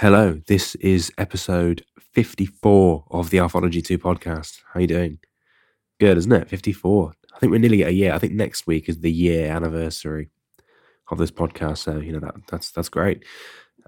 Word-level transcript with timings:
Hello, 0.00 0.38
this 0.46 0.74
is 0.74 1.10
episode 1.16 1.82
54 2.12 3.06
of 3.12 3.30
the 3.30 3.40
Arthology 3.40 3.80
2 3.80 3.98
podcast. 3.98 4.60
How 4.74 4.80
you 4.80 4.86
doing? 4.86 5.18
Good, 5.98 6.18
isn't 6.18 6.32
it? 6.32 6.50
54. 6.50 7.14
I 7.34 7.38
think 7.38 7.50
we're 7.50 7.60
nearly 7.60 7.82
at 7.82 7.88
a 7.88 7.94
year. 7.94 8.12
I 8.12 8.18
think 8.18 8.34
next 8.34 8.66
week 8.66 8.90
is 8.90 9.00
the 9.00 9.10
year 9.10 9.50
anniversary 9.50 10.28
of 11.10 11.16
this 11.16 11.30
podcast. 11.30 11.78
So, 11.78 11.96
you 11.96 12.12
know, 12.12 12.18
that 12.18 12.34
that's 12.46 12.72
that's 12.72 12.90
great. 12.90 13.24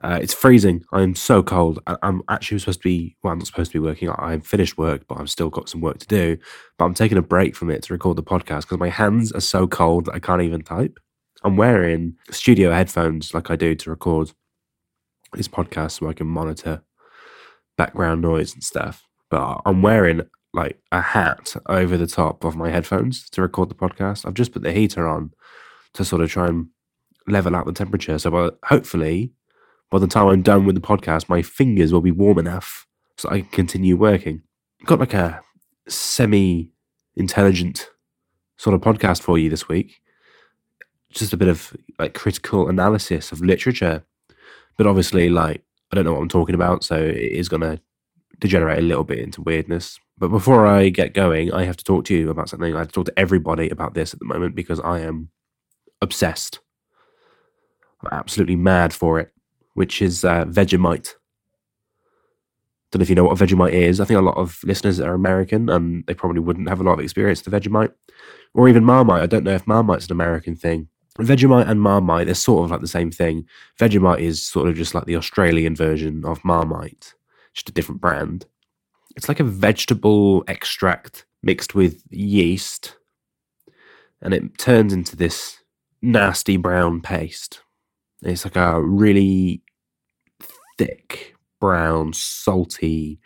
Uh, 0.02 0.18
it's 0.22 0.32
freezing. 0.32 0.82
I'm 0.92 1.14
so 1.14 1.42
cold. 1.42 1.80
I, 1.86 1.98
am 2.02 2.22
actually 2.30 2.60
supposed 2.60 2.80
to 2.80 2.88
be, 2.88 3.14
well, 3.22 3.34
I'm 3.34 3.38
not 3.40 3.46
supposed 3.46 3.72
to 3.72 3.78
be 3.78 3.86
working. 3.86 4.08
I've 4.08 4.46
finished 4.46 4.78
work, 4.78 5.02
but 5.08 5.20
I've 5.20 5.28
still 5.28 5.50
got 5.50 5.68
some 5.68 5.82
work 5.82 5.98
to 5.98 6.06
do. 6.06 6.38
But 6.78 6.86
I'm 6.86 6.94
taking 6.94 7.18
a 7.18 7.22
break 7.22 7.54
from 7.54 7.68
it 7.68 7.82
to 7.82 7.92
record 7.92 8.16
the 8.16 8.22
podcast 8.22 8.62
because 8.62 8.78
my 8.78 8.88
hands 8.88 9.30
are 9.32 9.40
so 9.40 9.66
cold 9.66 10.06
that 10.06 10.14
I 10.14 10.20
can't 10.20 10.40
even 10.40 10.62
type. 10.62 10.98
I'm 11.44 11.58
wearing 11.58 12.16
studio 12.30 12.72
headphones 12.72 13.34
like 13.34 13.50
I 13.50 13.56
do 13.56 13.74
to 13.74 13.90
record 13.90 14.32
this 15.34 15.48
podcast 15.48 15.98
so 15.98 16.08
I 16.08 16.12
can 16.12 16.26
monitor 16.26 16.82
background 17.76 18.22
noise 18.22 18.54
and 18.54 18.62
stuff. 18.62 19.06
But 19.30 19.60
I'm 19.64 19.82
wearing 19.82 20.22
like 20.54 20.80
a 20.90 21.00
hat 21.00 21.54
over 21.66 21.96
the 21.96 22.06
top 22.06 22.44
of 22.44 22.56
my 22.56 22.70
headphones 22.70 23.28
to 23.30 23.42
record 23.42 23.68
the 23.68 23.74
podcast. 23.74 24.26
I've 24.26 24.34
just 24.34 24.52
put 24.52 24.62
the 24.62 24.72
heater 24.72 25.06
on 25.06 25.32
to 25.94 26.04
sort 26.04 26.22
of 26.22 26.30
try 26.30 26.48
and 26.48 26.68
level 27.26 27.54
out 27.54 27.66
the 27.66 27.72
temperature. 27.72 28.18
So 28.18 28.56
hopefully, 28.64 29.32
by 29.90 29.98
the 29.98 30.06
time 30.06 30.26
I'm 30.26 30.42
done 30.42 30.64
with 30.64 30.74
the 30.74 30.80
podcast, 30.80 31.28
my 31.28 31.42
fingers 31.42 31.92
will 31.92 32.00
be 32.00 32.10
warm 32.10 32.38
enough 32.38 32.86
so 33.16 33.28
I 33.28 33.40
can 33.40 33.50
continue 33.50 33.96
working. 33.96 34.42
I've 34.80 34.86
got 34.86 35.00
like 35.00 35.14
a 35.14 35.40
semi 35.88 36.72
intelligent 37.16 37.88
sort 38.56 38.74
of 38.74 38.80
podcast 38.80 39.22
for 39.22 39.38
you 39.38 39.50
this 39.50 39.68
week. 39.68 40.00
Just 41.10 41.32
a 41.32 41.36
bit 41.36 41.48
of 41.48 41.74
like 41.98 42.14
critical 42.14 42.68
analysis 42.68 43.32
of 43.32 43.40
literature 43.40 44.04
but 44.78 44.86
obviously, 44.86 45.28
like, 45.28 45.62
I 45.92 45.96
don't 45.96 46.04
know 46.04 46.14
what 46.14 46.22
I'm 46.22 46.28
talking 46.28 46.54
about, 46.54 46.84
so 46.84 46.96
it 46.96 47.16
is 47.16 47.48
going 47.48 47.62
to 47.62 47.80
degenerate 48.38 48.78
a 48.78 48.82
little 48.82 49.04
bit 49.04 49.18
into 49.18 49.42
weirdness. 49.42 49.98
But 50.16 50.28
before 50.28 50.66
I 50.66 50.88
get 50.88 51.14
going, 51.14 51.52
I 51.52 51.64
have 51.64 51.76
to 51.76 51.84
talk 51.84 52.04
to 52.06 52.14
you 52.14 52.30
about 52.30 52.48
something. 52.48 52.74
I 52.74 52.78
have 52.78 52.88
to 52.88 52.92
talk 52.92 53.06
to 53.06 53.18
everybody 53.18 53.68
about 53.68 53.94
this 53.94 54.14
at 54.14 54.20
the 54.20 54.24
moment 54.24 54.54
because 54.54 54.80
I 54.80 55.00
am 55.00 55.30
obsessed. 56.00 56.60
I'm 58.02 58.16
absolutely 58.16 58.56
mad 58.56 58.92
for 58.92 59.18
it, 59.18 59.32
which 59.74 60.00
is 60.00 60.24
uh, 60.24 60.44
Vegemite. 60.44 61.14
Don't 62.90 63.00
know 63.00 63.02
if 63.02 63.08
you 63.08 63.16
know 63.16 63.24
what 63.24 63.38
Vegemite 63.38 63.72
is. 63.72 64.00
I 64.00 64.04
think 64.04 64.18
a 64.18 64.22
lot 64.22 64.38
of 64.38 64.60
listeners 64.64 64.98
are 65.00 65.12
American 65.12 65.68
and 65.68 66.06
they 66.06 66.14
probably 66.14 66.40
wouldn't 66.40 66.68
have 66.68 66.80
a 66.80 66.84
lot 66.84 66.94
of 66.94 67.00
experience 67.00 67.44
with 67.44 67.52
Vegemite. 67.52 67.92
Or 68.54 68.68
even 68.68 68.84
Marmite. 68.84 69.22
I 69.22 69.26
don't 69.26 69.44
know 69.44 69.54
if 69.54 69.66
Marmite's 69.66 70.06
an 70.06 70.12
American 70.12 70.56
thing. 70.56 70.88
Vegemite 71.24 71.68
and 71.68 71.80
Marmite, 71.80 72.26
they're 72.26 72.34
sort 72.34 72.64
of 72.64 72.70
like 72.70 72.80
the 72.80 72.88
same 72.88 73.10
thing. 73.10 73.46
Vegemite 73.78 74.20
is 74.20 74.42
sort 74.42 74.68
of 74.68 74.76
just 74.76 74.94
like 74.94 75.06
the 75.06 75.16
Australian 75.16 75.74
version 75.74 76.24
of 76.24 76.44
Marmite, 76.44 77.14
just 77.54 77.68
a 77.68 77.72
different 77.72 78.00
brand. 78.00 78.46
It's 79.16 79.28
like 79.28 79.40
a 79.40 79.44
vegetable 79.44 80.44
extract 80.46 81.26
mixed 81.42 81.74
with 81.74 82.02
yeast, 82.10 82.96
and 84.22 84.32
it 84.32 84.58
turns 84.58 84.92
into 84.92 85.16
this 85.16 85.58
nasty 86.00 86.56
brown 86.56 87.00
paste. 87.00 87.62
It's 88.22 88.44
like 88.44 88.56
a 88.56 88.80
really 88.80 89.62
thick, 90.76 91.34
brown, 91.60 92.12
salty, 92.12 93.18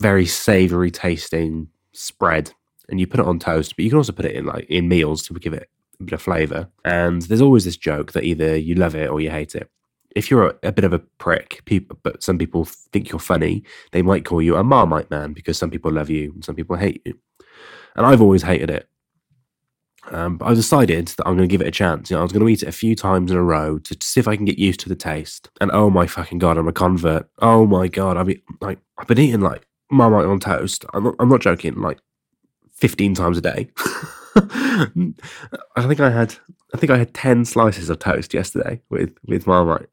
very 0.00 0.26
savory 0.26 0.90
tasting 0.90 1.68
spread. 1.92 2.52
And 2.88 2.98
you 2.98 3.06
put 3.06 3.20
it 3.20 3.26
on 3.26 3.38
toast, 3.38 3.76
but 3.76 3.84
you 3.84 3.90
can 3.90 3.98
also 3.98 4.12
put 4.12 4.24
it 4.24 4.34
in 4.34 4.46
like 4.46 4.64
in 4.70 4.88
meals 4.88 5.22
to 5.24 5.34
give 5.34 5.52
it 5.52 5.68
bit 6.04 6.14
of 6.14 6.22
flavour. 6.22 6.68
And 6.84 7.22
there's 7.22 7.40
always 7.40 7.64
this 7.64 7.76
joke 7.76 8.12
that 8.12 8.24
either 8.24 8.56
you 8.56 8.74
love 8.74 8.94
it 8.94 9.10
or 9.10 9.20
you 9.20 9.30
hate 9.30 9.54
it. 9.54 9.70
If 10.16 10.30
you're 10.30 10.48
a, 10.48 10.54
a 10.64 10.72
bit 10.72 10.84
of 10.84 10.92
a 10.92 10.98
prick, 10.98 11.62
people, 11.64 11.98
but 12.02 12.22
some 12.22 12.38
people 12.38 12.64
think 12.64 13.10
you're 13.10 13.18
funny, 13.18 13.62
they 13.92 14.02
might 14.02 14.24
call 14.24 14.40
you 14.40 14.56
a 14.56 14.64
Marmite 14.64 15.10
man 15.10 15.32
because 15.32 15.58
some 15.58 15.70
people 15.70 15.92
love 15.92 16.10
you 16.10 16.32
and 16.32 16.44
some 16.44 16.54
people 16.54 16.76
hate 16.76 17.02
you. 17.04 17.18
And 17.94 18.06
I've 18.06 18.22
always 18.22 18.42
hated 18.42 18.70
it. 18.70 18.88
Um, 20.10 20.38
but 20.38 20.46
I 20.46 20.54
decided 20.54 21.08
that 21.08 21.26
I'm 21.26 21.36
going 21.36 21.48
to 21.48 21.52
give 21.52 21.60
it 21.60 21.66
a 21.66 21.72
chance. 21.72 22.10
You 22.10 22.16
know, 22.16 22.20
I 22.20 22.22
was 22.22 22.32
going 22.32 22.44
to 22.44 22.48
eat 22.48 22.62
it 22.62 22.68
a 22.68 22.72
few 22.72 22.94
times 22.94 23.30
in 23.30 23.36
a 23.36 23.42
row 23.42 23.78
to 23.78 23.96
see 24.02 24.20
if 24.20 24.28
I 24.28 24.36
can 24.36 24.44
get 24.46 24.58
used 24.58 24.80
to 24.80 24.88
the 24.88 24.96
taste. 24.96 25.50
And 25.60 25.70
oh 25.72 25.90
my 25.90 26.06
fucking 26.06 26.38
god, 26.38 26.56
I'm 26.56 26.68
a 26.68 26.72
convert. 26.72 27.28
Oh 27.40 27.66
my 27.66 27.88
god, 27.88 28.16
I 28.16 28.22
mean, 28.22 28.40
like 28.60 28.78
I've 28.96 29.06
been 29.06 29.18
eating 29.18 29.40
like 29.40 29.66
Marmite 29.90 30.26
on 30.26 30.40
toast. 30.40 30.84
I'm 30.94 31.04
not, 31.04 31.14
I'm 31.18 31.28
not 31.28 31.40
joking. 31.40 31.80
Like 31.80 31.98
15 32.72 33.14
times 33.14 33.38
a 33.38 33.42
day. 33.42 33.68
I 35.76 35.82
think 35.86 36.00
I 36.00 36.10
had 36.10 36.34
I 36.74 36.76
think 36.76 36.90
I 36.90 36.98
had 36.98 37.14
ten 37.14 37.44
slices 37.44 37.90
of 37.90 37.98
toast 37.98 38.34
yesterday 38.34 38.80
with 38.90 39.16
with 39.26 39.46
Marmite 39.46 39.88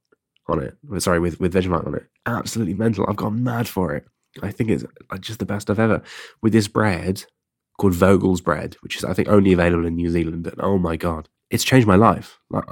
on 0.47 0.61
it. 0.61 0.77
Sorry, 1.01 1.19
with 1.19 1.39
with 1.39 1.53
Vegemite 1.53 1.85
on 1.87 1.95
it. 1.95 2.05
Absolutely 2.25 2.73
mental. 2.73 3.05
I've 3.07 3.15
gone 3.15 3.43
mad 3.43 3.67
for 3.67 3.93
it. 3.93 4.05
I 4.43 4.51
think 4.51 4.69
it's 4.69 4.83
just 5.19 5.39
the 5.39 5.45
best 5.45 5.69
I've 5.69 5.79
ever. 5.79 6.01
With 6.41 6.53
this 6.53 6.67
bread 6.67 7.25
called 7.79 7.93
Vogel's 7.93 8.41
bread, 8.41 8.75
which 8.81 8.97
is 8.97 9.03
I 9.03 9.13
think 9.13 9.27
only 9.29 9.53
available 9.53 9.85
in 9.85 9.95
New 9.95 10.09
Zealand, 10.09 10.47
and 10.47 10.59
oh 10.59 10.77
my 10.77 10.95
god, 10.97 11.29
it's 11.49 11.63
changed 11.63 11.87
my 11.87 11.95
life. 11.95 12.39
Like 12.49 12.65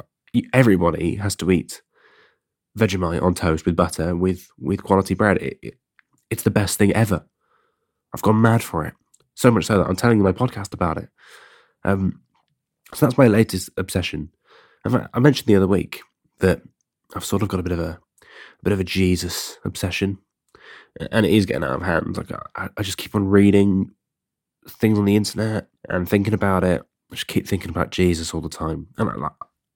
everybody 0.54 1.16
has 1.16 1.36
to 1.38 1.52
eat 1.52 1.82
Vegemite 2.78 3.22
on 3.22 3.34
toast 3.34 3.66
with 3.66 3.76
butter 3.76 4.16
with 4.16 4.48
with 4.58 4.84
quality 4.84 5.14
bread. 5.14 5.38
It, 5.38 5.60
it, 5.62 5.74
it's 6.30 6.44
the 6.44 6.52
best 6.52 6.78
thing 6.78 6.94
ever. 6.94 7.26
I've 8.14 8.22
gone 8.22 8.42
mad 8.42 8.64
for 8.64 8.86
it. 8.86 8.94
So 9.36 9.50
much 9.50 9.66
so 9.66 9.78
that 9.78 9.88
I'm 9.88 9.96
telling 9.96 10.22
my 10.22 10.32
podcast 10.32 10.74
about 10.74 10.98
it. 10.98 11.10
Um, 11.86 12.22
so 12.94 13.06
that's 13.06 13.18
my 13.18 13.28
latest 13.28 13.70
obsession. 13.78 14.30
I 14.86 15.20
mentioned 15.20 15.48
the 15.48 15.56
other 15.56 15.68
week 15.68 16.02
that 16.40 16.62
I've 17.16 17.26
sort 17.26 17.42
of 17.42 17.48
got 17.48 17.60
a 17.60 17.64
bit 17.64 17.72
of 17.72 17.80
a, 17.80 18.00
a 18.22 18.64
bit 18.64 18.74
of 18.74 18.80
a 18.80 18.84
Jesus 18.84 19.58
obsession, 19.64 20.20
and 21.12 21.26
it 21.26 21.32
is 21.32 21.46
getting 21.46 21.64
out 21.64 21.76
of 21.76 21.82
hand. 21.82 22.18
Like 22.18 22.32
I, 22.56 22.70
I 22.78 22.84
just 22.84 22.98
keep 22.98 23.16
on 23.16 23.28
reading 23.28 23.92
things 24.68 25.00
on 25.00 25.06
the 25.06 25.16
internet 25.16 25.68
and 25.90 26.08
thinking 26.08 26.34
about 26.34 26.64
it. 26.64 26.82
I 27.12 27.16
just 27.16 27.28
keep 27.28 27.48
thinking 27.48 27.70
about 27.70 27.92
Jesus 27.92 28.34
all 28.34 28.42
the 28.42 28.50
time. 28.50 28.88
And 28.98 29.10
I, 29.10 29.30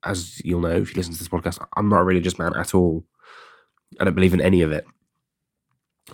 as 0.03 0.41
you'll 0.43 0.61
know, 0.61 0.69
if 0.69 0.89
you 0.89 0.97
listen 0.97 1.13
to 1.13 1.19
this 1.19 1.27
podcast, 1.29 1.65
I'm 1.75 1.89
not 1.89 2.01
a 2.01 2.03
religious 2.03 2.37
man 2.37 2.53
at 2.55 2.75
all. 2.75 3.05
I 3.99 4.03
don't 4.03 4.15
believe 4.15 4.33
in 4.33 4.41
any 4.41 4.61
of 4.61 4.71
it. 4.71 4.85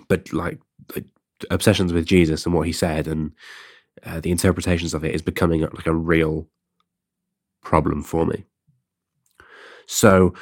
But 0.07 0.31
like 0.33 0.59
obsessions 1.49 1.93
with 1.93 2.05
Jesus 2.05 2.45
and 2.45 2.53
what 2.53 2.67
he 2.67 2.73
said 2.73 3.07
and 3.07 3.31
uh, 4.05 4.19
the 4.19 4.31
interpretations 4.31 4.93
of 4.93 5.03
it 5.03 5.15
is 5.15 5.21
becoming 5.21 5.61
like 5.61 5.87
a 5.87 5.93
real 5.93 6.47
problem 7.61 8.03
for 8.03 8.25
me. 8.25 8.45
So 9.85 10.33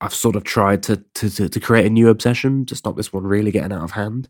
I've 0.00 0.14
sort 0.14 0.36
of 0.36 0.44
tried 0.44 0.82
to, 0.84 0.96
to, 1.14 1.48
to 1.48 1.60
create 1.60 1.86
a 1.86 1.90
new 1.90 2.08
obsession 2.08 2.66
to 2.66 2.76
stop 2.76 2.96
this 2.96 3.12
one 3.12 3.24
really 3.24 3.50
getting 3.50 3.72
out 3.72 3.84
of 3.84 3.92
hand. 3.92 4.28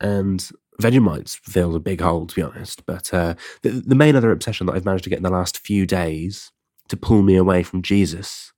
And 0.00 0.48
Vegemites 0.80 1.36
fills 1.38 1.74
a 1.74 1.80
big 1.80 2.00
hole, 2.00 2.26
to 2.26 2.34
be 2.34 2.42
honest. 2.42 2.86
But 2.86 3.12
uh, 3.12 3.34
the, 3.62 3.70
the 3.70 3.94
main 3.94 4.16
other 4.16 4.30
obsession 4.30 4.66
that 4.66 4.74
I've 4.74 4.84
managed 4.84 5.04
to 5.04 5.10
get 5.10 5.16
in 5.16 5.24
the 5.24 5.30
last 5.30 5.58
few 5.58 5.86
days 5.86 6.52
to 6.88 6.96
pull 6.96 7.22
me 7.22 7.36
away 7.36 7.62
from 7.62 7.82
Jesus 7.82 8.52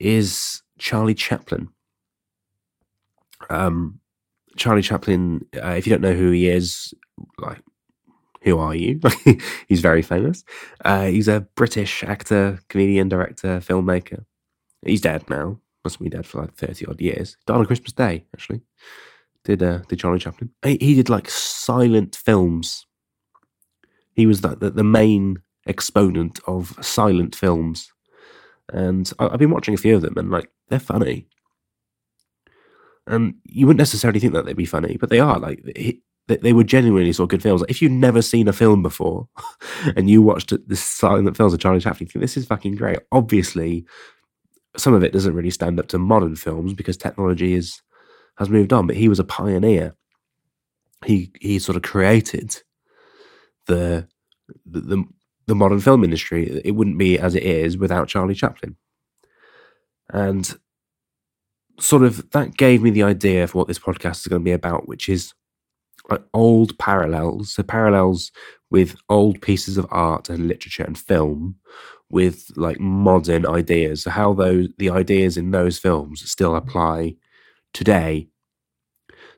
is 0.00 0.62
Charlie 0.78 1.14
Chaplin. 1.14 1.68
Um, 3.48 4.00
Charlie 4.56 4.82
Chaplin, 4.82 5.46
uh, 5.56 5.70
if 5.70 5.86
you 5.86 5.90
don't 5.90 6.02
know 6.02 6.14
who 6.14 6.30
he 6.30 6.48
is, 6.48 6.92
like 7.38 7.62
who 8.44 8.58
are 8.58 8.74
you? 8.74 9.00
he's 9.68 9.80
very 9.80 10.02
famous. 10.02 10.44
Uh, 10.84 11.06
he's 11.06 11.28
a 11.28 11.40
British 11.56 12.04
actor, 12.04 12.60
comedian, 12.68 13.08
director, 13.08 13.58
filmmaker. 13.60 14.24
He's 14.84 15.00
dead 15.00 15.28
now. 15.28 15.58
Must 15.82 15.98
be 16.00 16.08
dead 16.08 16.26
for 16.26 16.42
like 16.42 16.54
thirty 16.54 16.86
odd 16.86 17.00
years. 17.00 17.36
Died 17.46 17.56
on 17.56 17.66
Christmas 17.66 17.92
Day, 17.92 18.24
actually. 18.34 18.60
Did 19.44 19.62
uh, 19.62 19.78
did 19.88 19.98
Charlie 19.98 20.18
Chaplin? 20.18 20.50
He, 20.62 20.78
he 20.80 20.94
did 20.94 21.08
like 21.08 21.28
silent 21.28 22.16
films. 22.16 22.86
He 24.14 24.26
was 24.26 24.42
the, 24.42 24.54
the, 24.56 24.70
the 24.70 24.84
main 24.84 25.42
exponent 25.66 26.38
of 26.46 26.78
silent 26.80 27.34
films, 27.34 27.92
and 28.72 29.10
I, 29.18 29.28
I've 29.28 29.38
been 29.38 29.50
watching 29.50 29.74
a 29.74 29.78
few 29.78 29.96
of 29.96 30.02
them, 30.02 30.16
and 30.16 30.30
like 30.30 30.50
they're 30.68 30.78
funny. 30.78 31.26
And 33.06 33.34
you 33.44 33.66
wouldn't 33.66 33.80
necessarily 33.80 34.20
think 34.20 34.32
that 34.32 34.46
they'd 34.46 34.56
be 34.56 34.64
funny, 34.64 34.96
but 34.98 35.10
they 35.10 35.20
are. 35.20 35.38
Like 35.38 35.62
they, 36.26 36.36
they 36.36 36.52
were 36.52 36.64
genuinely 36.64 37.12
sort 37.12 37.26
of 37.26 37.30
good 37.30 37.42
films. 37.42 37.60
Like, 37.60 37.70
if 37.70 37.82
you've 37.82 37.92
never 37.92 38.22
seen 38.22 38.48
a 38.48 38.52
film 38.52 38.82
before 38.82 39.28
and 39.96 40.08
you 40.08 40.22
watched 40.22 40.52
the 40.66 40.76
silent 40.76 41.36
films 41.36 41.52
of 41.52 41.60
Charlie 41.60 41.80
Chaplin, 41.80 42.06
you 42.06 42.10
think 42.10 42.22
this 42.22 42.36
is 42.36 42.46
fucking 42.46 42.76
great. 42.76 42.98
Obviously, 43.12 43.84
some 44.76 44.94
of 44.94 45.04
it 45.04 45.12
doesn't 45.12 45.34
really 45.34 45.50
stand 45.50 45.78
up 45.78 45.88
to 45.88 45.98
modern 45.98 46.36
films 46.36 46.74
because 46.74 46.96
technology 46.96 47.54
is 47.54 47.80
has 48.38 48.50
moved 48.50 48.72
on. 48.72 48.86
But 48.86 48.96
he 48.96 49.08
was 49.08 49.20
a 49.20 49.24
pioneer. 49.24 49.94
He 51.04 51.30
he 51.40 51.58
sort 51.58 51.76
of 51.76 51.82
created 51.82 52.56
the 53.66 54.08
the, 54.66 54.80
the, 54.80 55.04
the 55.46 55.54
modern 55.54 55.80
film 55.80 56.04
industry. 56.04 56.60
It 56.64 56.72
wouldn't 56.72 56.98
be 56.98 57.18
as 57.18 57.34
it 57.34 57.42
is 57.42 57.78
without 57.78 58.08
Charlie 58.08 58.34
Chaplin. 58.34 58.76
And 60.10 60.58
sort 61.78 62.02
of 62.02 62.30
that 62.30 62.56
gave 62.56 62.82
me 62.82 62.90
the 62.90 63.02
idea 63.02 63.46
for 63.46 63.58
what 63.58 63.68
this 63.68 63.78
podcast 63.78 64.18
is 64.18 64.26
going 64.26 64.42
to 64.42 64.44
be 64.44 64.52
about, 64.52 64.88
which 64.88 65.08
is 65.08 65.34
old 66.32 66.78
parallels, 66.78 67.54
so 67.54 67.62
parallels 67.62 68.30
with 68.70 68.96
old 69.08 69.40
pieces 69.40 69.78
of 69.78 69.86
art 69.90 70.28
and 70.28 70.48
literature 70.48 70.84
and 70.84 70.98
film, 70.98 71.56
with 72.10 72.50
like 72.56 72.78
modern 72.78 73.46
ideas, 73.46 74.02
So 74.02 74.10
how 74.10 74.34
those 74.34 74.68
the 74.78 74.90
ideas 74.90 75.36
in 75.36 75.50
those 75.50 75.78
films 75.78 76.28
still 76.30 76.54
apply 76.54 77.16
today. 77.72 78.28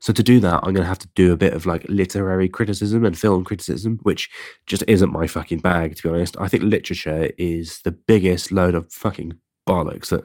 So 0.00 0.12
to 0.12 0.22
do 0.22 0.40
that, 0.40 0.60
I'm 0.62 0.74
to 0.74 0.84
have 0.84 0.98
to 0.98 1.08
do 1.14 1.32
a 1.32 1.36
bit 1.36 1.54
of 1.54 1.64
like 1.64 1.84
literary 1.88 2.48
criticism 2.48 3.04
and 3.04 3.18
film 3.18 3.44
criticism, 3.44 3.98
which 4.02 4.28
just 4.66 4.84
isn't 4.86 5.12
my 5.12 5.26
fucking 5.26 5.60
bag, 5.60 5.96
to 5.96 6.02
be 6.02 6.08
honest. 6.10 6.36
I 6.38 6.48
think 6.48 6.64
literature 6.64 7.30
is 7.38 7.80
the 7.82 7.92
biggest 7.92 8.52
load 8.52 8.74
of 8.74 8.92
fucking 8.92 9.38
bollocks. 9.66 10.08
That 10.08 10.24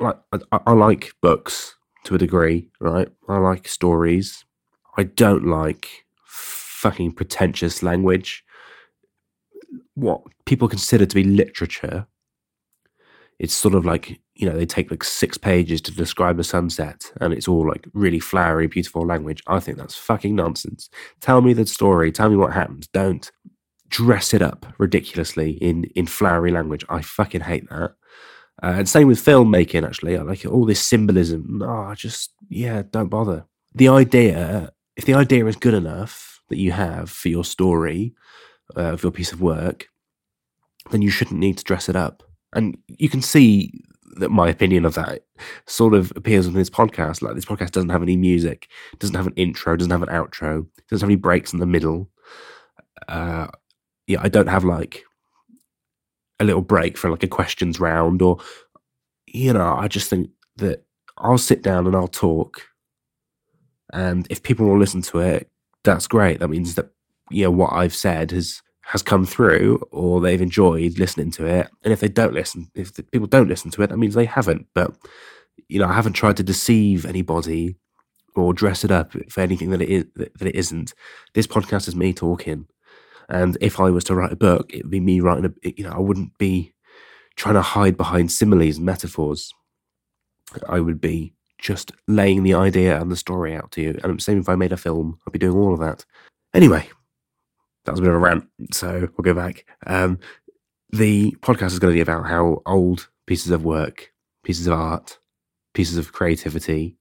like 0.00 0.16
I, 0.52 0.60
I 0.66 0.72
like 0.72 1.12
books 1.20 1.76
to 2.04 2.14
a 2.14 2.18
degree, 2.18 2.70
right? 2.80 3.08
I 3.28 3.38
like 3.38 3.68
stories. 3.68 4.44
I 4.96 5.04
don't 5.04 5.46
like 5.46 6.04
fucking 6.26 7.12
pretentious 7.12 7.82
language. 7.82 8.44
What 9.94 10.22
people 10.44 10.68
consider 10.68 11.06
to 11.06 11.14
be 11.14 11.24
literature, 11.24 12.06
it's 13.38 13.54
sort 13.54 13.74
of 13.74 13.84
like, 13.84 14.20
you 14.34 14.48
know, 14.48 14.56
they 14.56 14.66
take 14.66 14.90
like 14.90 15.04
six 15.04 15.38
pages 15.38 15.80
to 15.82 15.92
describe 15.92 16.38
a 16.38 16.44
sunset 16.44 17.10
and 17.20 17.32
it's 17.32 17.48
all 17.48 17.66
like 17.66 17.86
really 17.94 18.20
flowery, 18.20 18.66
beautiful 18.66 19.06
language. 19.06 19.42
I 19.46 19.60
think 19.60 19.78
that's 19.78 19.96
fucking 19.96 20.34
nonsense. 20.34 20.90
Tell 21.20 21.40
me 21.40 21.52
the 21.52 21.66
story, 21.66 22.12
tell 22.12 22.30
me 22.30 22.36
what 22.36 22.52
happened. 22.52 22.88
Don't 22.92 23.30
dress 23.88 24.32
it 24.32 24.42
up 24.42 24.66
ridiculously 24.78 25.52
in, 25.52 25.84
in 25.94 26.06
flowery 26.06 26.50
language. 26.50 26.84
I 26.88 27.02
fucking 27.02 27.42
hate 27.42 27.68
that. 27.70 27.94
Uh, 28.62 28.74
and 28.76 28.88
same 28.88 29.08
with 29.08 29.24
filmmaking, 29.24 29.86
actually. 29.86 30.16
I 30.16 30.22
like 30.22 30.44
it. 30.44 30.48
All 30.48 30.64
this 30.64 30.86
symbolism. 30.86 31.62
Oh, 31.62 31.94
just, 31.94 32.32
yeah, 32.48 32.82
don't 32.90 33.08
bother. 33.08 33.46
The 33.74 33.88
idea, 33.88 34.72
if 34.96 35.04
the 35.04 35.14
idea 35.14 35.46
is 35.46 35.56
good 35.56 35.74
enough 35.74 36.40
that 36.48 36.58
you 36.58 36.72
have 36.72 37.10
for 37.10 37.28
your 37.28 37.44
story, 37.44 38.14
uh, 38.76 38.96
for 38.96 39.06
your 39.06 39.12
piece 39.12 39.32
of 39.32 39.40
work, 39.40 39.86
then 40.90 41.02
you 41.02 41.10
shouldn't 41.10 41.40
need 41.40 41.58
to 41.58 41.64
dress 41.64 41.88
it 41.88 41.96
up. 41.96 42.22
And 42.54 42.76
you 42.86 43.08
can 43.08 43.22
see 43.22 43.82
that 44.16 44.30
my 44.30 44.48
opinion 44.48 44.84
of 44.84 44.94
that 44.94 45.24
sort 45.66 45.94
of 45.94 46.12
appears 46.16 46.46
in 46.46 46.52
this 46.52 46.68
podcast. 46.68 47.22
Like, 47.22 47.34
this 47.34 47.46
podcast 47.46 47.70
doesn't 47.70 47.88
have 47.88 48.02
any 48.02 48.16
music, 48.16 48.68
doesn't 48.98 49.16
have 49.16 49.26
an 49.26 49.34
intro, 49.36 49.76
doesn't 49.76 49.90
have 49.90 50.02
an 50.02 50.10
outro, 50.10 50.66
doesn't 50.88 51.04
have 51.04 51.10
any 51.10 51.16
breaks 51.16 51.52
in 51.52 51.60
the 51.60 51.66
middle. 51.66 52.10
Uh, 53.08 53.46
yeah, 54.06 54.18
I 54.20 54.28
don't 54.28 54.48
have 54.48 54.64
like 54.64 55.04
a 56.42 56.44
little 56.44 56.62
break 56.62 56.98
for 56.98 57.10
like 57.10 57.22
a 57.22 57.28
questions 57.28 57.80
round 57.80 58.20
or 58.20 58.38
you 59.26 59.52
know 59.52 59.74
i 59.78 59.88
just 59.88 60.10
think 60.10 60.28
that 60.56 60.84
i'll 61.18 61.38
sit 61.38 61.62
down 61.62 61.86
and 61.86 61.96
i'll 61.96 62.08
talk 62.08 62.62
and 63.92 64.26
if 64.30 64.42
people 64.42 64.66
will 64.66 64.78
listen 64.78 65.02
to 65.02 65.18
it 65.18 65.48
that's 65.84 66.06
great. 66.06 66.40
That 66.40 66.48
means 66.48 66.74
that 66.76 66.90
you 67.30 67.44
know 67.44 67.50
what 67.50 67.72
i've 67.72 67.94
said 67.94 68.30
has 68.30 68.62
has 68.82 69.02
come 69.02 69.24
through 69.24 69.80
or 69.90 70.20
they've 70.20 70.42
enjoyed 70.42 70.98
listening 70.98 71.30
to 71.32 71.46
it. 71.46 71.70
And 71.82 71.92
if 71.92 72.00
they 72.00 72.08
don't 72.08 72.34
listen 72.34 72.70
if 72.74 72.94
people 73.10 73.26
don't 73.26 73.48
listen 73.48 73.70
to 73.72 73.82
it 73.82 73.88
that 73.88 73.96
means 73.96 74.14
they 74.14 74.24
haven't. 74.24 74.66
But 74.74 74.94
you 75.68 75.78
know 75.78 75.86
i 75.86 75.92
haven't 75.92 76.14
tried 76.14 76.36
to 76.38 76.42
deceive 76.42 77.06
anybody 77.06 77.76
or 78.34 78.54
dress 78.54 78.84
it 78.84 78.90
up 78.90 79.12
for 79.30 79.40
anything 79.40 79.70
that 79.70 79.82
it 79.82 79.88
is 79.88 80.04
that 80.14 80.48
it 80.48 80.54
isn't. 80.54 80.94
This 81.34 81.46
podcast 81.46 81.88
is 81.88 81.96
me 81.96 82.12
talking. 82.12 82.66
And 83.28 83.56
if 83.60 83.78
I 83.80 83.90
was 83.90 84.04
to 84.04 84.14
write 84.14 84.32
a 84.32 84.36
book, 84.36 84.72
it 84.74 84.84
would 84.84 84.90
be 84.90 85.00
me 85.00 85.20
writing 85.20 85.54
a, 85.64 85.74
you 85.76 85.84
know, 85.84 85.92
I 85.92 86.00
wouldn't 86.00 86.36
be 86.38 86.74
trying 87.36 87.54
to 87.54 87.62
hide 87.62 87.96
behind 87.96 88.32
similes 88.32 88.76
and 88.76 88.86
metaphors. 88.86 89.52
I 90.68 90.80
would 90.80 91.00
be 91.00 91.34
just 91.62 91.92
laying 92.08 92.42
the 92.42 92.54
idea 92.54 93.00
and 93.00 93.10
the 93.10 93.16
story 93.16 93.56
out 93.56 93.70
to 93.72 93.80
you. 93.80 93.98
And 94.02 94.22
same 94.22 94.38
if 94.38 94.48
I 94.48 94.56
made 94.56 94.72
a 94.72 94.76
film, 94.76 95.18
I'd 95.26 95.32
be 95.32 95.38
doing 95.38 95.56
all 95.56 95.72
of 95.72 95.80
that. 95.80 96.04
Anyway, 96.52 96.88
that 97.84 97.92
was 97.92 98.00
a 98.00 98.02
bit 98.02 98.10
of 98.10 98.16
a 98.16 98.18
rant, 98.18 98.44
so 98.72 99.08
we'll 99.16 99.22
go 99.22 99.34
back. 99.34 99.64
Um, 99.86 100.18
the 100.90 101.34
podcast 101.40 101.72
is 101.72 101.78
going 101.78 101.94
to 101.94 101.96
be 101.96 102.02
about 102.02 102.26
how 102.26 102.60
old 102.66 103.08
pieces 103.26 103.50
of 103.50 103.64
work, 103.64 104.12
pieces 104.44 104.66
of 104.66 104.74
art, 104.74 105.18
pieces 105.72 105.96
of 105.96 106.12
creativity, 106.12 106.98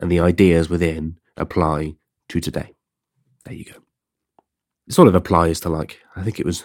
and 0.00 0.12
the 0.12 0.20
ideas 0.20 0.68
within 0.68 1.16
apply 1.38 1.94
to 2.28 2.40
today. 2.40 2.74
There 3.46 3.54
you 3.54 3.64
go 3.64 3.82
it 4.86 4.94
sort 4.94 5.08
of 5.08 5.14
applies 5.14 5.60
to 5.60 5.68
like 5.68 6.00
I 6.16 6.22
think 6.22 6.40
it 6.40 6.46
was 6.46 6.64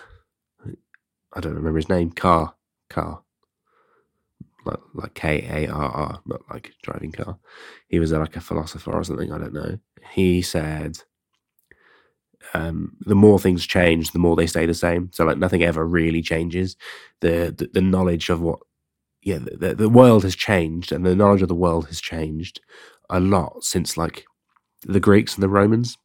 I 1.34 1.40
don't 1.40 1.56
remember 1.56 1.78
his 1.78 1.90
name 1.90 2.12
car 2.12 2.56
car 2.90 3.22
like 4.68 4.80
like 4.94 5.14
K 5.14 5.48
A 5.50 5.72
R 5.72 5.90
R 5.90 6.22
not 6.26 6.42
like 6.50 6.74
driving 6.84 7.12
car. 7.12 7.38
He 7.88 8.00
was 8.00 8.12
like 8.12 8.36
a 8.36 8.42
philosopher 8.42 8.94
or 8.94 9.04
something. 9.04 9.32
I 9.32 9.38
don't 9.38 9.54
know. 9.54 9.78
He 10.12 10.42
said. 10.42 11.00
Um, 12.54 12.96
the 13.02 13.16
more 13.16 13.40
things 13.40 13.66
change, 13.66 14.12
the 14.12 14.20
more 14.20 14.38
they 14.38 14.48
stay 14.48 14.66
the 14.66 14.74
same. 14.74 15.10
So 15.12 15.26
like 15.26 15.38
nothing 15.38 15.64
ever 15.64 15.86
really 15.86 16.22
changes. 16.22 16.78
The 17.20 17.54
the, 17.58 17.70
the 17.74 17.82
knowledge 17.82 18.30
of 18.30 18.40
what, 18.40 18.60
yeah, 19.22 19.40
the, 19.40 19.76
the 19.76 19.90
world 19.90 20.24
has 20.24 20.36
changed, 20.36 20.94
and 20.94 21.06
the 21.06 21.16
knowledge 21.16 21.42
of 21.42 21.50
the 21.50 21.56
world 21.56 21.88
has 21.88 22.00
changed 22.00 22.62
a 23.10 23.20
lot 23.20 23.64
since 23.66 23.98
like 23.98 24.26
the 24.84 25.02
Greeks 25.02 25.36
and 25.36 25.44
the 25.44 25.50
Romans 25.50 25.98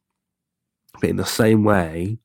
but 0.99 1.09
in 1.09 1.17
the 1.17 1.25
same 1.25 1.63
way, 1.63 2.19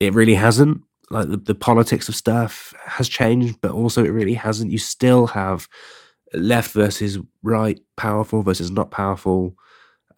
it 0.00 0.14
really 0.14 0.34
hasn't. 0.34 0.82
Like 1.10 1.28
the, 1.28 1.36
the 1.38 1.54
politics 1.54 2.08
of 2.08 2.16
stuff 2.16 2.74
has 2.84 3.08
changed, 3.08 3.60
but 3.60 3.70
also 3.70 4.04
it 4.04 4.10
really 4.10 4.34
hasn't. 4.34 4.70
You 4.70 4.78
still 4.78 5.26
have 5.28 5.68
left 6.34 6.72
versus 6.72 7.18
right, 7.42 7.80
powerful 7.96 8.42
versus 8.42 8.70
not 8.70 8.90
powerful, 8.90 9.56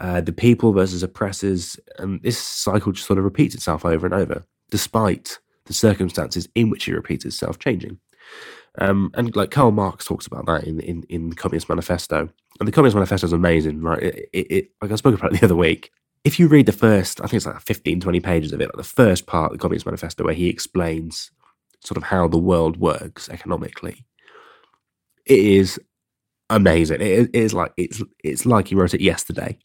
uh, 0.01 0.21
the 0.21 0.33
people 0.33 0.73
versus 0.73 1.03
oppressors, 1.03 1.79
and 1.99 2.23
this 2.23 2.39
cycle 2.39 2.93
just 2.93 3.07
sort 3.07 3.19
of 3.19 3.25
repeats 3.25 3.55
itself 3.55 3.85
over 3.85 4.07
and 4.07 4.15
over, 4.15 4.45
despite 4.71 5.39
the 5.67 5.75
circumstances 5.75 6.49
in 6.55 6.71
which 6.71 6.89
it 6.89 6.95
repeats 6.95 7.25
itself 7.25 7.59
changing. 7.59 7.99
Um, 8.79 9.11
and 9.15 9.35
like 9.37 9.51
Karl 9.51 9.73
Marx 9.73 10.05
talks 10.05 10.27
about 10.27 10.47
that 10.47 10.65
in, 10.65 10.81
in, 10.81 11.05
in 11.09 11.31
the 11.31 11.37
Communist 11.37 11.69
Manifesto. 11.69 12.29
And 12.59 12.69
the 12.69 12.73
Communist 12.73 12.95
Manifesto 12.95 13.27
is 13.27 13.33
amazing, 13.33 13.83
right? 13.83 14.03
It, 14.03 14.29
it, 14.33 14.47
it, 14.51 14.71
like 14.81 14.93
I 14.93 14.95
spoke 14.97 15.19
about 15.19 15.35
it 15.35 15.41
the 15.41 15.47
other 15.47 15.57
week 15.57 15.91
if 16.25 16.39
you 16.39 16.49
read 16.49 16.67
the 16.67 16.73
first, 16.73 17.21
I 17.21 17.25
think 17.25 17.35
it's 17.35 17.47
like 17.47 17.61
15, 17.61 18.01
20 18.01 18.21
pages 18.21 18.53
of 18.53 18.61
it, 18.61 18.67
like 18.67 18.77
the 18.77 18.85
first 18.85 19.27
part 19.27 19.53
of 19.53 19.59
the 19.59 19.63
Communist 19.63 19.87
Manifesto, 19.87 20.25
where 20.25 20.35
he 20.35 20.49
explains 20.49 21.31
sort 21.83 21.97
of 21.97 22.03
how 22.03 22.29
the 22.29 22.39
world 22.39 22.77
works 22.79 23.29
economically, 23.29 24.05
it 25.25 25.39
is 25.39 25.81
amazing. 26.51 27.01
It 27.01 27.35
is 27.35 27.55
like 27.55 27.73
it's 27.77 28.03
it's 28.23 28.45
like 28.45 28.69
he 28.69 28.75
wrote 28.75 28.95
it 28.95 29.01
yesterday. 29.01 29.59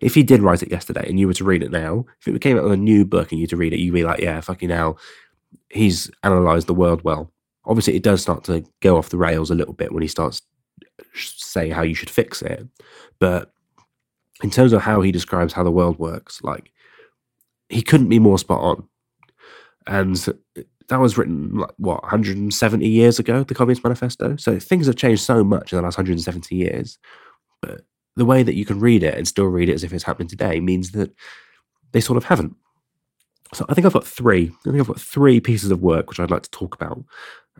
If 0.00 0.14
he 0.14 0.22
did 0.22 0.40
write 0.40 0.62
it 0.62 0.70
yesterday 0.70 1.04
and 1.06 1.18
you 1.18 1.26
were 1.26 1.34
to 1.34 1.44
read 1.44 1.62
it 1.62 1.70
now, 1.70 2.06
if 2.20 2.28
it 2.28 2.40
came 2.40 2.56
out 2.56 2.64
with 2.64 2.72
a 2.72 2.76
new 2.76 3.04
book 3.04 3.30
and 3.30 3.38
you 3.38 3.44
were 3.44 3.50
to 3.50 3.56
read 3.56 3.72
it, 3.72 3.80
you'd 3.80 3.92
be 3.92 4.04
like, 4.04 4.20
yeah, 4.20 4.40
fucking 4.40 4.70
hell, 4.70 4.98
he's 5.70 6.10
analysed 6.22 6.66
the 6.66 6.74
world 6.74 7.02
well. 7.02 7.32
Obviously, 7.64 7.94
it 7.94 8.02
does 8.02 8.22
start 8.22 8.44
to 8.44 8.64
go 8.80 8.96
off 8.96 9.10
the 9.10 9.18
rails 9.18 9.50
a 9.50 9.54
little 9.54 9.74
bit 9.74 9.92
when 9.92 10.02
he 10.02 10.08
starts 10.08 10.42
say 11.14 11.68
how 11.68 11.82
you 11.82 11.94
should 11.94 12.10
fix 12.10 12.42
it, 12.42 12.66
but 13.18 13.52
in 14.42 14.50
terms 14.50 14.72
of 14.72 14.82
how 14.82 15.00
he 15.00 15.12
describes 15.12 15.52
how 15.52 15.62
the 15.62 15.70
world 15.70 15.98
works, 15.98 16.42
like 16.42 16.72
he 17.68 17.82
couldn't 17.82 18.08
be 18.08 18.18
more 18.18 18.38
spot 18.38 18.60
on. 18.60 18.88
And 19.86 20.16
that 20.88 21.00
was 21.00 21.16
written 21.16 21.56
like 21.56 21.70
what 21.78 22.02
170 22.02 22.86
years 22.86 23.18
ago, 23.18 23.44
the 23.44 23.54
Communist 23.54 23.84
Manifesto. 23.84 24.36
So 24.36 24.58
things 24.58 24.86
have 24.86 24.96
changed 24.96 25.22
so 25.22 25.42
much 25.42 25.72
in 25.72 25.76
the 25.76 25.82
last 25.82 25.96
170 25.96 26.54
years. 26.54 26.98
But 27.60 27.82
the 28.16 28.24
way 28.24 28.42
that 28.42 28.54
you 28.54 28.64
can 28.64 28.80
read 28.80 29.02
it 29.02 29.16
and 29.16 29.26
still 29.26 29.46
read 29.46 29.68
it 29.68 29.74
as 29.74 29.84
if 29.84 29.92
it's 29.92 30.04
happening 30.04 30.28
today 30.28 30.60
means 30.60 30.92
that 30.92 31.14
they 31.92 32.00
sort 32.00 32.16
of 32.16 32.24
haven't. 32.24 32.56
So 33.54 33.64
I 33.68 33.74
think 33.74 33.86
I've 33.86 33.92
got 33.92 34.06
three. 34.06 34.50
I 34.66 34.70
think 34.70 34.80
I've 34.80 34.86
got 34.86 35.00
three 35.00 35.40
pieces 35.40 35.70
of 35.70 35.80
work 35.80 36.08
which 36.08 36.20
I'd 36.20 36.30
like 36.30 36.42
to 36.42 36.50
talk 36.50 36.74
about 36.74 37.04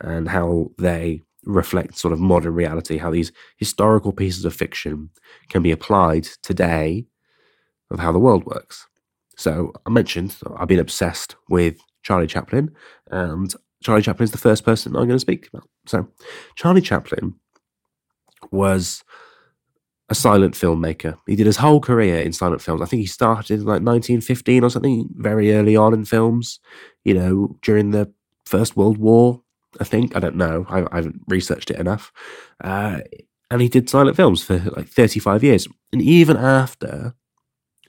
and 0.01 0.29
how 0.29 0.71
they 0.79 1.23
reflect 1.45 1.99
sort 1.99 2.13
of 2.13 2.21
modern 2.21 2.55
reality, 2.55 2.99
how 2.99 3.11
these 3.11 3.33
historical 3.57 4.13
pieces 4.13 4.45
of 4.45 4.55
fiction 4.55 5.11
can 5.49 5.63
be 5.63 5.73
applied 5.73 6.25
today 6.43 7.07
of 7.91 7.99
how 7.99 8.13
the 8.13 8.19
world 8.19 8.45
works. 8.47 8.87
So 9.37 9.73
I 9.87 9.91
mentioned 9.91 10.37
I've 10.57 10.69
been 10.69 10.79
obsessed 10.79 11.37
with 11.49 11.79
Charlie 12.03 12.27
Chaplin, 12.27 12.71
and 13.11 13.53
Charlie 13.83 14.03
Chaplin 14.03 14.25
is 14.25 14.31
the 14.31 14.39
first 14.39 14.65
person 14.65 14.95
I'm 14.95 15.07
going 15.07 15.11
to 15.11 15.19
speak 15.19 15.49
about. 15.53 15.69
So 15.87 16.09
Charlie 16.55 16.81
Chaplin 16.81 17.35
was 18.51 19.03
a 20.09 20.15
silent 20.15 20.55
filmmaker. 20.55 21.17
He 21.27 21.37
did 21.37 21.47
his 21.47 21.57
whole 21.57 21.81
career 21.81 22.21
in 22.21 22.33
silent 22.33 22.61
films. 22.61 22.83
I 22.83 22.85
think 22.85 23.01
he 23.01 23.07
started 23.07 23.61
in 23.61 23.61
like 23.61 23.83
1915 23.83 24.65
or 24.65 24.71
something, 24.71 25.09
very 25.15 25.55
early 25.55 25.75
on 25.75 25.95
in 25.95 26.05
films, 26.05 26.61
you 27.05 27.15
know, 27.15 27.57
during 27.63 27.91
the 27.91 28.13
First 28.45 28.77
World 28.77 28.99
War. 28.99 29.42
I 29.81 29.85
think 29.85 30.17
I 30.17 30.21
don't 30.21 30.37
know. 30.37 30.67
I, 30.69 30.87
I 30.93 30.97
haven't 30.97 31.23
researched 31.29 31.71
it 31.71 31.79
enough. 31.79 32.13
Uh, 32.63 33.01
and 33.51 33.61
he 33.61 33.69
did 33.69 33.91
silent 33.91 34.17
films 34.17 34.43
for 34.43 34.59
like 34.59 34.89
35 34.89 35.45
years. 35.45 35.69
And 35.93 36.01
even 36.01 36.37
after 36.37 37.15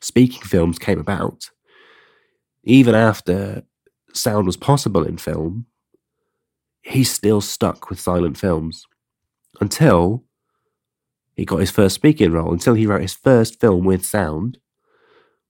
speaking 0.02 0.42
films 0.42 0.78
came 0.78 1.00
about, 1.00 1.50
even 2.64 2.96
after 2.96 3.64
sound 4.14 4.46
was 4.46 4.58
possible 4.58 5.04
in 5.04 5.18
film, 5.18 5.66
he 6.82 7.04
still 7.04 7.42
stuck 7.42 7.90
with 7.90 8.00
silent 8.00 8.38
films 8.38 8.86
until 9.62 10.24
he 11.36 11.46
got 11.46 11.62
his 11.62 11.72
first 11.72 11.96
speaking 11.96 12.32
role, 12.32 12.52
until 12.52 12.74
he 12.74 12.86
wrote 12.86 13.02
his 13.02 13.14
first 13.14 13.60
film 13.60 13.86
with 13.86 14.06
sound, 14.06 14.58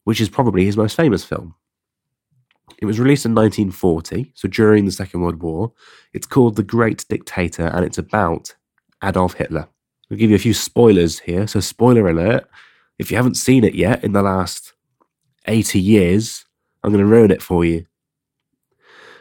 which 0.03 0.21
is 0.21 0.29
probably 0.29 0.65
his 0.65 0.77
most 0.77 0.95
famous 0.95 1.23
film. 1.23 1.55
It 2.83 2.85
was 2.85 2.99
released 2.99 3.25
in 3.25 3.33
1940, 3.33 4.33
so 4.35 4.49
during 4.49 4.83
the 4.83 4.91
Second 4.91 5.21
World 5.21 5.41
War. 5.41 5.71
It's 6.11 6.27
called 6.27 6.57
The 6.57 6.63
Great 6.63 7.05
Dictator, 7.07 7.67
and 7.67 7.85
it's 7.85 7.97
about 7.97 8.53
Adolf 9.01 9.35
Hitler. 9.35 9.69
I'll 10.11 10.17
give 10.17 10.29
you 10.29 10.35
a 10.35 10.39
few 10.39 10.53
spoilers 10.53 11.19
here. 11.19 11.47
So, 11.47 11.61
spoiler 11.61 12.09
alert 12.09 12.45
if 12.99 13.09
you 13.09 13.15
haven't 13.15 13.35
seen 13.35 13.63
it 13.63 13.73
yet 13.73 14.03
in 14.03 14.11
the 14.11 14.21
last 14.21 14.73
80 15.47 15.79
years, 15.79 16.43
I'm 16.83 16.91
going 16.91 16.99
to 16.99 17.09
ruin 17.09 17.31
it 17.31 17.41
for 17.41 17.63
you. 17.63 17.85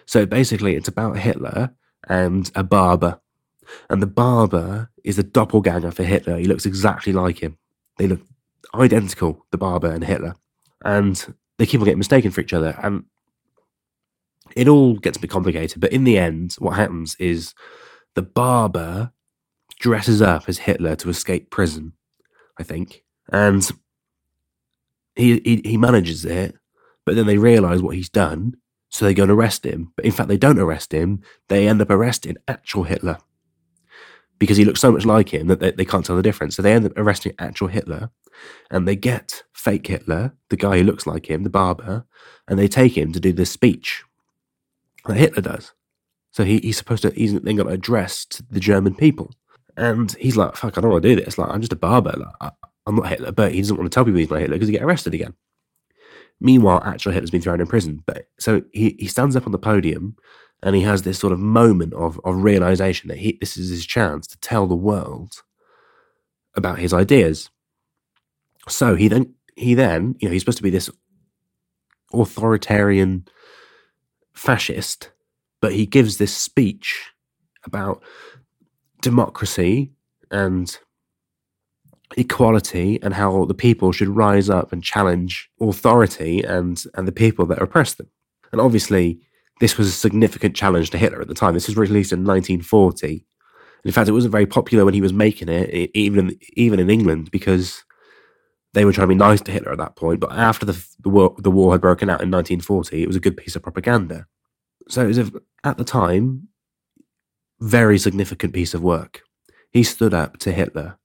So, 0.06 0.26
basically, 0.26 0.74
it's 0.74 0.88
about 0.88 1.18
Hitler 1.18 1.72
and 2.08 2.50
a 2.56 2.64
barber. 2.64 3.20
And 3.88 4.02
the 4.02 4.08
barber 4.08 4.90
is 5.04 5.20
a 5.20 5.22
doppelganger 5.22 5.92
for 5.92 6.02
Hitler. 6.02 6.36
He 6.36 6.46
looks 6.46 6.66
exactly 6.66 7.12
like 7.12 7.38
him. 7.38 7.58
They 7.98 8.08
look 8.08 8.22
identical, 8.74 9.46
the 9.52 9.58
barber 9.58 9.92
and 9.92 10.02
Hitler. 10.02 10.34
And 10.84 11.32
they 11.58 11.66
keep 11.66 11.80
on 11.80 11.84
getting 11.84 11.98
mistaken 11.98 12.32
for 12.32 12.40
each 12.40 12.52
other. 12.52 12.76
And 12.82 13.04
it 14.56 14.68
all 14.68 14.96
gets 14.96 15.18
a 15.18 15.20
bit 15.20 15.30
complicated. 15.30 15.80
But 15.80 15.92
in 15.92 16.04
the 16.04 16.18
end, 16.18 16.54
what 16.58 16.76
happens 16.76 17.16
is 17.18 17.54
the 18.14 18.22
barber 18.22 19.12
dresses 19.78 20.22
up 20.22 20.44
as 20.48 20.58
Hitler 20.58 20.96
to 20.96 21.08
escape 21.08 21.50
prison, 21.50 21.92
I 22.58 22.62
think. 22.62 23.04
And 23.30 23.68
he, 25.16 25.40
he, 25.44 25.62
he 25.64 25.76
manages 25.76 26.24
it, 26.24 26.56
but 27.04 27.16
then 27.16 27.26
they 27.26 27.38
realize 27.38 27.82
what 27.82 27.96
he's 27.96 28.08
done. 28.08 28.56
So 28.90 29.04
they 29.04 29.14
go 29.14 29.22
and 29.22 29.32
arrest 29.32 29.64
him. 29.64 29.92
But 29.96 30.04
in 30.04 30.12
fact, 30.12 30.28
they 30.28 30.36
don't 30.36 30.58
arrest 30.58 30.92
him. 30.92 31.22
They 31.48 31.66
end 31.66 31.80
up 31.80 31.90
arresting 31.90 32.36
actual 32.46 32.82
Hitler 32.82 33.18
because 34.38 34.56
he 34.56 34.64
looks 34.64 34.80
so 34.80 34.92
much 34.92 35.06
like 35.06 35.32
him 35.32 35.46
that 35.46 35.60
they, 35.60 35.70
they 35.70 35.84
can't 35.84 36.04
tell 36.04 36.16
the 36.16 36.22
difference. 36.22 36.56
So 36.56 36.62
they 36.62 36.74
end 36.74 36.84
up 36.84 36.92
arresting 36.96 37.32
actual 37.38 37.68
Hitler 37.68 38.10
and 38.70 38.86
they 38.86 38.96
get 38.96 39.44
fake 39.54 39.86
Hitler, 39.86 40.34
the 40.50 40.56
guy 40.56 40.78
who 40.78 40.84
looks 40.84 41.06
like 41.06 41.30
him, 41.30 41.42
the 41.42 41.50
barber, 41.50 42.04
and 42.48 42.58
they 42.58 42.68
take 42.68 42.96
him 42.96 43.12
to 43.12 43.20
do 43.20 43.32
this 43.32 43.50
speech 43.50 44.04
that 45.06 45.16
Hitler 45.16 45.42
does. 45.42 45.72
So 46.30 46.44
he, 46.44 46.58
he's 46.58 46.78
supposed 46.78 47.02
to, 47.02 47.10
he's 47.10 47.38
then 47.38 47.56
got 47.56 47.64
to 47.64 47.70
address 47.70 48.24
to 48.26 48.42
the 48.50 48.60
German 48.60 48.94
people. 48.94 49.34
And 49.76 50.12
he's 50.14 50.36
like, 50.36 50.56
fuck, 50.56 50.76
I 50.76 50.80
don't 50.80 50.90
want 50.90 51.02
to 51.02 51.14
do 51.14 51.22
this. 51.22 51.38
Like, 51.38 51.50
I'm 51.50 51.60
just 51.60 51.72
a 51.72 51.76
barber. 51.76 52.14
Like, 52.16 52.34
I, 52.40 52.50
I'm 52.86 52.96
not 52.96 53.08
Hitler, 53.08 53.32
but 53.32 53.52
he 53.52 53.60
doesn't 53.60 53.76
want 53.76 53.90
to 53.90 53.94
tell 53.94 54.04
people 54.04 54.18
he's 54.18 54.30
not 54.30 54.40
Hitler 54.40 54.56
because 54.56 54.68
he 54.68 54.72
get 54.72 54.82
arrested 54.82 55.14
again. 55.14 55.34
Meanwhile, 56.40 56.82
actual 56.84 57.12
Hitler's 57.12 57.30
been 57.30 57.42
thrown 57.42 57.60
in 57.60 57.66
prison. 57.66 58.02
But 58.06 58.26
so 58.38 58.62
he, 58.72 58.96
he 58.98 59.06
stands 59.06 59.36
up 59.36 59.46
on 59.46 59.52
the 59.52 59.58
podium 59.58 60.16
and 60.62 60.74
he 60.74 60.82
has 60.82 61.02
this 61.02 61.18
sort 61.18 61.32
of 61.32 61.38
moment 61.38 61.94
of, 61.94 62.20
of 62.24 62.42
realization 62.42 63.08
that 63.08 63.18
he, 63.18 63.38
this 63.40 63.56
is 63.56 63.70
his 63.70 63.86
chance 63.86 64.26
to 64.28 64.38
tell 64.38 64.66
the 64.66 64.74
world 64.74 65.42
about 66.54 66.78
his 66.78 66.92
ideas. 66.92 67.50
So 68.68 68.94
he 68.94 69.08
then 69.08 69.34
he 69.56 69.74
then, 69.74 70.16
you 70.18 70.28
know, 70.28 70.32
he's 70.32 70.42
supposed 70.42 70.58
to 70.58 70.62
be 70.62 70.70
this 70.70 70.90
authoritarian 72.12 73.26
fascist, 74.34 75.10
but 75.60 75.72
he 75.72 75.86
gives 75.86 76.16
this 76.16 76.36
speech 76.36 77.10
about 77.64 78.02
democracy 79.00 79.92
and 80.30 80.78
equality 82.16 83.00
and 83.02 83.14
how 83.14 83.44
the 83.44 83.54
people 83.54 83.92
should 83.92 84.08
rise 84.08 84.50
up 84.50 84.72
and 84.72 84.82
challenge 84.82 85.50
authority 85.60 86.42
and 86.42 86.84
and 86.94 87.08
the 87.08 87.12
people 87.12 87.46
that 87.46 87.62
oppress 87.62 87.94
them. 87.94 88.08
And 88.52 88.60
obviously, 88.60 89.20
this 89.60 89.78
was 89.78 89.88
a 89.88 89.92
significant 89.92 90.54
challenge 90.54 90.90
to 90.90 90.98
Hitler 90.98 91.20
at 91.20 91.28
the 91.28 91.34
time. 91.34 91.54
This 91.54 91.68
was 91.68 91.76
released 91.76 92.12
in 92.12 92.20
1940. 92.20 93.24
In 93.84 93.92
fact, 93.92 94.08
it 94.08 94.12
wasn't 94.12 94.32
very 94.32 94.46
popular 94.46 94.84
when 94.84 94.94
he 94.94 95.00
was 95.00 95.12
making 95.12 95.48
it, 95.48 95.90
even 95.94 96.38
even 96.54 96.80
in 96.80 96.90
England, 96.90 97.30
because 97.30 97.82
they 98.74 98.84
were 98.84 98.92
trying 98.92 99.08
to 99.08 99.14
be 99.14 99.18
nice 99.18 99.40
to 99.42 99.52
Hitler 99.52 99.72
at 99.72 99.78
that 99.78 99.96
point. 99.96 100.20
But 100.20 100.32
after 100.32 100.66
the 100.66 100.86
the 101.00 101.08
war, 101.08 101.34
the 101.38 101.50
war 101.50 101.72
had 101.72 101.80
broken 101.80 102.08
out 102.08 102.22
in 102.22 102.30
1940, 102.30 103.02
it 103.02 103.06
was 103.06 103.16
a 103.16 103.20
good 103.20 103.36
piece 103.36 103.56
of 103.56 103.62
propaganda. 103.62 104.26
So 104.88 105.04
it 105.04 105.08
was 105.08 105.18
a, 105.18 105.32
at 105.64 105.78
the 105.78 105.84
time 105.84 106.48
very 107.60 107.96
significant 107.98 108.52
piece 108.52 108.74
of 108.74 108.82
work. 108.82 109.22
He 109.70 109.84
stood 109.84 110.12
up 110.12 110.36
to 110.38 110.52
Hitler 110.52 110.98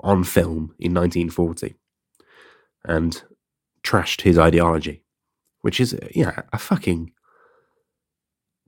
on 0.00 0.24
film 0.24 0.74
in 0.78 0.94
1940 0.94 1.76
and 2.84 3.22
trashed 3.84 4.22
his 4.22 4.38
ideology, 4.38 5.04
which 5.60 5.80
is 5.80 5.98
yeah 6.14 6.42
a 6.52 6.58
fucking 6.58 7.12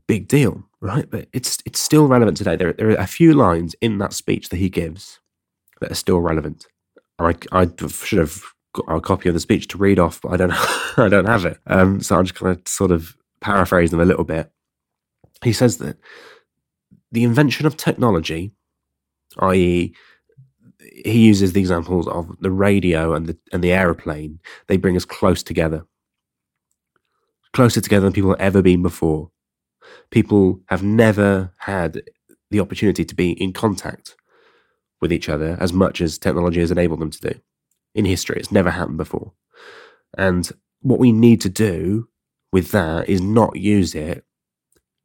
big 0.06 0.28
deal, 0.28 0.64
right? 0.80 1.10
But 1.10 1.28
it's 1.32 1.58
it's 1.64 1.80
still 1.80 2.06
relevant 2.06 2.36
today. 2.36 2.56
There 2.56 2.72
there 2.72 2.90
are 2.90 2.96
a 2.96 3.06
few 3.06 3.32
lines 3.32 3.74
in 3.80 3.98
that 3.98 4.12
speech 4.12 4.50
that 4.50 4.58
he 4.58 4.68
gives 4.68 5.20
that 5.80 5.90
are 5.90 5.96
still 5.96 6.20
relevant. 6.20 6.66
I 7.18 7.34
I 7.52 7.68
should 7.88 8.18
have 8.18 8.42
got 8.74 8.88
a 8.88 9.00
copy 9.00 9.28
of 9.28 9.34
the 9.34 9.40
speech 9.40 9.68
to 9.68 9.78
read 9.78 9.98
off, 9.98 10.20
but 10.20 10.32
I 10.32 10.36
don't 10.36 10.52
I 10.98 11.08
don't 11.08 11.26
have 11.26 11.44
it. 11.44 11.58
Um, 11.66 12.00
so 12.00 12.16
I'm 12.16 12.24
just 12.24 12.38
going 12.38 12.56
to 12.56 12.70
sort 12.70 12.90
of 12.90 13.16
paraphrase 13.40 13.90
them 13.90 14.00
a 14.00 14.04
little 14.04 14.24
bit. 14.24 14.50
He 15.42 15.52
says 15.52 15.78
that 15.78 15.96
the 17.12 17.24
invention 17.24 17.66
of 17.66 17.76
technology, 17.76 18.52
i.e., 19.38 19.94
he 21.04 21.26
uses 21.26 21.52
the 21.52 21.60
examples 21.60 22.06
of 22.08 22.36
the 22.40 22.50
radio 22.50 23.14
and 23.14 23.26
the 23.26 23.38
and 23.52 23.62
the 23.62 23.72
aeroplane. 23.72 24.40
They 24.66 24.76
bring 24.76 24.96
us 24.96 25.04
close 25.04 25.42
together, 25.42 25.86
closer 27.52 27.80
together 27.80 28.04
than 28.04 28.12
people 28.12 28.30
have 28.30 28.40
ever 28.40 28.62
been 28.62 28.82
before. 28.82 29.30
People 30.10 30.60
have 30.68 30.82
never 30.82 31.52
had 31.58 32.02
the 32.50 32.60
opportunity 32.60 33.04
to 33.04 33.14
be 33.14 33.32
in 33.32 33.52
contact 33.52 34.16
with 35.04 35.12
each 35.12 35.28
other 35.28 35.58
as 35.60 35.70
much 35.70 36.00
as 36.00 36.16
technology 36.16 36.60
has 36.60 36.70
enabled 36.70 36.98
them 36.98 37.10
to 37.10 37.20
do 37.20 37.40
in 37.94 38.06
history. 38.06 38.38
It's 38.38 38.50
never 38.50 38.70
happened 38.70 38.96
before, 38.96 39.32
and 40.16 40.50
what 40.80 40.98
we 40.98 41.12
need 41.12 41.42
to 41.42 41.50
do 41.50 42.08
with 42.54 42.70
that 42.70 43.06
is 43.06 43.20
not 43.20 43.56
use 43.56 43.94
it 43.94 44.24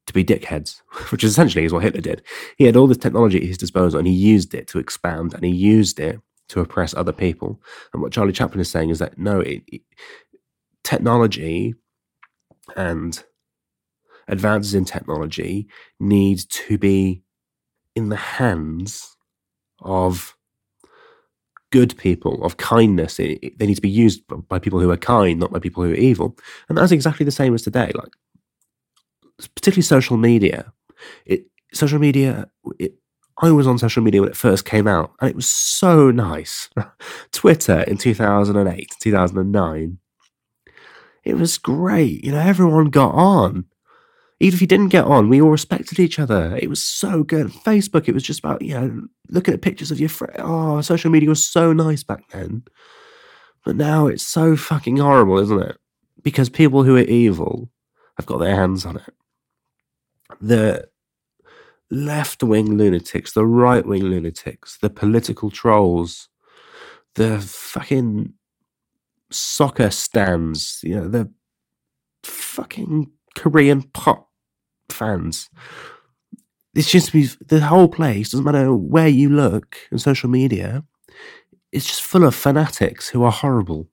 to 0.07 0.13
be 0.13 0.23
dickheads, 0.23 0.81
which 1.11 1.25
essentially 1.25 1.65
is 1.65 1.73
what 1.73 1.83
Hitler 1.83 1.99
did. 1.99 2.21
He 2.57 2.63
had 2.63 2.77
all 2.77 2.87
this 2.87 2.97
technology 2.97 3.39
at 3.39 3.43
his 3.43 3.57
disposal 3.57 3.97
and 3.97 4.07
he 4.07 4.13
used 4.13 4.53
it 4.53 4.67
to 4.69 4.79
expand 4.79 5.33
and 5.33 5.43
he 5.43 5.51
used 5.51 5.99
it 5.99 6.21
to 6.47 6.61
oppress 6.61 6.93
other 6.93 7.11
people. 7.11 7.61
And 7.91 8.01
what 8.01 8.13
Charlie 8.13 8.31
Chaplin 8.31 8.61
is 8.61 8.71
saying 8.71 8.89
is 8.89 8.99
that 8.99 9.17
no, 9.17 9.41
it, 9.41 9.63
it, 9.67 9.81
technology 10.85 11.75
and 12.77 13.21
advances 14.29 14.75
in 14.75 14.85
technology 14.85 15.67
need 15.99 16.39
to 16.49 16.77
be 16.77 17.21
in 17.95 18.09
the 18.09 18.15
hands 18.15 19.17
of 19.81 20.35
good 21.71 21.95
people, 21.97 22.43
of 22.43 22.57
kindness. 22.57 23.17
they 23.17 23.39
need 23.59 23.75
to 23.75 23.81
be 23.81 23.89
used 23.89 24.23
by 24.47 24.59
people 24.59 24.79
who 24.79 24.89
are 24.89 24.97
kind, 24.97 25.39
not 25.39 25.51
by 25.51 25.59
people 25.59 25.83
who 25.83 25.91
are 25.91 25.95
evil. 25.95 26.37
And 26.67 26.77
that's 26.77 26.91
exactly 26.91 27.23
the 27.23 27.31
same 27.31 27.53
as 27.53 27.61
today. 27.61 27.91
Like 27.93 28.11
particularly 29.55 29.83
social 29.83 30.17
media. 30.17 30.73
It 31.25 31.45
social 31.73 31.99
media. 31.99 32.49
It, 32.79 32.95
I 33.41 33.51
was 33.51 33.67
on 33.67 33.77
social 33.77 34.03
media 34.03 34.21
when 34.21 34.29
it 34.29 34.35
first 34.35 34.65
came 34.65 34.87
out, 34.87 35.13
and 35.21 35.29
it 35.29 35.35
was 35.35 35.47
so 35.47 36.11
nice. 36.11 36.69
Twitter 37.31 37.81
in 37.81 37.97
two 37.97 38.13
thousand 38.13 38.57
and 38.57 38.67
eight, 38.69 38.93
two 38.99 39.11
thousand 39.11 39.37
and 39.37 39.51
nine. 39.51 39.99
It 41.23 41.35
was 41.35 41.57
great. 41.57 42.23
You 42.23 42.31
know, 42.31 42.39
everyone 42.39 42.85
got 42.85 43.13
on. 43.13 43.65
Even 44.39 44.55
if 44.55 44.61
you 44.61 44.67
didn't 44.67 44.89
get 44.89 45.03
on, 45.03 45.27
we 45.27 45.41
all 45.41 45.49
respected 45.49 45.99
each 45.99 46.17
other. 46.17 46.57
It 46.61 46.69
was 46.69 46.83
so 46.83 47.23
good. 47.23 47.47
Facebook, 47.47 48.07
it 48.07 48.13
was 48.13 48.23
just 48.23 48.39
about, 48.39 48.61
you 48.61 48.73
know, 48.73 49.01
looking 49.29 49.53
at 49.53 49.61
pictures 49.61 49.91
of 49.91 49.99
your 49.99 50.09
friend. 50.09 50.35
Oh, 50.39 50.79
social 50.81 51.11
media 51.11 51.27
was 51.27 51.45
so 51.45 51.73
nice 51.73 52.03
back 52.03 52.29
then. 52.29 52.63
But 53.65 53.75
now 53.75 54.07
it's 54.07 54.23
so 54.23 54.55
fucking 54.55 54.97
horrible, 54.97 55.39
isn't 55.39 55.61
it? 55.61 55.77
Because 56.23 56.49
people 56.49 56.83
who 56.83 56.95
are 56.95 57.01
evil 57.01 57.69
have 58.15 58.25
got 58.25 58.37
their 58.37 58.55
hands 58.55 58.85
on 58.85 58.95
it 58.97 59.13
the 60.41 60.87
left 61.91 62.43
wing 62.43 62.77
lunatics, 62.77 63.33
the 63.33 63.45
right 63.45 63.85
wing 63.85 64.03
lunatics, 64.03 64.77
the 64.77 64.89
political 64.89 65.49
trolls, 65.49 66.29
the 67.15 67.39
fucking 67.39 68.33
soccer 69.31 69.89
stands, 69.89 70.79
you 70.83 70.95
know, 70.95 71.07
the 71.07 71.31
fucking 72.23 73.11
Korean 73.35 73.83
pop 73.83 74.28
fans. 74.99 75.49
It's 76.75 76.91
just 76.91 77.11
the 77.11 77.61
whole 77.61 77.87
place, 77.87 78.29
doesn't 78.29 78.45
matter 78.45 78.73
where 78.73 79.07
you 79.07 79.29
look 79.29 79.77
in 79.91 79.97
social 79.97 80.29
media, 80.29 80.83
it's 81.71 81.85
just 81.85 82.03
full 82.03 82.23
of 82.25 82.35
fanatics 82.35 83.09
who 83.09 83.23
are 83.23 83.31
horrible. 83.31 83.87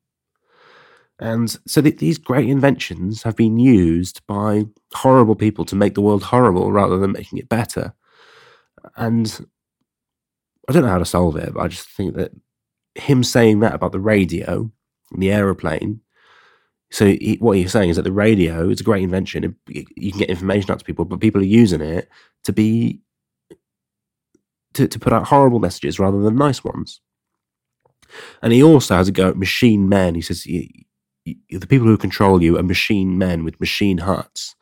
And 1.19 1.49
so 1.67 1.81
th- 1.81 1.99
these 1.99 2.19
great 2.19 2.49
inventions 2.49 3.23
have 3.23 3.37
been 3.37 3.59
used 3.59 4.21
by 4.27 4.67
horrible 4.93 5.35
people 5.35 5.65
to 5.67 5.77
make 5.77 5.95
the 5.95 6.03
world 6.03 6.23
horrible 6.23 6.71
rather 6.73 6.99
than 6.99 7.13
making 7.13 7.39
it 7.39 7.49
better. 7.49 7.95
And 8.97 9.47
I 10.69 10.73
don't 10.73 10.83
know 10.83 10.91
how 10.91 10.99
to 10.99 11.05
solve 11.05 11.37
it, 11.37 11.55
but 11.55 11.61
I 11.61 11.69
just 11.69 11.89
think 11.89 12.15
that 12.17 12.33
him 12.95 13.25
saying 13.25 13.61
that 13.61 13.75
about 13.75 13.93
the 13.93 14.01
radio 14.01 14.71
and 15.13 15.23
the 15.23 15.33
aeroplane. 15.33 16.01
So 16.97 17.05
he, 17.05 17.37
what 17.41 17.59
he's 17.59 17.73
saying 17.73 17.91
is 17.91 17.97
that 17.97 18.05
the 18.05 18.11
radio 18.11 18.71
is 18.71 18.81
a 18.81 18.83
great 18.83 19.03
invention. 19.03 19.45
It, 19.69 19.87
you 19.97 20.13
can 20.13 20.21
get 20.21 20.31
information 20.31 20.71
out 20.71 20.79
to 20.79 20.85
people, 20.87 21.05
but 21.05 21.21
people 21.21 21.43
are 21.43 21.45
using 21.45 21.83
it 21.83 22.09
to 22.45 22.55
be 22.55 23.03
to, 24.73 24.89
to 24.89 24.99
put 24.99 25.13
out 25.13 25.27
horrible 25.27 25.59
messages 25.59 25.99
rather 25.99 26.19
than 26.23 26.37
nice 26.37 26.65
ones. 26.65 27.03
And 28.41 28.55
he 28.55 28.63
also 28.63 28.97
has 28.97 29.09
a 29.09 29.13
go 29.13 29.29
at 29.29 29.37
machine 29.37 29.91
men. 29.91 30.15
He 30.15 30.23
says 30.23 30.45
the 30.45 31.67
people 31.69 31.87
who 31.87 31.99
control 31.99 32.43
you 32.43 32.57
are 32.57 32.63
machine 32.63 33.19
men 33.19 33.45
with 33.45 33.61
machine 33.61 33.99
hearts. 33.99 34.55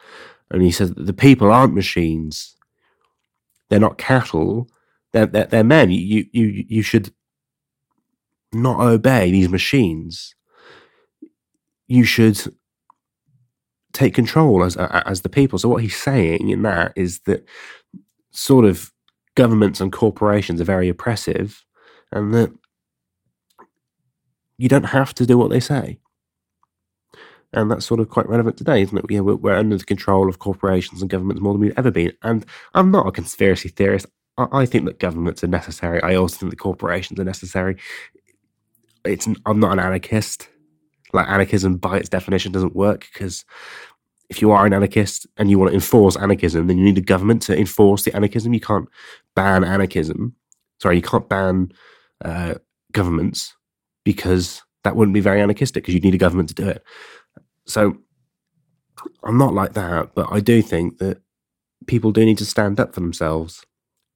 And 0.51 0.61
he 0.61 0.73
says 0.73 0.93
the 0.97 1.13
people 1.13 1.53
aren't 1.53 1.75
machines. 1.75 2.57
They're 3.71 3.79
not 3.79 3.97
cattle. 3.97 4.69
They're, 5.13 5.27
they're, 5.27 5.47
they're 5.47 5.63
men. 5.63 5.93
You, 5.93 6.27
you, 6.33 6.65
you 6.67 6.83
should 6.83 7.15
not 8.53 8.81
obey 8.81 9.31
these 9.31 9.49
machines. 9.49 10.35
You 11.95 12.05
should 12.05 12.39
take 13.93 14.15
control 14.15 14.65
as 14.65 14.77
as 15.13 15.21
the 15.21 15.29
people. 15.29 15.59
So 15.59 15.69
what 15.69 15.83
he's 15.83 15.97
saying 15.97 16.51
in 16.51 16.63
that 16.63 16.93
is 16.97 17.21
that 17.21 17.41
sort 18.33 18.65
of 18.65 18.93
governments 19.37 19.81
and 19.81 19.93
corporations 19.93 20.61
are 20.61 20.73
very 20.77 20.89
oppressive, 20.89 21.65
and 22.11 22.35
that 22.35 22.51
you 24.59 24.69
don't 24.69 24.91
have 24.99 25.15
to 25.15 25.27
do 25.27 25.39
what 25.39 25.51
they 25.51 25.61
say. 25.61 25.99
And 27.53 27.71
that's 27.71 27.87
sort 27.87 28.01
of 28.01 28.09
quite 28.09 28.29
relevant 28.29 28.57
today, 28.57 28.83
isn't 28.83 28.99
it? 28.99 29.05
Yeah, 29.09 29.21
we're, 29.21 29.37
we're 29.37 29.55
under 29.55 29.79
the 29.79 29.85
control 29.85 30.29
of 30.29 30.41
corporations 30.41 31.01
and 31.01 31.11
governments 31.11 31.41
more 31.41 31.55
than 31.55 31.61
we've 31.61 31.79
ever 31.79 31.93
been. 31.93 32.13
And 32.23 32.45
I'm 32.75 32.91
not 32.91 33.07
a 33.07 33.13
conspiracy 33.13 33.69
theorist. 33.69 34.07
I, 34.37 34.47
I 34.63 34.67
think 34.67 34.87
that 34.87 34.99
governments 34.99 35.45
are 35.45 35.49
necessary. 35.61 36.03
I 36.03 36.17
also 36.17 36.37
think 36.37 36.51
that 36.51 36.59
corporations 36.59 37.21
are 37.21 37.25
necessary. 37.25 37.77
It's 39.05 39.29
I'm 39.47 39.61
not 39.61 39.73
an 39.73 39.79
anarchist. 39.79 40.49
Like 41.15 41.29
anarchism, 41.29 41.77
by 41.77 41.99
its 41.99 42.09
definition, 42.09 42.53
doesn't 42.53 42.77
work 42.77 43.07
because 43.13 43.45
if 44.29 44.43
you 44.43 44.51
are 44.51 44.67
an 44.67 44.73
anarchist 44.73 45.27
and 45.37 45.51
you 45.51 45.59
want 45.59 45.71
to 45.71 45.75
enforce 45.75 46.17
anarchism, 46.17 46.67
then 46.67 46.79
you 46.79 46.85
need 46.85 46.99
a 46.99 47.03
government 47.03 47.43
to 47.43 47.59
enforce 47.59 48.03
the 48.03 48.15
anarchism. 48.15 48.53
You 48.53 48.61
can't 48.61 48.89
ban 49.35 49.65
anarchism. 49.65 50.35
Sorry, 50.81 50.97
you 50.97 51.03
can't 51.03 51.29
ban 51.29 51.73
uh, 52.25 52.55
governments 52.93 53.55
because 54.05 54.63
that 54.83 54.97
wouldn't 54.97 55.15
be 55.15 55.21
very 55.21 55.41
anarchistic 55.41 55.83
because 55.83 55.95
you'd 55.95 56.05
need 56.05 56.15
a 56.15 56.19
government 56.19 56.49
to 56.51 56.55
do 56.55 56.69
it. 56.69 56.83
So 57.67 57.97
I'm 59.23 59.39
not 59.39 59.55
like 59.55 59.75
that, 59.75 60.15
but 60.15 60.29
I 60.31 60.41
do 60.41 60.63
think 60.63 60.99
that 60.99 61.21
people 61.87 62.13
do 62.13 62.25
need 62.25 62.39
to 62.39 62.47
stand 62.47 62.81
up 62.81 62.95
for 62.95 63.01
themselves. 63.01 63.65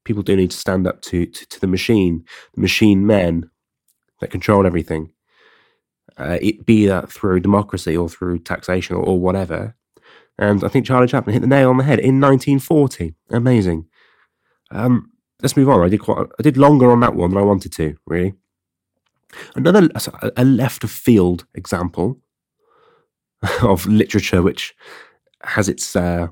People 0.05 0.23
do 0.23 0.35
need 0.35 0.51
to 0.51 0.57
stand 0.57 0.87
up 0.87 1.01
to, 1.03 1.25
to, 1.25 1.45
to 1.47 1.59
the 1.59 1.67
machine, 1.67 2.25
the 2.55 2.61
machine 2.61 3.05
men 3.05 3.49
that 4.21 4.31
control 4.31 4.65
everything. 4.65 5.11
Uh, 6.19 6.37
it 6.41 6.65
be 6.65 6.85
that 6.85 7.11
through 7.11 7.39
democracy 7.39 7.95
or 7.95 8.09
through 8.09 8.39
taxation 8.39 8.95
or, 8.95 9.03
or 9.03 9.19
whatever. 9.19 9.75
And 10.37 10.63
I 10.63 10.67
think 10.67 10.85
Charlie 10.85 11.07
Chaplin 11.07 11.33
hit 11.33 11.41
the 11.41 11.47
nail 11.47 11.69
on 11.69 11.77
the 11.77 11.83
head 11.83 11.99
in 11.99 12.19
1940. 12.21 13.13
Amazing. 13.29 13.87
Um, 14.71 15.11
let's 15.41 15.57
move 15.57 15.69
on. 15.69 15.83
I 15.83 15.89
did 15.89 16.01
quite. 16.01 16.27
I 16.39 16.43
did 16.43 16.57
longer 16.57 16.91
on 16.91 16.99
that 17.01 17.15
one 17.15 17.31
than 17.31 17.39
I 17.39 17.45
wanted 17.45 17.71
to. 17.73 17.95
Really. 18.05 18.33
Another 19.55 19.89
a 20.37 20.43
left 20.43 20.83
of 20.83 20.91
field 20.91 21.45
example 21.53 22.19
of 23.61 23.85
literature 23.85 24.41
which 24.41 24.73
has 25.43 25.69
its 25.69 25.95
uh, 25.95 26.27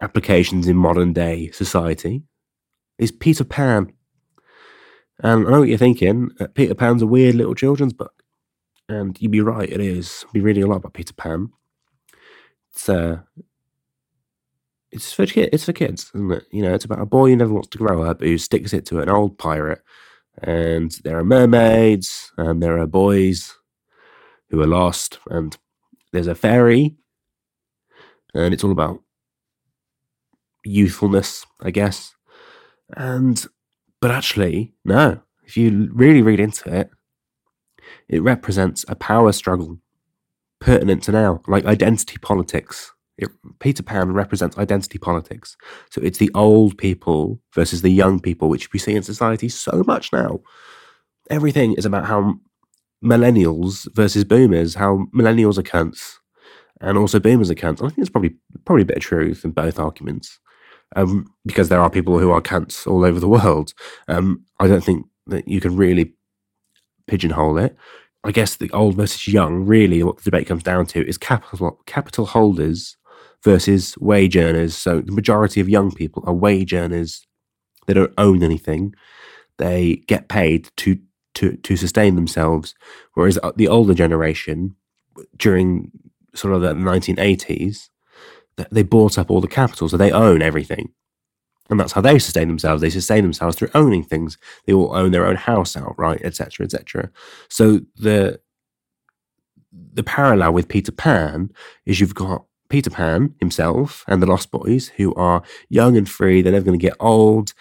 applications 0.00 0.68
in 0.68 0.76
modern 0.76 1.12
day 1.12 1.50
society 1.50 2.22
is 2.98 3.10
Peter 3.10 3.44
Pan. 3.44 3.92
And 5.20 5.46
I 5.46 5.50
know 5.50 5.60
what 5.60 5.68
you're 5.68 5.78
thinking. 5.78 6.30
Uh, 6.38 6.46
Peter 6.54 6.74
Pan's 6.74 7.02
a 7.02 7.06
weird 7.06 7.34
little 7.34 7.54
children's 7.54 7.92
book, 7.92 8.22
and 8.88 9.20
you'd 9.20 9.32
be 9.32 9.40
right. 9.40 9.68
It 9.68 9.80
is. 9.80 10.24
I'll 10.26 10.32
be 10.32 10.40
reading 10.40 10.62
a 10.62 10.66
lot 10.66 10.76
about 10.76 10.94
Peter 10.94 11.14
Pan. 11.14 11.50
It's 12.72 12.88
uh, 12.88 13.20
it's 14.92 15.12
for 15.12 15.26
kids. 15.26 15.50
It's 15.52 15.64
for 15.64 15.72
kids, 15.72 16.10
isn't 16.14 16.32
it? 16.32 16.44
You 16.52 16.62
know, 16.62 16.74
it's 16.74 16.84
about 16.84 17.00
a 17.00 17.06
boy 17.06 17.30
who 17.30 17.36
never 17.36 17.52
wants 17.52 17.68
to 17.68 17.78
grow 17.78 18.02
up, 18.02 18.20
who 18.20 18.38
sticks 18.38 18.72
it 18.72 18.86
to 18.86 19.00
an 19.00 19.08
old 19.08 19.38
pirate, 19.38 19.82
and 20.42 20.92
there 21.02 21.18
are 21.18 21.24
mermaids, 21.24 22.32
and 22.38 22.62
there 22.62 22.78
are 22.78 22.86
boys 22.86 23.56
who 24.50 24.62
are 24.62 24.66
lost, 24.66 25.18
and 25.30 25.56
there's 26.12 26.28
a 26.28 26.34
fairy, 26.34 26.96
and 28.34 28.54
it's 28.54 28.64
all 28.64 28.72
about 28.72 29.02
youthfulness, 30.64 31.44
I 31.60 31.70
guess. 31.70 32.14
And 32.96 33.44
but 34.00 34.10
actually, 34.10 34.74
no. 34.84 35.20
If 35.44 35.56
you 35.56 35.90
really 35.92 36.22
read 36.22 36.40
into 36.40 36.72
it, 36.72 36.90
it 38.08 38.22
represents 38.22 38.84
a 38.88 38.94
power 38.94 39.32
struggle 39.32 39.78
pertinent 40.60 41.02
to 41.04 41.12
now, 41.12 41.40
like 41.46 41.64
identity 41.64 42.18
politics. 42.18 42.92
It, 43.16 43.30
Peter 43.58 43.82
Pan 43.82 44.12
represents 44.12 44.58
identity 44.58 44.98
politics. 44.98 45.56
So 45.90 46.00
it's 46.02 46.18
the 46.18 46.30
old 46.34 46.76
people 46.78 47.40
versus 47.54 47.82
the 47.82 47.90
young 47.90 48.20
people, 48.20 48.48
which 48.48 48.72
we 48.72 48.78
see 48.78 48.94
in 48.94 49.02
society 49.02 49.48
so 49.48 49.82
much 49.86 50.12
now. 50.12 50.40
Everything 51.30 51.74
is 51.74 51.86
about 51.86 52.06
how 52.06 52.34
millennials 53.02 53.92
versus 53.94 54.24
boomers, 54.24 54.74
how 54.74 55.06
millennials 55.14 55.58
are 55.58 55.62
cunts 55.62 56.18
and 56.80 56.98
also 56.98 57.18
boomers 57.18 57.50
are 57.50 57.54
cunts. 57.54 57.78
I 57.78 57.86
think 57.86 57.96
there's 57.96 58.10
probably 58.10 58.36
probably 58.64 58.82
a 58.82 58.86
bit 58.86 58.98
of 58.98 59.02
truth 59.02 59.44
in 59.44 59.50
both 59.50 59.78
arguments. 59.78 60.38
Um, 60.96 61.26
because 61.44 61.68
there 61.68 61.80
are 61.80 61.90
people 61.90 62.18
who 62.18 62.30
are 62.30 62.40
cunts 62.40 62.86
all 62.86 63.04
over 63.04 63.20
the 63.20 63.28
world. 63.28 63.74
Um, 64.08 64.44
I 64.58 64.66
don't 64.66 64.82
think 64.82 65.06
that 65.26 65.46
you 65.46 65.60
can 65.60 65.76
really 65.76 66.14
pigeonhole 67.06 67.58
it. 67.58 67.76
I 68.24 68.32
guess 68.32 68.56
the 68.56 68.70
old 68.70 68.96
versus 68.96 69.28
young, 69.28 69.64
really, 69.64 70.02
what 70.02 70.18
the 70.18 70.24
debate 70.24 70.46
comes 70.46 70.62
down 70.62 70.86
to 70.86 71.06
is 71.06 71.18
capital 71.18 71.80
capital 71.86 72.26
holders 72.26 72.96
versus 73.44 73.96
wage 73.98 74.36
earners. 74.36 74.76
So 74.76 75.00
the 75.00 75.12
majority 75.12 75.60
of 75.60 75.68
young 75.68 75.92
people 75.92 76.24
are 76.26 76.34
wage 76.34 76.74
earners. 76.74 77.26
They 77.86 77.94
don't 77.94 78.12
own 78.18 78.42
anything. 78.42 78.94
They 79.58 80.02
get 80.06 80.28
paid 80.28 80.68
to 80.78 80.98
to 81.34 81.56
to 81.56 81.76
sustain 81.76 82.16
themselves. 82.16 82.74
Whereas 83.14 83.38
uh, 83.42 83.52
the 83.56 83.68
older 83.68 83.94
generation, 83.94 84.74
during 85.36 85.90
sort 86.34 86.54
of 86.54 86.62
the 86.62 86.74
1980s, 86.74 87.88
they 88.70 88.82
bought 88.82 89.18
up 89.18 89.30
all 89.30 89.40
the 89.40 89.48
capital, 89.48 89.88
so 89.88 89.96
they 89.96 90.12
own 90.12 90.42
everything. 90.42 90.92
And 91.70 91.78
that's 91.78 91.92
how 91.92 92.00
they 92.00 92.18
sustain 92.18 92.48
themselves. 92.48 92.80
They 92.80 92.90
sustain 92.90 93.22
themselves 93.22 93.56
through 93.56 93.70
owning 93.74 94.02
things. 94.02 94.38
They 94.66 94.72
all 94.72 94.94
own 94.94 95.12
their 95.12 95.26
own 95.26 95.36
house 95.36 95.76
outright, 95.76 96.22
etc., 96.22 96.64
etc. 96.64 97.10
So 97.48 97.80
the 97.96 98.40
the 99.92 100.02
parallel 100.02 100.54
with 100.54 100.68
Peter 100.68 100.92
Pan 100.92 101.50
is 101.84 102.00
you've 102.00 102.14
got 102.14 102.44
Peter 102.70 102.90
Pan 102.90 103.34
himself 103.38 104.04
and 104.08 104.22
the 104.22 104.26
Lost 104.26 104.50
Boys, 104.50 104.88
who 104.88 105.14
are 105.14 105.42
young 105.68 105.96
and 105.96 106.08
free. 106.08 106.40
They're 106.40 106.52
never 106.52 106.64
going 106.64 106.78
to 106.78 106.86
get 106.86 106.96
old. 107.00 107.52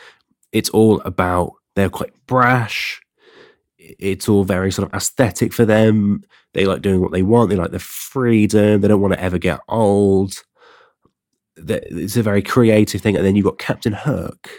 It's 0.53 0.69
all 0.69 1.01
about 1.01 1.53
they're 1.75 1.89
quite 1.89 2.13
brash 2.27 3.01
it's 3.99 4.27
all 4.27 4.43
very 4.43 4.71
sort 4.71 4.87
of 4.87 4.93
aesthetic 4.93 5.53
for 5.53 5.65
them. 5.65 6.23
They 6.53 6.65
like 6.65 6.81
doing 6.81 7.01
what 7.01 7.11
they 7.11 7.23
want. 7.23 7.49
They 7.49 7.55
like 7.55 7.71
the 7.71 7.79
freedom. 7.79 8.81
They 8.81 8.87
don't 8.87 9.01
want 9.01 9.13
to 9.13 9.21
ever 9.21 9.37
get 9.37 9.59
old. 9.67 10.43
It's 11.57 12.17
a 12.17 12.23
very 12.23 12.41
creative 12.41 13.01
thing. 13.01 13.15
And 13.15 13.25
then 13.25 13.35
you've 13.35 13.45
got 13.45 13.57
Captain 13.57 13.93
Hook, 13.93 14.49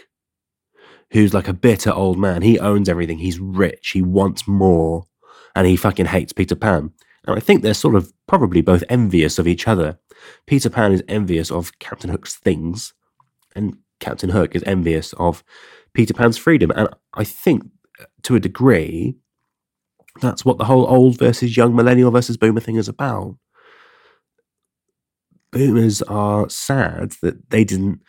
who's 1.11 1.33
like 1.33 1.47
a 1.47 1.53
bitter 1.53 1.91
old 1.91 2.17
man. 2.17 2.41
He 2.41 2.59
owns 2.59 2.89
everything. 2.89 3.19
He's 3.19 3.39
rich. 3.39 3.91
He 3.91 4.01
wants 4.01 4.47
more. 4.47 5.05
And 5.55 5.65
he 5.65 5.75
fucking 5.75 6.07
hates 6.07 6.33
Peter 6.33 6.55
Pan. 6.55 6.91
And 7.25 7.35
I 7.35 7.39
think 7.39 7.61
they're 7.61 7.73
sort 7.73 7.95
of 7.95 8.13
probably 8.27 8.61
both 8.61 8.83
envious 8.89 9.39
of 9.39 9.47
each 9.47 9.67
other. 9.67 9.99
Peter 10.47 10.69
Pan 10.69 10.91
is 10.91 11.03
envious 11.07 11.51
of 11.51 11.77
Captain 11.79 12.09
Hook's 12.09 12.35
things, 12.35 12.93
and 13.55 13.77
Captain 13.99 14.29
Hook 14.29 14.55
is 14.55 14.63
envious 14.63 15.13
of 15.13 15.43
Peter 15.93 16.13
Pan's 16.13 16.37
freedom. 16.37 16.71
And 16.75 16.89
I 17.13 17.23
think 17.23 17.63
uh, 17.99 18.05
to 18.23 18.35
a 18.35 18.39
degree, 18.39 19.15
that's 20.21 20.45
what 20.45 20.57
the 20.57 20.65
whole 20.65 20.87
old 20.87 21.17
versus 21.17 21.55
young 21.55 21.75
millennial 21.75 22.11
versus 22.11 22.37
boomer 22.37 22.61
thing 22.61 22.75
is 22.75 22.87
about. 22.87 23.35
Boomers 25.51 26.01
are 26.03 26.49
sad 26.49 27.13
that 27.21 27.49
they 27.49 27.63
didn't 27.63 28.01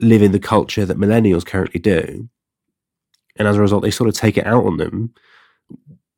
live 0.00 0.22
in 0.22 0.32
the 0.32 0.38
culture 0.38 0.84
that 0.84 0.98
millennials 0.98 1.46
currently 1.46 1.80
do. 1.80 2.28
And 3.36 3.48
as 3.48 3.56
a 3.56 3.60
result, 3.60 3.82
they 3.82 3.90
sort 3.90 4.08
of 4.08 4.14
take 4.14 4.36
it 4.36 4.46
out 4.46 4.64
on 4.64 4.76
them 4.76 5.14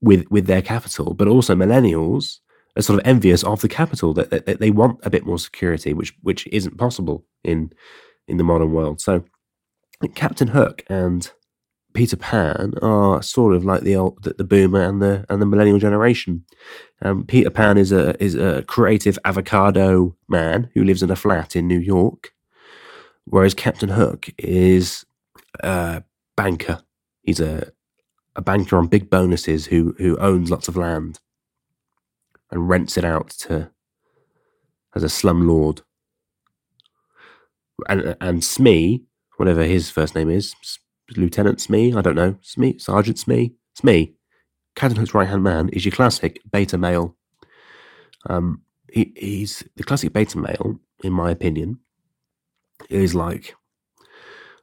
with 0.00 0.26
with 0.31 0.46
their 0.46 0.62
capital. 0.62 1.14
But 1.14 1.28
also 1.28 1.54
millennials 1.54 2.38
are 2.76 2.83
sort 2.83 3.00
of 3.00 3.07
envious 3.07 3.42
of 3.44 3.61
the 3.61 3.68
capital 3.68 4.14
that, 4.14 4.31
that, 4.31 4.46
that 4.46 4.61
they 4.61 4.70
want 4.70 5.00
a 5.02 5.11
bit 5.11 5.26
more 5.26 5.38
security, 5.38 5.92
which 5.92 6.14
which 6.22 6.46
isn't 6.48 6.78
possible 6.78 7.24
in 7.44 7.72
in 8.26 8.37
the 8.37 8.44
modern 8.44 8.72
world. 8.72 9.00
So 9.00 9.24
Captain 10.14 10.48
Hook 10.48 10.85
and 10.88 11.31
Peter 11.94 12.16
Pan 12.16 12.74
are 12.83 13.22
sort 13.22 13.55
of 13.55 13.64
like 13.64 13.83
the 13.83 13.96
old, 13.96 14.22
the, 14.22 14.35
the 14.35 14.44
boomer 14.44 14.83
and 14.83 15.01
the 15.03 15.24
and 15.29 15.40
the 15.40 15.46
millennial 15.46 15.79
generation. 15.79 16.44
Um, 17.03 17.24
Peter 17.24 17.51
Pan 17.51 17.79
is 17.79 17.92
a 17.92 18.22
is 18.22 18.35
a 18.35 18.62
creative 18.62 19.18
avocado 19.24 20.16
man 20.29 20.70
who 20.74 20.85
lives 20.85 21.03
in 21.03 21.11
a 21.11 21.16
flat 21.16 21.57
in 21.57 21.66
New 21.66 21.79
York, 21.79 22.33
whereas 23.24 23.55
Captain 23.55 23.88
Hook 23.88 24.29
is 24.38 25.05
a 25.61 26.03
banker. 26.37 26.83
He's 27.22 27.40
a 27.40 27.72
a 28.37 28.42
banker 28.42 28.77
on 28.77 28.87
big 28.87 29.11
bonuses 29.11 29.66
who 29.66 29.94
who 29.98 30.16
owns 30.18 30.51
lots 30.51 30.68
of 30.68 30.77
land 30.77 31.20
and 32.51 32.68
rents 32.68 32.96
it 32.96 33.05
out 33.05 33.31
to 33.31 33.70
as 34.94 35.03
a 35.03 35.09
slum 35.09 35.48
lord. 35.48 35.83
And 37.88 38.16
and 38.20 38.44
Smee, 38.44 39.05
whatever 39.37 39.64
his 39.64 39.90
first 39.90 40.14
name 40.14 40.31
is, 40.31 40.55
Lieutenant 41.16 41.61
Smee, 41.61 41.94
I 41.94 42.03
don't 42.03 42.14
know, 42.14 42.37
Smee, 42.42 42.79
Sergeant 42.79 43.18
Smee, 43.18 43.55
Smee, 43.75 44.14
Captain 44.75 44.97
Hook's 44.97 45.14
right 45.14 45.29
hand 45.29 45.42
man 45.42 45.68
is 45.71 45.85
your 45.85 45.92
classic 45.92 46.40
beta 46.51 46.79
male. 46.79 47.16
Um, 48.29 48.62
he, 48.92 49.12
he's 49.16 49.64
the 49.77 49.85
classic 49.85 50.12
beta 50.12 50.38
male, 50.38 50.79
in 51.03 51.12
my 51.12 51.31
opinion, 51.31 51.81
is 52.88 53.14
like, 53.14 53.55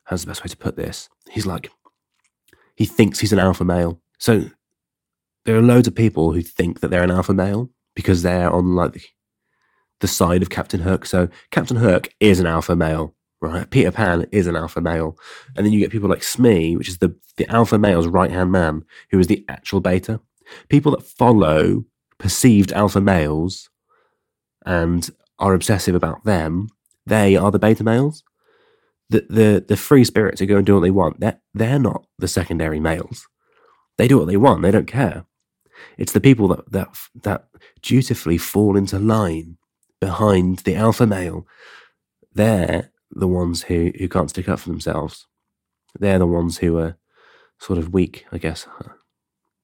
how's 0.05 0.21
the 0.21 0.27
best 0.27 0.43
way 0.43 0.47
to 0.47 0.57
put 0.57 0.75
this? 0.75 1.09
He's 1.29 1.45
like, 1.45 1.69
he 2.75 2.85
thinks 2.85 3.19
he's 3.19 3.33
an 3.33 3.39
alpha 3.39 3.65
male. 3.65 4.01
So 4.19 4.45
there 5.45 5.55
are 5.55 5.61
loads 5.61 5.87
of 5.87 5.95
people 5.95 6.33
who 6.33 6.41
think 6.41 6.79
that 6.79 6.89
they're 6.89 7.03
an 7.03 7.11
alpha 7.11 7.33
male 7.33 7.69
because 7.95 8.21
they're 8.21 8.51
on 8.51 8.75
like 8.75 9.15
the 10.01 10.07
side 10.07 10.41
of 10.41 10.49
Captain 10.49 10.81
Hook. 10.81 11.05
So 11.05 11.29
Captain 11.51 11.77
Hook 11.77 12.09
is 12.19 12.39
an 12.39 12.45
alpha 12.45 12.75
male, 12.75 13.14
right? 13.45 13.69
Peter 13.69 13.91
Pan 13.91 14.25
is 14.31 14.47
an 14.47 14.55
alpha 14.55 14.81
male. 14.81 15.17
And 15.55 15.65
then 15.65 15.73
you 15.73 15.79
get 15.79 15.91
people 15.91 16.09
like 16.09 16.23
Smee, 16.23 16.75
which 16.75 16.89
is 16.89 16.99
the, 16.99 17.15
the 17.37 17.49
alpha 17.49 17.77
male's 17.77 18.07
right 18.07 18.31
hand 18.31 18.51
man, 18.51 18.83
who 19.11 19.19
is 19.19 19.27
the 19.27 19.45
actual 19.47 19.81
beta. 19.81 20.19
People 20.69 20.91
that 20.91 21.03
follow 21.03 21.85
perceived 22.17 22.71
alpha 22.71 23.01
males 23.01 23.69
and 24.65 25.09
are 25.39 25.53
obsessive 25.53 25.95
about 25.95 26.23
them, 26.23 26.69
they 27.05 27.35
are 27.35 27.51
the 27.51 27.59
beta 27.59 27.83
males. 27.83 28.23
The, 29.09 29.25
the, 29.29 29.65
the 29.67 29.77
free 29.77 30.03
spirits 30.03 30.39
who 30.39 30.47
go 30.47 30.57
and 30.57 30.65
do 30.65 30.75
what 30.75 30.81
they 30.81 30.91
want, 30.91 31.19
they're, 31.19 31.39
they're 31.53 31.79
not 31.79 32.05
the 32.17 32.27
secondary 32.27 32.79
males. 32.79 33.27
They 33.97 34.07
do 34.07 34.17
what 34.17 34.27
they 34.27 34.37
want, 34.37 34.61
they 34.61 34.71
don't 34.71 34.87
care. 34.87 35.25
It's 35.97 36.13
the 36.13 36.21
people 36.21 36.47
that, 36.49 36.71
that, 36.71 36.97
that 37.23 37.47
dutifully 37.81 38.37
fall 38.37 38.75
into 38.75 38.97
line 38.97 39.57
behind 39.99 40.59
the 40.59 40.75
alpha 40.75 41.05
male. 41.05 41.45
They're 42.33 42.91
the 43.15 43.27
ones 43.27 43.63
who, 43.63 43.91
who 43.97 44.07
can't 44.09 44.29
stick 44.29 44.49
up 44.49 44.59
for 44.59 44.69
themselves. 44.69 45.25
They're 45.97 46.19
the 46.19 46.27
ones 46.27 46.57
who 46.57 46.77
are 46.77 46.97
sort 47.59 47.79
of 47.79 47.93
weak, 47.93 48.25
I 48.31 48.37
guess. 48.37 48.67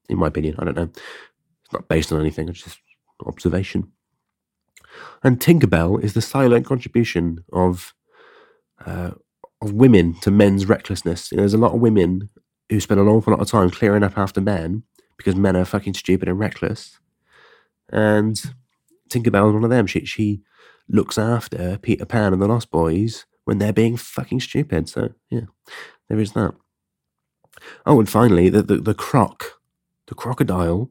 In 0.10 0.18
my 0.18 0.28
opinion, 0.28 0.56
I 0.58 0.66
don't 0.66 0.78
know. 0.78 0.90
It's 0.94 1.74
not 1.74 1.88
based 1.88 2.12
on 2.12 2.20
anything, 2.20 2.50
it's 2.50 2.64
just 2.64 2.80
observation. 3.26 3.92
And 5.24 5.40
Tinkerbell 5.40 6.04
is 6.04 6.14
the 6.14 6.22
silent 6.22 6.66
contribution 6.66 7.44
of 7.54 7.94
uh, 8.86 9.12
of 9.62 9.74
women 9.74 10.16
to 10.22 10.32
men's 10.32 10.66
recklessness. 10.66 11.32
You 11.32 11.38
know, 11.38 11.42
there's 11.44 11.54
a 11.54 11.58
lot 11.58 11.74
of 11.74 11.82
women 11.82 12.30
who 12.70 12.80
spend 12.80 13.00
an 13.00 13.08
awful 13.08 13.32
lot 13.32 13.42
of 13.42 13.48
time 13.48 13.70
clearing 13.70 14.04
up 14.04 14.18
after 14.18 14.42
men 14.42 14.84
because 15.18 15.36
men 15.36 15.56
are 15.56 15.66
fucking 15.66 15.94
stupid 15.94 16.28
and 16.28 16.40
reckless. 16.40 17.00
And 17.90 18.42
Tinkerbell 19.10 19.50
is 19.50 19.54
one 19.54 19.64
of 19.64 19.70
them. 19.70 19.86
She 19.86 20.06
she 20.06 20.42
looks 20.90 21.18
after 21.18 21.78
Peter 21.82 22.06
Pan 22.06 22.34
and 22.34 22.42
the 22.42 22.48
Lost 22.48 22.72
Boys 22.72 23.26
when 23.45 23.58
they're 23.58 23.73
being 23.73 23.97
fucking 23.97 24.39
stupid. 24.39 24.89
So 24.89 25.10
yeah, 25.30 25.45
there 26.10 26.19
is 26.19 26.34
that. 26.34 26.54
Oh, 27.86 27.99
and 27.99 28.10
finally, 28.10 28.49
the 28.49 28.62
the, 28.62 28.77
the 28.77 28.93
croc, 28.93 29.60
the 30.08 30.15
crocodile 30.15 30.89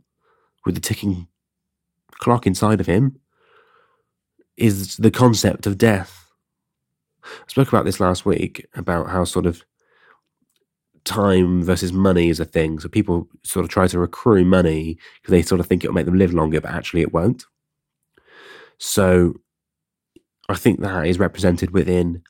with 0.65 0.75
the 0.75 0.81
ticking 0.81 1.27
clock 2.13 2.47
inside 2.47 2.81
of 2.81 2.87
him 2.87 3.19
is 4.57 4.97
the 4.99 5.11
concept 5.11 5.67
of 5.67 5.79
death. 5.79 6.27
I 7.25 7.49
spoke 7.49 7.69
about 7.69 7.85
this 7.85 8.01
last 8.01 8.25
week 8.27 8.67
about 8.75 9.09
how 9.09 9.25
sort 9.25 9.47
of 9.47 9.65
time 11.05 11.63
versus 11.63 11.93
money 11.93 12.29
is 12.29 12.41
a 12.41 12.45
thing. 12.45 12.79
So 12.79 12.89
people 12.89 13.29
sort 13.43 13.65
of 13.65 13.71
try 13.71 13.87
to 13.89 14.03
accrue 14.03 14.45
money 14.45 14.99
because 15.21 15.33
they 15.33 15.43
sort 15.43 15.61
of 15.61 15.67
think 15.67 15.83
it'll 15.83 15.95
make 15.95 16.07
them 16.07 16.19
live 16.19 16.35
longer, 16.35 16.61
but 16.61 16.71
actually 16.71 17.03
it 17.03 17.13
won't. 17.13 17.45
So 18.79 19.35
I 20.49 20.55
think 20.55 20.81
that 20.81 21.07
is 21.07 21.19
represented 21.19 21.71
within 21.71 22.23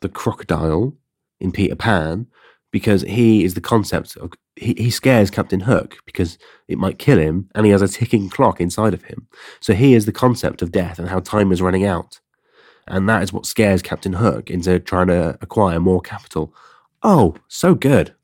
the 0.00 0.08
crocodile 0.08 0.94
in 1.40 1.52
Peter 1.52 1.76
Pan 1.76 2.26
because 2.70 3.02
he 3.02 3.44
is 3.44 3.54
the 3.54 3.60
concept 3.60 4.16
of 4.16 4.32
he, 4.56 4.74
he 4.76 4.90
scares 4.90 5.30
Captain 5.30 5.60
Hook 5.60 5.96
because 6.04 6.38
it 6.68 6.78
might 6.78 6.98
kill 6.98 7.18
him 7.18 7.48
and 7.54 7.66
he 7.66 7.72
has 7.72 7.82
a 7.82 7.88
ticking 7.88 8.28
clock 8.28 8.60
inside 8.60 8.94
of 8.94 9.04
him. 9.04 9.26
So 9.60 9.74
he 9.74 9.94
is 9.94 10.06
the 10.06 10.12
concept 10.12 10.62
of 10.62 10.72
death 10.72 10.98
and 10.98 11.08
how 11.08 11.20
time 11.20 11.50
is 11.52 11.62
running 11.62 11.84
out. 11.84 12.20
And 12.86 13.08
that 13.08 13.22
is 13.22 13.32
what 13.32 13.46
scares 13.46 13.82
Captain 13.82 14.14
Hook 14.14 14.50
into 14.50 14.78
trying 14.80 15.08
to 15.08 15.38
acquire 15.40 15.80
more 15.80 16.00
capital. 16.00 16.54
Oh, 17.02 17.36
so 17.48 17.74
good. 17.74 18.14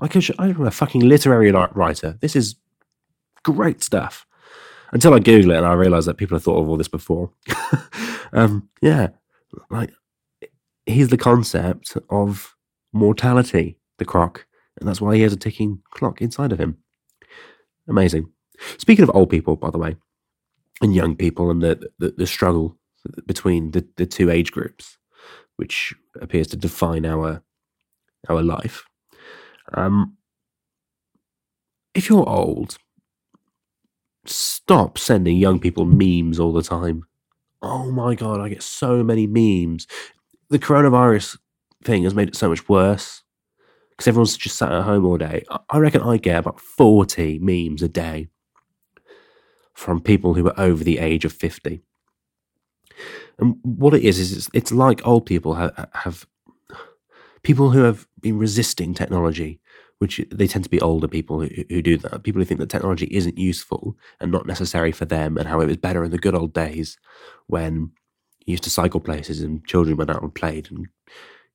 I 0.00 0.08
could, 0.08 0.24
I'm 0.38 0.64
a 0.64 0.70
fucking 0.70 1.00
literary 1.00 1.50
writer. 1.50 2.18
This 2.20 2.36
is 2.36 2.56
great 3.42 3.82
stuff. 3.82 4.26
Until 4.92 5.12
I 5.12 5.18
Google 5.18 5.50
it 5.50 5.58
and 5.58 5.66
I 5.66 5.74
realize 5.74 6.06
that 6.06 6.16
people 6.16 6.36
have 6.36 6.44
thought 6.44 6.60
of 6.60 6.68
all 6.68 6.76
this 6.76 6.88
before. 6.88 7.30
um, 8.32 8.68
yeah, 8.80 9.08
like 9.70 9.92
he's 10.88 11.08
the 11.08 11.16
concept 11.16 11.96
of 12.10 12.54
mortality, 12.92 13.78
the 13.98 14.04
croc, 14.04 14.46
and 14.80 14.88
that's 14.88 15.00
why 15.00 15.14
he 15.14 15.22
has 15.22 15.32
a 15.32 15.36
ticking 15.36 15.80
clock 15.90 16.20
inside 16.20 16.52
of 16.52 16.58
him. 16.58 16.78
Amazing. 17.88 18.30
Speaking 18.78 19.02
of 19.02 19.10
old 19.14 19.30
people, 19.30 19.56
by 19.56 19.70
the 19.70 19.78
way, 19.78 19.96
and 20.82 20.94
young 20.94 21.16
people, 21.16 21.50
and 21.50 21.62
the 21.62 21.90
the, 21.98 22.14
the 22.16 22.26
struggle 22.26 22.76
between 23.26 23.70
the, 23.70 23.86
the 23.96 24.06
two 24.06 24.30
age 24.30 24.50
groups, 24.52 24.98
which 25.56 25.94
appears 26.20 26.46
to 26.48 26.56
define 26.56 27.06
our 27.06 27.42
our 28.28 28.42
life. 28.42 28.84
Um, 29.74 30.16
if 31.94 32.08
you're 32.08 32.28
old, 32.28 32.78
stop 34.26 34.98
sending 34.98 35.36
young 35.36 35.60
people 35.60 35.84
memes 35.84 36.38
all 36.38 36.52
the 36.52 36.62
time. 36.62 37.04
Oh 37.62 37.90
my 37.90 38.14
god, 38.14 38.40
I 38.40 38.48
get 38.48 38.62
so 38.62 39.02
many 39.02 39.26
memes. 39.26 39.86
The 40.50 40.58
coronavirus 40.58 41.38
thing 41.84 42.04
has 42.04 42.14
made 42.14 42.28
it 42.28 42.36
so 42.36 42.48
much 42.48 42.68
worse 42.68 43.22
because 43.90 44.08
everyone's 44.08 44.36
just 44.36 44.56
sat 44.56 44.72
at 44.72 44.82
home 44.82 45.04
all 45.04 45.18
day. 45.18 45.44
I 45.68 45.78
reckon 45.78 46.02
I 46.02 46.16
get 46.16 46.38
about 46.38 46.60
40 46.60 47.38
memes 47.40 47.82
a 47.82 47.88
day 47.88 48.28
from 49.74 50.00
people 50.00 50.34
who 50.34 50.46
are 50.48 50.58
over 50.58 50.82
the 50.82 50.98
age 50.98 51.24
of 51.24 51.32
50. 51.32 51.82
And 53.38 53.56
what 53.62 53.94
it 53.94 54.02
is, 54.02 54.18
is 54.18 54.36
it's, 54.36 54.50
it's 54.52 54.72
like 54.72 55.06
old 55.06 55.26
people 55.26 55.54
have, 55.54 55.88
have 55.94 56.26
people 57.42 57.70
who 57.70 57.82
have 57.82 58.06
been 58.20 58.38
resisting 58.38 58.94
technology, 58.94 59.60
which 59.98 60.20
they 60.30 60.46
tend 60.46 60.64
to 60.64 60.70
be 60.70 60.80
older 60.80 61.08
people 61.08 61.40
who, 61.40 61.48
who 61.68 61.82
do 61.82 61.96
that. 61.98 62.22
People 62.22 62.40
who 62.40 62.44
think 62.44 62.60
that 62.60 62.70
technology 62.70 63.06
isn't 63.10 63.38
useful 63.38 63.96
and 64.20 64.32
not 64.32 64.46
necessary 64.46 64.92
for 64.92 65.04
them, 65.04 65.36
and 65.36 65.48
how 65.48 65.60
it 65.60 65.66
was 65.66 65.76
better 65.76 66.04
in 66.04 66.10
the 66.10 66.18
good 66.18 66.34
old 66.34 66.52
days 66.52 66.98
when 67.46 67.92
you 68.48 68.52
used 68.52 68.64
to 68.64 68.70
cycle 68.70 69.00
places 69.00 69.42
and 69.42 69.64
children 69.66 69.96
went 69.98 70.10
out 70.10 70.22
and 70.22 70.34
played 70.34 70.70
and 70.70 70.86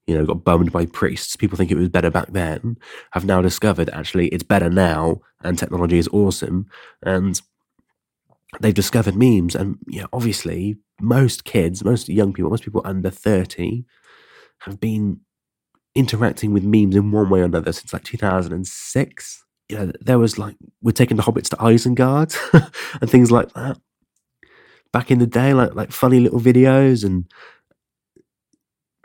you 0.06 0.16
know 0.16 0.26
got 0.26 0.44
bummed 0.44 0.72
by 0.72 0.86
priests. 0.86 1.36
People 1.36 1.58
think 1.58 1.72
it 1.72 1.78
was 1.78 1.90
better 1.90 2.12
back 2.12 2.32
then. 2.32 2.78
Have 3.12 3.26
now 3.26 3.42
discovered 3.42 3.90
actually 3.90 4.28
it's 4.28 4.44
better 4.44 4.70
now, 4.70 5.22
and 5.44 5.58
technology 5.58 5.98
is 5.98 6.08
awesome, 6.10 6.68
and 7.02 7.42
they've 8.60 8.74
discovered 8.74 9.16
memes. 9.16 9.56
And 9.56 9.80
yeah, 9.88 10.06
obviously, 10.14 10.78
most 11.02 11.46
kids, 11.46 11.84
most 11.84 12.10
young 12.10 12.32
people, 12.32 12.52
most 12.52 12.64
people 12.64 12.84
under 12.86 13.10
thirty 13.10 13.86
have 14.60 14.80
been 14.80 15.22
interacting 15.96 16.54
with 16.54 16.64
memes 16.64 16.96
in 16.96 17.12
one 17.12 17.30
way 17.30 17.42
or 17.42 17.46
another 17.46 17.72
since 17.72 17.92
like 17.92 18.04
2006. 18.04 19.46
You 19.70 19.78
know, 19.78 19.92
there 20.02 20.20
was 20.20 20.38
like, 20.38 20.56
we're 20.82 20.92
taking 20.92 21.18
the 21.18 21.24
hobbits 21.24 21.50
to 21.50 21.56
Isengard 21.58 22.36
and 23.02 23.10
things 23.10 23.32
like 23.32 23.52
that. 23.54 23.78
Back 24.94 25.12
in 25.12 25.20
the 25.20 25.28
day, 25.28 25.54
like 25.54 25.76
like 25.76 25.92
funny 25.92 26.20
little 26.22 26.40
videos 26.40 27.04
and 27.04 27.26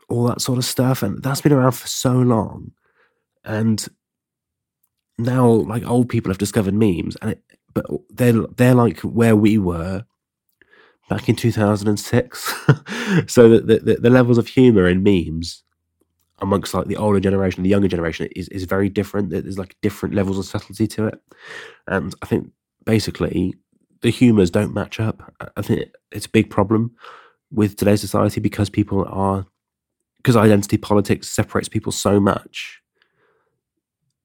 all 0.08 0.24
that 0.28 0.40
sort 0.40 0.58
of 0.58 0.64
stuff. 0.64 1.02
And 1.02 1.22
that's 1.22 1.40
been 1.40 1.52
around 1.52 1.72
for 1.72 1.88
so 1.88 2.12
long. 2.12 2.72
And 3.44 3.84
now 5.18 5.48
like 5.48 5.84
old 5.84 6.08
people 6.08 6.30
have 6.30 6.38
discovered 6.38 6.74
memes 6.74 7.16
and 7.16 7.32
it, 7.32 7.42
but 7.74 7.86
they're 8.10 8.46
they're 8.56 8.74
like 8.74 9.00
where 9.00 9.34
we 9.34 9.58
were 9.58 10.04
back 11.08 11.28
in 11.28 11.34
2006 11.34 12.38
so 13.26 13.48
the, 13.48 13.78
the, 13.78 13.94
the 13.94 14.10
levels 14.10 14.38
of 14.38 14.46
humor 14.46 14.86
in 14.86 15.02
memes 15.02 15.64
amongst 16.40 16.74
like 16.74 16.86
the 16.86 16.96
older 16.96 17.20
generation, 17.20 17.62
the 17.62 17.68
younger 17.68 17.88
generation 17.88 18.28
is 18.36 18.48
is 18.48 18.64
very 18.64 18.88
different. 18.88 19.30
There's 19.30 19.58
like 19.58 19.76
different 19.82 20.14
levels 20.14 20.38
of 20.38 20.44
subtlety 20.44 20.86
to 20.88 21.06
it, 21.06 21.20
and 21.86 22.14
I 22.22 22.26
think 22.26 22.50
basically 22.84 23.54
the 24.00 24.10
humors 24.10 24.50
don't 24.50 24.74
match 24.74 25.00
up. 25.00 25.34
I 25.56 25.62
think 25.62 25.90
it's 26.12 26.26
a 26.26 26.30
big 26.30 26.50
problem 26.50 26.92
with 27.50 27.76
today's 27.76 28.00
society 28.00 28.40
because 28.40 28.70
people 28.70 29.04
are 29.08 29.46
because 30.18 30.36
identity 30.36 30.76
politics 30.76 31.28
separates 31.28 31.68
people 31.68 31.92
so 31.92 32.20
much. 32.20 32.80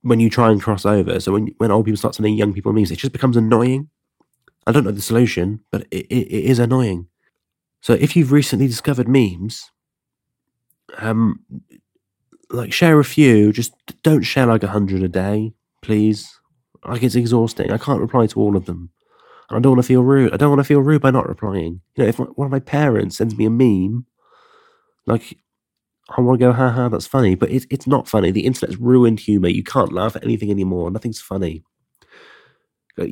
When 0.01 0.19
you 0.19 0.29
try 0.29 0.51
and 0.51 0.61
cross 0.61 0.85
over, 0.85 1.19
so 1.19 1.31
when 1.31 1.53
when 1.57 1.71
old 1.71 1.85
people 1.85 1.97
start 1.97 2.15
sending 2.15 2.35
young 2.35 2.53
people 2.53 2.73
memes, 2.73 2.91
it 2.91 2.97
just 2.97 3.13
becomes 3.13 3.37
annoying. 3.37 3.89
I 4.67 4.71
don't 4.71 4.83
know 4.83 4.91
the 4.91 5.01
solution, 5.01 5.59
but 5.71 5.81
it, 5.91 6.05
it, 6.07 6.27
it 6.27 6.45
is 6.45 6.59
annoying. 6.59 7.07
So 7.81 7.93
if 7.93 8.15
you've 8.15 8.31
recently 8.31 8.67
discovered 8.67 9.09
memes, 9.09 9.69
um, 10.99 11.39
like 12.53 12.71
share 12.71 12.99
a 12.99 13.05
few. 13.05 13.51
Just 13.51 13.73
don't 14.03 14.21
share 14.21 14.45
like 14.45 14.63
a 14.63 14.67
hundred 14.67 15.03
a 15.03 15.07
day, 15.07 15.53
please. 15.81 16.39
Like 16.85 17.03
it's 17.03 17.15
exhausting. 17.15 17.71
I 17.71 17.77
can't 17.77 18.01
reply 18.01 18.27
to 18.27 18.39
all 18.39 18.55
of 18.55 18.65
them. 18.65 18.89
I 19.55 19.59
don't 19.59 19.73
want 19.73 19.83
to 19.83 19.87
feel 19.87 20.03
rude. 20.03 20.33
I 20.33 20.37
don't 20.37 20.49
want 20.49 20.59
to 20.59 20.65
feel 20.65 20.81
rude 20.81 21.01
by 21.01 21.11
not 21.11 21.27
replying. 21.27 21.81
You 21.95 22.03
know, 22.03 22.09
if 22.09 22.19
one 22.19 22.45
of 22.45 22.51
my 22.51 22.59
parents 22.59 23.17
sends 23.17 23.35
me 23.37 23.45
a 23.45 23.49
meme, 23.49 24.05
like 25.05 25.37
I 26.09 26.21
want 26.21 26.39
to 26.39 26.45
go, 26.45 26.51
ha 26.51 26.69
ha, 26.69 26.89
that's 26.89 27.07
funny, 27.07 27.35
but 27.35 27.51
it's 27.51 27.65
it's 27.69 27.87
not 27.87 28.07
funny. 28.07 28.31
The 28.31 28.45
internet's 28.45 28.79
ruined 28.79 29.19
humor. 29.19 29.47
You 29.47 29.63
can't 29.63 29.93
laugh 29.93 30.15
at 30.15 30.23
anything 30.23 30.51
anymore. 30.51 30.91
Nothing's 30.91 31.21
funny. 31.21 31.63
Uh, 32.99 33.05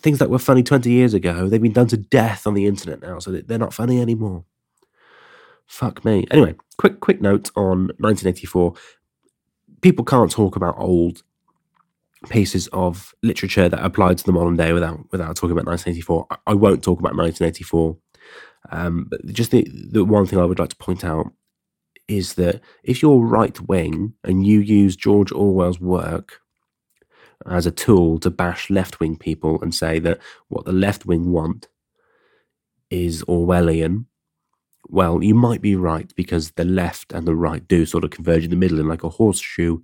things 0.00 0.18
that 0.18 0.28
were 0.28 0.38
funny 0.38 0.62
20 0.62 0.90
years 0.90 1.14
ago, 1.14 1.48
they've 1.48 1.62
been 1.62 1.72
done 1.72 1.86
to 1.88 1.96
death 1.96 2.46
on 2.46 2.54
the 2.54 2.66
internet 2.66 3.00
now, 3.00 3.18
so 3.18 3.30
they're 3.32 3.58
not 3.58 3.72
funny 3.72 4.00
anymore. 4.00 4.44
Fuck 5.66 6.04
me. 6.04 6.26
Anyway, 6.30 6.54
quick 6.78 7.00
quick 7.00 7.20
note 7.20 7.50
on 7.56 7.88
1984. 7.98 8.74
People 9.80 10.04
can't 10.04 10.30
talk 10.30 10.56
about 10.56 10.78
old 10.78 11.22
pieces 12.28 12.68
of 12.68 13.14
literature 13.22 13.68
that 13.68 13.84
apply 13.84 14.14
to 14.14 14.24
the 14.24 14.32
modern 14.32 14.56
day 14.56 14.72
without 14.72 15.00
without 15.12 15.36
talking 15.36 15.52
about 15.52 15.66
1984. 15.66 16.26
I, 16.30 16.36
I 16.48 16.54
won't 16.54 16.82
talk 16.82 16.98
about 16.98 17.16
1984. 17.16 17.96
Um, 18.70 19.06
but 19.08 19.24
just 19.26 19.50
the 19.50 19.66
the 19.90 20.04
one 20.04 20.26
thing 20.26 20.38
I 20.38 20.44
would 20.44 20.58
like 20.58 20.70
to 20.70 20.76
point 20.76 21.04
out 21.04 21.32
is 22.08 22.34
that 22.34 22.60
if 22.84 23.02
you're 23.02 23.18
right 23.18 23.60
wing 23.62 24.14
and 24.22 24.46
you 24.46 24.60
use 24.60 24.96
George 24.96 25.32
Orwell's 25.32 25.80
work 25.80 26.40
as 27.46 27.66
a 27.66 27.70
tool 27.70 28.18
to 28.20 28.30
bash 28.30 28.70
left 28.70 29.00
wing 29.00 29.16
people 29.16 29.60
and 29.60 29.74
say 29.74 29.98
that 29.98 30.20
what 30.48 30.64
the 30.64 30.72
left 30.72 31.04
wing 31.04 31.32
want 31.32 31.68
is 32.90 33.22
Orwellian, 33.24 34.06
well, 34.88 35.22
you 35.22 35.34
might 35.34 35.60
be 35.60 35.74
right 35.74 36.12
because 36.14 36.52
the 36.52 36.64
left 36.64 37.12
and 37.12 37.26
the 37.26 37.34
right 37.34 37.66
do 37.66 37.84
sort 37.86 38.04
of 38.04 38.10
converge 38.10 38.44
in 38.44 38.50
the 38.50 38.56
middle 38.56 38.78
in 38.78 38.88
like 38.88 39.02
a 39.02 39.08
horseshoe 39.08 39.80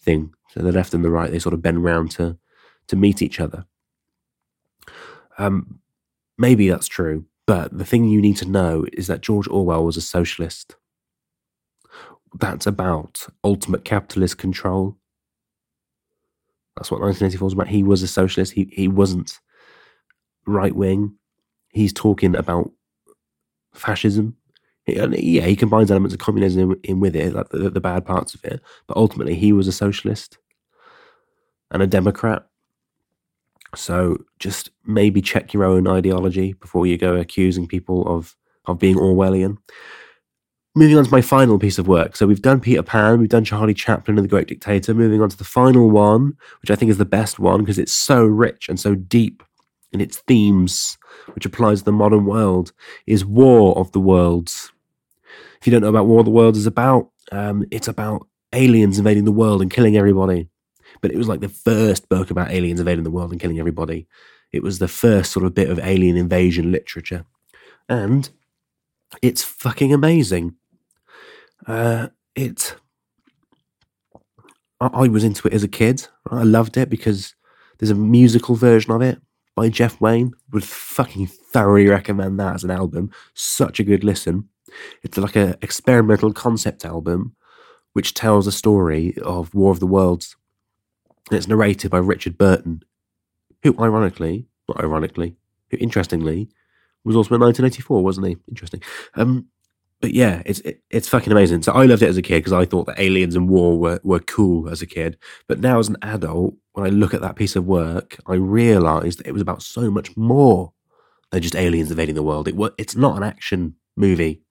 thing. 0.00 0.34
So 0.54 0.62
the 0.62 0.72
left 0.72 0.94
and 0.94 1.04
the 1.04 1.10
right 1.10 1.30
they 1.30 1.38
sort 1.38 1.52
of 1.52 1.62
bend 1.62 1.84
round 1.84 2.12
to 2.12 2.38
to 2.88 2.96
meet 2.96 3.20
each 3.22 3.40
other. 3.40 3.66
Um, 5.36 5.80
maybe 6.38 6.68
that's 6.68 6.86
true, 6.86 7.24
but 7.46 7.76
the 7.76 7.84
thing 7.84 8.04
you 8.04 8.20
need 8.20 8.36
to 8.36 8.48
know 8.48 8.86
is 8.92 9.08
that 9.08 9.20
George 9.20 9.48
Orwell 9.48 9.84
was 9.84 9.96
a 9.96 10.00
socialist. 10.00 10.76
That's 12.38 12.66
about 12.66 13.26
ultimate 13.42 13.84
capitalist 13.84 14.38
control 14.38 14.96
that's 16.76 16.90
what 16.90 17.00
1984 17.00 17.44
was 17.44 17.52
about. 17.52 17.68
He 17.68 17.82
was 17.82 18.02
a 18.02 18.08
socialist. 18.08 18.52
He 18.52 18.68
he 18.72 18.88
wasn't 18.88 19.40
right 20.46 20.74
wing. 20.74 21.16
He's 21.68 21.92
talking 21.92 22.34
about 22.34 22.70
fascism. 23.72 24.36
Yeah, 24.86 25.06
he 25.46 25.56
combines 25.56 25.90
elements 25.90 26.14
of 26.14 26.20
communism 26.20 26.72
in, 26.72 26.80
in 26.84 27.00
with 27.00 27.16
it, 27.16 27.32
like 27.32 27.48
the, 27.48 27.70
the 27.70 27.80
bad 27.80 28.04
parts 28.04 28.34
of 28.34 28.44
it. 28.44 28.60
But 28.86 28.96
ultimately, 28.96 29.34
he 29.34 29.52
was 29.52 29.66
a 29.66 29.72
socialist 29.72 30.38
and 31.74 31.82
a 31.82 31.86
Democrat. 31.86 32.46
So 33.76 34.16
just 34.38 34.70
maybe 34.86 35.20
check 35.20 35.52
your 35.52 35.64
own 35.64 35.86
ideology 35.86 36.54
before 36.54 36.86
you 36.86 36.96
go 36.96 37.16
accusing 37.16 37.68
people 37.68 38.06
of 38.08 38.34
of 38.64 38.78
being 38.78 38.96
Orwellian 38.96 39.58
moving 40.74 40.96
on 40.98 41.04
to 41.04 41.10
my 41.10 41.20
final 41.20 41.58
piece 41.58 41.78
of 41.78 41.86
work. 41.86 42.16
So 42.16 42.26
we've 42.26 42.42
done 42.42 42.60
Peter 42.60 42.82
Pan, 42.82 43.20
we've 43.20 43.28
done 43.28 43.44
Charlie 43.44 43.74
Chaplin 43.74 44.18
and 44.18 44.24
the 44.24 44.30
Great 44.30 44.48
Dictator. 44.48 44.92
Moving 44.92 45.22
on 45.22 45.28
to 45.28 45.36
the 45.36 45.44
final 45.44 45.90
one, 45.90 46.36
which 46.62 46.70
I 46.70 46.74
think 46.74 46.90
is 46.90 46.98
the 46.98 47.04
best 47.04 47.38
one 47.38 47.60
because 47.60 47.78
it's 47.78 47.92
so 47.92 48.24
rich 48.24 48.68
and 48.68 48.78
so 48.78 48.94
deep 48.94 49.42
in 49.92 50.00
its 50.00 50.18
themes, 50.18 50.98
which 51.34 51.46
applies 51.46 51.80
to 51.80 51.84
the 51.84 51.92
modern 51.92 52.26
world, 52.26 52.72
is 53.06 53.24
War 53.24 53.78
of 53.78 53.92
the 53.92 54.00
Worlds. 54.00 54.72
If 55.60 55.66
you 55.66 55.70
don't 55.70 55.82
know 55.82 55.88
about 55.88 56.06
War 56.06 56.18
of 56.18 56.24
the 56.24 56.32
Worlds 56.32 56.58
is 56.58 56.66
about, 56.66 57.10
um, 57.30 57.64
it's 57.70 57.88
about 57.88 58.26
aliens 58.52 58.98
invading 58.98 59.24
the 59.24 59.32
world 59.32 59.62
and 59.62 59.70
killing 59.70 59.96
everybody. 59.96 60.48
But 61.00 61.12
it 61.12 61.18
was 61.18 61.28
like 61.28 61.40
the 61.40 61.48
first 61.48 62.08
book 62.08 62.30
about 62.30 62.50
aliens 62.50 62.80
invading 62.80 63.04
the 63.04 63.10
world 63.10 63.30
and 63.30 63.40
killing 63.40 63.58
everybody. 63.58 64.06
It 64.52 64.62
was 64.62 64.78
the 64.78 64.88
first 64.88 65.32
sort 65.32 65.44
of 65.44 65.54
bit 65.54 65.70
of 65.70 65.78
alien 65.80 66.16
invasion 66.16 66.70
literature. 66.70 67.24
And 67.88 68.28
it's 69.22 69.42
fucking 69.42 69.92
amazing. 69.92 70.54
Uh, 71.66 72.08
it. 72.34 72.76
I, 74.80 75.08
was 75.08 75.24
into 75.24 75.48
it 75.48 75.54
as 75.54 75.62
a 75.62 75.68
kid. 75.68 76.06
I 76.30 76.42
loved 76.42 76.76
it 76.76 76.90
because 76.90 77.34
there's 77.78 77.90
a 77.90 77.94
musical 77.94 78.54
version 78.54 78.92
of 78.92 79.02
it 79.02 79.20
by 79.54 79.68
Jeff 79.70 80.00
Wayne. 80.00 80.32
Would 80.52 80.64
fucking 80.64 81.26
thoroughly 81.26 81.88
recommend 81.88 82.38
that 82.38 82.54
as 82.54 82.64
an 82.64 82.70
album. 82.70 83.10
Such 83.34 83.80
a 83.80 83.84
good 83.84 84.04
listen. 84.04 84.48
It's 85.02 85.16
like 85.16 85.36
an 85.36 85.56
experimental 85.62 86.32
concept 86.32 86.84
album 86.84 87.34
which 87.94 88.12
tells 88.12 88.46
a 88.46 88.52
story 88.52 89.16
of 89.22 89.54
War 89.54 89.72
of 89.72 89.80
the 89.80 89.86
Worlds. 89.86 90.36
And 91.30 91.38
it's 91.38 91.48
narrated 91.48 91.90
by 91.90 91.98
Richard 91.98 92.36
Burton, 92.36 92.82
who 93.62 93.74
ironically, 93.78 94.46
not 94.68 94.82
ironically, 94.82 95.36
who 95.70 95.78
interestingly 95.78 96.48
was 97.04 97.16
also 97.16 97.34
in 97.34 97.40
1984, 97.40 98.02
wasn't 98.02 98.26
he? 98.26 98.36
Interesting. 98.48 98.82
Um, 99.14 99.46
but 100.00 100.12
yeah, 100.12 100.42
it's 100.44 100.60
it, 100.60 100.82
it's 100.90 101.08
fucking 101.08 101.32
amazing. 101.32 101.62
So 101.62 101.72
I 101.72 101.86
loved 101.86 102.02
it 102.02 102.08
as 102.08 102.18
a 102.18 102.22
kid 102.22 102.40
because 102.40 102.52
I 102.52 102.66
thought 102.66 102.86
that 102.86 103.00
aliens 103.00 103.36
and 103.36 103.48
war 103.48 103.78
were, 103.78 104.00
were 104.02 104.20
cool 104.20 104.68
as 104.68 104.82
a 104.82 104.86
kid. 104.86 105.16
But 105.46 105.60
now 105.60 105.78
as 105.78 105.88
an 105.88 105.96
adult, 106.02 106.54
when 106.72 106.84
I 106.86 106.90
look 106.90 107.14
at 107.14 107.22
that 107.22 107.36
piece 107.36 107.56
of 107.56 107.64
work, 107.64 108.18
I 108.26 108.34
realise 108.34 109.16
that 109.16 109.26
it 109.26 109.32
was 109.32 109.42
about 109.42 109.62
so 109.62 109.90
much 109.90 110.16
more 110.16 110.72
than 111.30 111.40
just 111.40 111.56
aliens 111.56 111.90
invading 111.90 112.16
the 112.16 112.22
world. 112.22 112.48
It 112.48 112.56
it's 112.76 112.96
not 112.96 113.16
an 113.16 113.22
action 113.22 113.76
movie 113.96 114.42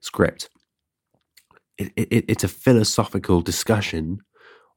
script. 0.00 0.48
It, 1.78 1.92
it, 1.96 2.24
it's 2.28 2.44
a 2.44 2.48
philosophical 2.48 3.40
discussion 3.40 4.18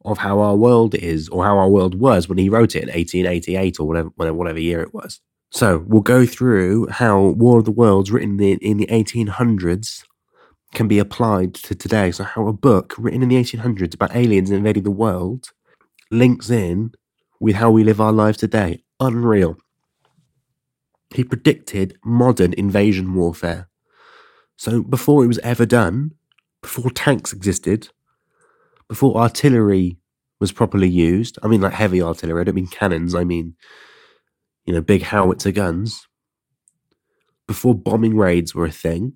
of 0.06 0.20
how 0.20 0.40
our 0.40 0.56
world 0.56 0.96
is 0.96 1.28
or 1.30 1.44
how 1.44 1.58
our 1.58 1.70
world 1.70 1.96
was 1.96 2.30
when 2.30 2.38
he 2.38 2.50
wrote 2.50 2.76
it 2.76 2.84
in 2.84 2.90
1888 2.90 3.80
or 3.80 3.88
whatever 3.88 4.10
whatever, 4.16 4.38
whatever 4.38 4.60
year 4.60 4.82
it 4.82 4.94
was. 4.94 5.20
So 5.52 5.84
we'll 5.88 6.02
go 6.02 6.26
through 6.26 6.88
how 6.88 7.20
War 7.20 7.60
of 7.60 7.66
the 7.66 7.72
Worlds, 7.72 8.12
written 8.12 8.40
in, 8.42 8.58
in 8.60 8.78
the 8.78 8.88
1800s, 8.88 10.04
can 10.74 10.88
be 10.88 11.00
applied 11.00 11.54
to 11.56 11.76
today. 11.76 12.12
So 12.12 12.24
how 12.24 12.48
a 12.48 12.54
book 12.54 12.94
written 12.98 13.24
in 13.24 13.30
the 13.30 13.38
1800s 13.38 13.94
about 13.94 14.16
aliens 14.16 14.52
invading 14.52 14.84
the 14.84 14.92
world 14.92 15.52
links 16.12 16.50
in 16.50 16.92
with 17.40 17.56
how 17.56 17.72
we 17.72 17.84
live 17.84 18.02
our 18.02 18.12
lives 18.12 18.38
today. 18.38 18.84
Unreal. 19.00 19.58
He 21.14 21.24
predicted 21.24 21.98
modern 22.04 22.54
invasion 22.54 23.14
warfare. 23.14 23.70
So 24.58 24.84
before 24.84 25.24
it 25.24 25.28
was 25.28 25.40
ever 25.40 25.66
done, 25.66 26.12
before 26.62 26.92
tanks 26.92 27.32
existed, 27.32 27.90
before 28.88 29.18
artillery 29.18 29.98
was 30.40 30.52
properly 30.52 30.90
used, 30.90 31.40
I 31.44 31.48
mean 31.48 31.62
like 31.62 31.74
heavy 31.74 32.02
artillery, 32.02 32.42
I 32.42 32.44
don't 32.44 32.56
mean 32.56 32.68
cannons, 32.68 33.16
I 33.16 33.24
mean 33.24 33.56
you 34.66 34.74
know, 34.74 34.82
big 34.82 35.04
howitzer 35.04 35.52
guns, 35.52 36.08
before 37.48 37.76
bombing 37.76 38.18
raids 38.18 38.56
were 38.56 38.66
a 38.66 38.72
thing, 38.72 39.14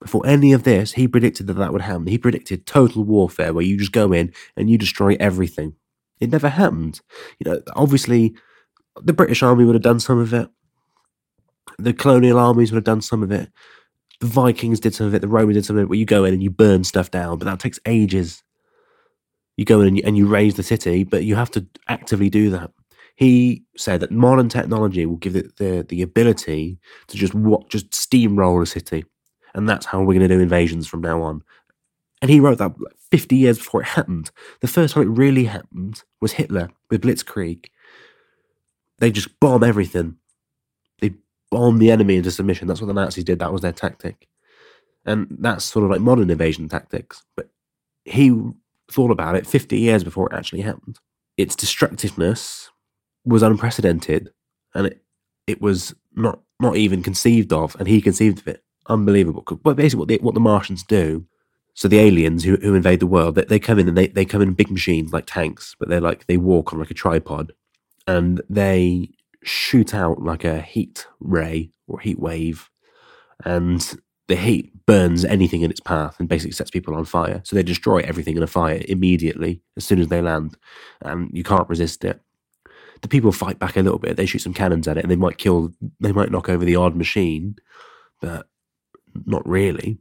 before 0.00 0.26
any 0.26 0.52
of 0.52 0.64
this, 0.64 0.92
he 0.92 1.08
predicted 1.08 1.46
that 1.46 1.54
that 1.54 1.72
would 1.72 1.82
happen. 1.82 2.06
He 2.06 2.18
predicted 2.18 2.66
total 2.66 3.04
warfare 3.04 3.54
where 3.54 3.64
you 3.64 3.78
just 3.78 3.92
go 3.92 4.12
in 4.12 4.32
and 4.56 4.68
you 4.68 4.76
destroy 4.76 5.16
everything. 5.18 5.74
It 6.20 6.30
never 6.30 6.48
happened. 6.48 7.00
You 7.38 7.50
know, 7.50 7.62
obviously, 7.74 8.34
the 9.00 9.12
British 9.12 9.42
Army 9.42 9.64
would 9.64 9.74
have 9.74 9.82
done 9.82 10.00
some 10.00 10.18
of 10.18 10.34
it. 10.34 10.48
The 11.78 11.92
colonial 11.92 12.38
armies 12.38 12.70
would 12.70 12.76
have 12.76 12.84
done 12.84 13.02
some 13.02 13.22
of 13.22 13.30
it. 13.30 13.50
The 14.20 14.26
Vikings 14.26 14.80
did 14.80 14.94
some 14.94 15.06
of 15.06 15.14
it. 15.14 15.20
The 15.20 15.28
Romans 15.28 15.56
did 15.56 15.64
some 15.64 15.76
of 15.76 15.84
it. 15.84 15.88
Where 15.88 15.98
you 15.98 16.06
go 16.06 16.24
in 16.24 16.34
and 16.34 16.42
you 16.42 16.50
burn 16.50 16.84
stuff 16.84 17.10
down, 17.10 17.38
but 17.38 17.44
that 17.46 17.60
takes 17.60 17.80
ages. 17.86 18.42
You 19.56 19.64
go 19.64 19.80
in 19.80 19.88
and 19.88 19.96
you, 19.96 20.02
and 20.06 20.16
you 20.16 20.26
raze 20.26 20.54
the 20.54 20.62
city, 20.62 21.04
but 21.04 21.24
you 21.24 21.34
have 21.34 21.50
to 21.52 21.66
actively 21.88 22.28
do 22.28 22.50
that 22.50 22.70
he 23.16 23.64
said 23.76 24.00
that 24.00 24.10
modern 24.12 24.48
technology 24.48 25.06
will 25.06 25.16
give 25.16 25.34
it 25.34 25.56
the, 25.56 25.84
the 25.88 26.02
ability 26.02 26.78
to 27.08 27.16
just 27.16 27.34
what 27.34 27.68
just 27.68 27.90
steamroll 27.90 28.62
a 28.62 28.66
city. 28.66 29.04
And 29.54 29.66
that's 29.66 29.86
how 29.86 30.00
we're 30.00 30.14
going 30.14 30.28
to 30.28 30.28
do 30.28 30.40
invasions 30.40 30.86
from 30.86 31.00
now 31.00 31.22
on. 31.22 31.42
And 32.20 32.30
he 32.30 32.40
wrote 32.40 32.58
that 32.58 32.74
50 33.10 33.36
years 33.36 33.56
before 33.56 33.80
it 33.80 33.88
happened. 33.88 34.30
The 34.60 34.68
first 34.68 34.94
time 34.94 35.04
it 35.04 35.18
really 35.18 35.44
happened 35.44 36.02
was 36.20 36.32
Hitler 36.32 36.70
with 36.90 37.02
Blitzkrieg. 37.02 37.66
They 38.98 39.10
just 39.10 39.40
bomb 39.40 39.64
everything. 39.64 40.16
They 41.00 41.14
bomb 41.50 41.78
the 41.78 41.90
enemy 41.90 42.16
into 42.16 42.30
submission. 42.30 42.68
That's 42.68 42.82
what 42.82 42.88
the 42.88 42.94
Nazis 42.94 43.24
did. 43.24 43.38
That 43.38 43.52
was 43.52 43.62
their 43.62 43.72
tactic. 43.72 44.28
And 45.06 45.26
that's 45.40 45.64
sort 45.64 45.86
of 45.86 45.90
like 45.90 46.00
modern 46.00 46.28
invasion 46.28 46.68
tactics. 46.68 47.22
But 47.34 47.48
he 48.04 48.38
thought 48.90 49.10
about 49.10 49.36
it 49.36 49.46
50 49.46 49.78
years 49.78 50.04
before 50.04 50.28
it 50.28 50.36
actually 50.36 50.62
happened. 50.62 50.98
Its 51.36 51.56
destructiveness 51.56 52.70
was 53.24 53.42
unprecedented, 53.42 54.30
and 54.74 54.86
it, 54.86 55.02
it 55.46 55.60
was 55.60 55.94
not 56.14 56.40
not 56.58 56.76
even 56.76 57.02
conceived 57.02 57.52
of, 57.52 57.76
and 57.78 57.86
he 57.86 58.00
conceived 58.00 58.38
of 58.38 58.48
it. 58.48 58.62
Unbelievable. 58.88 59.42
But 59.62 59.76
basically, 59.76 59.98
what 59.98 60.08
the, 60.08 60.18
what 60.18 60.34
the 60.34 60.40
Martians 60.40 60.82
do, 60.82 61.26
so 61.74 61.88
the 61.88 61.98
aliens 61.98 62.44
who, 62.44 62.56
who 62.56 62.74
invade 62.74 63.00
the 63.00 63.06
world, 63.06 63.34
they, 63.34 63.44
they 63.44 63.58
come 63.58 63.78
in 63.78 63.88
and 63.88 63.96
they, 63.96 64.06
they 64.06 64.24
come 64.24 64.40
in 64.40 64.54
big 64.54 64.70
machines 64.70 65.12
like 65.12 65.26
tanks, 65.26 65.76
but 65.78 65.88
they're 65.88 66.00
like 66.00 66.26
they 66.26 66.36
walk 66.36 66.72
on 66.72 66.78
like 66.78 66.90
a 66.90 66.94
tripod, 66.94 67.52
and 68.06 68.40
they 68.48 69.10
shoot 69.42 69.94
out 69.94 70.22
like 70.22 70.44
a 70.44 70.60
heat 70.60 71.06
ray 71.20 71.70
or 71.86 72.00
heat 72.00 72.18
wave, 72.18 72.70
and 73.44 74.00
the 74.28 74.36
heat 74.36 74.72
burns 74.86 75.24
anything 75.24 75.62
in 75.62 75.70
its 75.70 75.80
path 75.80 76.18
and 76.20 76.28
basically 76.28 76.52
sets 76.52 76.70
people 76.70 76.94
on 76.94 77.04
fire. 77.04 77.40
So 77.44 77.56
they 77.56 77.62
destroy 77.62 77.98
everything 77.98 78.36
in 78.36 78.42
a 78.42 78.46
fire 78.46 78.82
immediately 78.88 79.60
as 79.76 79.84
soon 79.84 80.00
as 80.00 80.08
they 80.08 80.22
land, 80.22 80.56
and 81.02 81.30
you 81.32 81.42
can't 81.42 81.68
resist 81.68 82.04
it 82.04 82.20
the 83.02 83.08
people 83.08 83.32
fight 83.32 83.58
back 83.58 83.76
a 83.76 83.82
little 83.82 83.98
bit. 83.98 84.16
They 84.16 84.26
shoot 84.26 84.40
some 84.40 84.54
cannons 84.54 84.88
at 84.88 84.96
it, 84.96 85.04
and 85.04 85.10
they 85.10 85.16
might 85.16 85.38
kill. 85.38 85.72
They 86.00 86.12
might 86.12 86.30
knock 86.30 86.48
over 86.48 86.64
the 86.64 86.76
odd 86.76 86.96
machine, 86.96 87.56
but 88.20 88.46
not 89.24 89.46
really. 89.46 89.98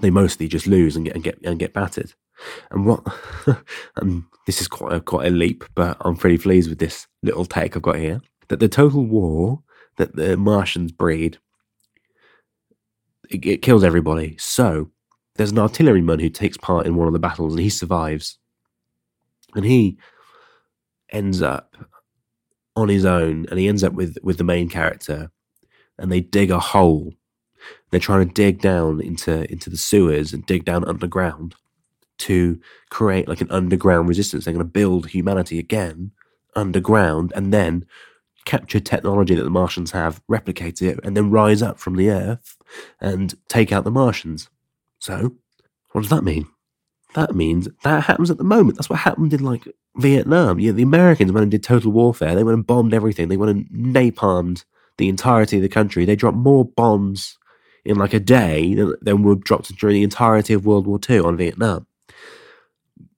They 0.00 0.10
mostly 0.10 0.48
just 0.48 0.66
lose 0.66 0.96
and 0.96 1.04
get 1.04 1.14
and 1.14 1.24
get 1.24 1.38
and 1.44 1.58
get 1.58 1.72
battered. 1.72 2.14
And 2.70 2.86
what, 2.86 3.04
and 3.96 4.24
this 4.46 4.60
is 4.60 4.68
quite 4.68 4.92
a, 4.92 5.00
quite 5.00 5.26
a 5.26 5.30
leap, 5.30 5.64
but 5.74 5.96
I'm 6.00 6.16
pretty 6.16 6.38
pleased 6.38 6.70
with 6.70 6.78
this 6.78 7.06
little 7.22 7.44
take 7.44 7.76
I've 7.76 7.82
got 7.82 7.96
here. 7.96 8.20
That 8.48 8.60
the 8.60 8.68
total 8.68 9.04
war 9.04 9.62
that 9.96 10.16
the 10.16 10.36
Martians 10.36 10.92
breed, 10.92 11.38
it, 13.30 13.46
it 13.46 13.62
kills 13.62 13.84
everybody. 13.84 14.36
So 14.38 14.90
there's 15.36 15.52
an 15.52 15.58
artilleryman 15.58 16.18
who 16.18 16.28
takes 16.28 16.56
part 16.56 16.86
in 16.86 16.96
one 16.96 17.06
of 17.06 17.12
the 17.12 17.18
battles 17.18 17.54
and 17.54 17.62
he 17.62 17.70
survives. 17.70 18.38
And 19.54 19.64
he 19.64 19.98
ends 21.10 21.42
up 21.42 21.76
on 22.76 22.88
his 22.88 23.04
own 23.04 23.46
and 23.50 23.58
he 23.58 23.68
ends 23.68 23.82
up 23.82 23.92
with, 23.94 24.16
with 24.22 24.38
the 24.38 24.44
main 24.44 24.68
character 24.68 25.30
and 25.98 26.10
they 26.10 26.20
dig 26.20 26.50
a 26.50 26.60
hole. 26.60 27.14
They're 27.90 28.00
trying 28.00 28.26
to 28.26 28.34
dig 28.34 28.60
down 28.60 29.00
into, 29.00 29.50
into 29.50 29.70
the 29.70 29.76
sewers 29.76 30.32
and 30.32 30.46
dig 30.46 30.64
down 30.64 30.84
underground 30.84 31.54
to 32.18 32.60
create 32.90 33.28
like 33.28 33.40
an 33.40 33.50
underground 33.50 34.08
resistance. 34.08 34.44
They're 34.44 34.54
going 34.54 34.64
to 34.64 34.70
build 34.70 35.08
humanity 35.08 35.58
again 35.58 36.12
underground 36.56 37.32
and 37.34 37.52
then 37.52 37.86
capture 38.44 38.80
technology 38.80 39.34
that 39.34 39.42
the 39.42 39.50
Martians 39.50 39.90
have, 39.92 40.22
replicate 40.28 40.82
it, 40.82 40.98
and 41.04 41.16
then 41.16 41.30
rise 41.30 41.62
up 41.62 41.78
from 41.78 41.96
the 41.96 42.10
Earth 42.10 42.56
and 43.00 43.34
take 43.48 43.72
out 43.72 43.84
the 43.84 43.90
Martians. 43.90 44.48
So, 44.98 45.36
what 45.92 46.02
does 46.02 46.10
that 46.10 46.24
mean? 46.24 46.46
That 47.14 47.34
means 47.34 47.68
that 47.82 48.04
happens 48.04 48.30
at 48.30 48.38
the 48.38 48.44
moment. 48.44 48.76
That's 48.76 48.90
what 48.90 49.00
happened 49.00 49.32
in 49.34 49.42
like 49.42 49.66
Vietnam. 49.96 50.60
Yeah, 50.60 50.72
the 50.72 50.82
Americans 50.82 51.32
went 51.32 51.42
and 51.42 51.50
did 51.50 51.62
total 51.62 51.92
warfare. 51.92 52.34
They 52.34 52.44
went 52.44 52.56
and 52.56 52.66
bombed 52.66 52.94
everything. 52.94 53.28
They 53.28 53.36
went 53.36 53.50
and 53.50 53.94
napalmed 53.94 54.64
the 54.98 55.08
entirety 55.08 55.56
of 55.56 55.62
the 55.62 55.68
country. 55.68 56.04
They 56.04 56.16
dropped 56.16 56.36
more 56.36 56.64
bombs 56.64 57.38
in 57.84 57.96
like 57.96 58.14
a 58.14 58.20
day 58.20 58.74
than, 58.74 58.94
than 59.00 59.22
were 59.22 59.34
dropped 59.34 59.74
during 59.76 59.94
the 59.94 60.02
entirety 60.02 60.52
of 60.52 60.66
World 60.66 60.86
War 60.86 61.00
II 61.08 61.20
on 61.20 61.36
Vietnam. 61.36 61.86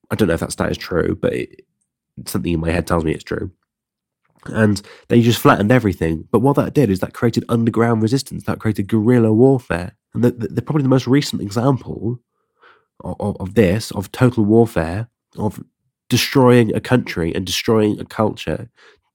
I 0.09 0.15
don't 0.15 0.27
know 0.27 0.33
if 0.33 0.39
that 0.39 0.51
stat 0.51 0.71
is 0.71 0.77
true, 0.77 1.17
but 1.19 1.33
it, 1.33 1.65
something 2.25 2.53
in 2.53 2.59
my 2.59 2.71
head 2.71 2.87
tells 2.87 3.03
me 3.03 3.11
it's 3.11 3.23
true. 3.23 3.51
And 4.47 4.81
they 5.07 5.21
just 5.21 5.39
flattened 5.39 5.71
everything. 5.71 6.27
But 6.31 6.39
what 6.39 6.55
that 6.57 6.73
did 6.73 6.89
is 6.89 6.99
that 6.99 7.13
created 7.13 7.45
underground 7.49 8.01
resistance, 8.01 8.43
that 8.43 8.59
created 8.59 8.87
guerrilla 8.87 9.33
warfare. 9.33 9.95
And 10.13 10.23
the, 10.23 10.31
the, 10.31 10.47
the 10.47 10.61
probably 10.61 10.83
the 10.83 10.89
most 10.89 11.07
recent 11.07 11.41
example 11.41 12.19
of, 13.03 13.37
of, 13.39 13.55
this, 13.55 13.91
of 13.91 14.11
total 14.11 14.45
warfare, 14.45 15.07
of 15.37 15.63
destroying 16.09 16.75
a 16.75 16.81
country 16.81 17.33
and 17.33 17.45
destroying 17.45 17.99
a 17.99 18.05
culture, 18.05 18.69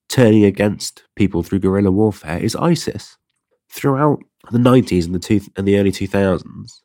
turning 0.09 0.45
against 0.45 1.05
people 1.15 1.43
through 1.43 1.61
guerrilla 1.61 1.91
warfare, 1.91 2.39
is 2.39 2.57
ISIS. 2.57 3.17
Throughout 3.71 4.21
the 4.51 4.59
90s 4.59 5.05
and 5.05 5.15
the, 5.15 5.19
two, 5.19 5.41
and 5.57 5.69
the 5.69 5.79
early 5.79 5.93
2000s, 5.93 6.81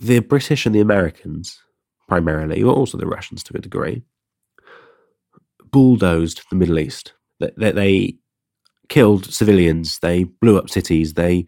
the 0.00 0.18
British 0.20 0.66
and 0.66 0.74
the 0.74 0.80
Americans, 0.80 1.60
primarily, 2.08 2.62
or 2.62 2.74
also 2.74 2.98
the 2.98 3.06
Russians 3.06 3.42
to 3.44 3.56
a 3.56 3.60
degree, 3.60 4.02
bulldozed 5.74 6.40
the 6.50 6.56
Middle 6.56 6.78
East. 6.78 7.14
They, 7.40 7.50
they, 7.56 7.72
they 7.72 8.14
killed 8.88 9.26
civilians, 9.34 9.98
they 9.98 10.22
blew 10.22 10.56
up 10.56 10.70
cities, 10.70 11.14
they 11.14 11.46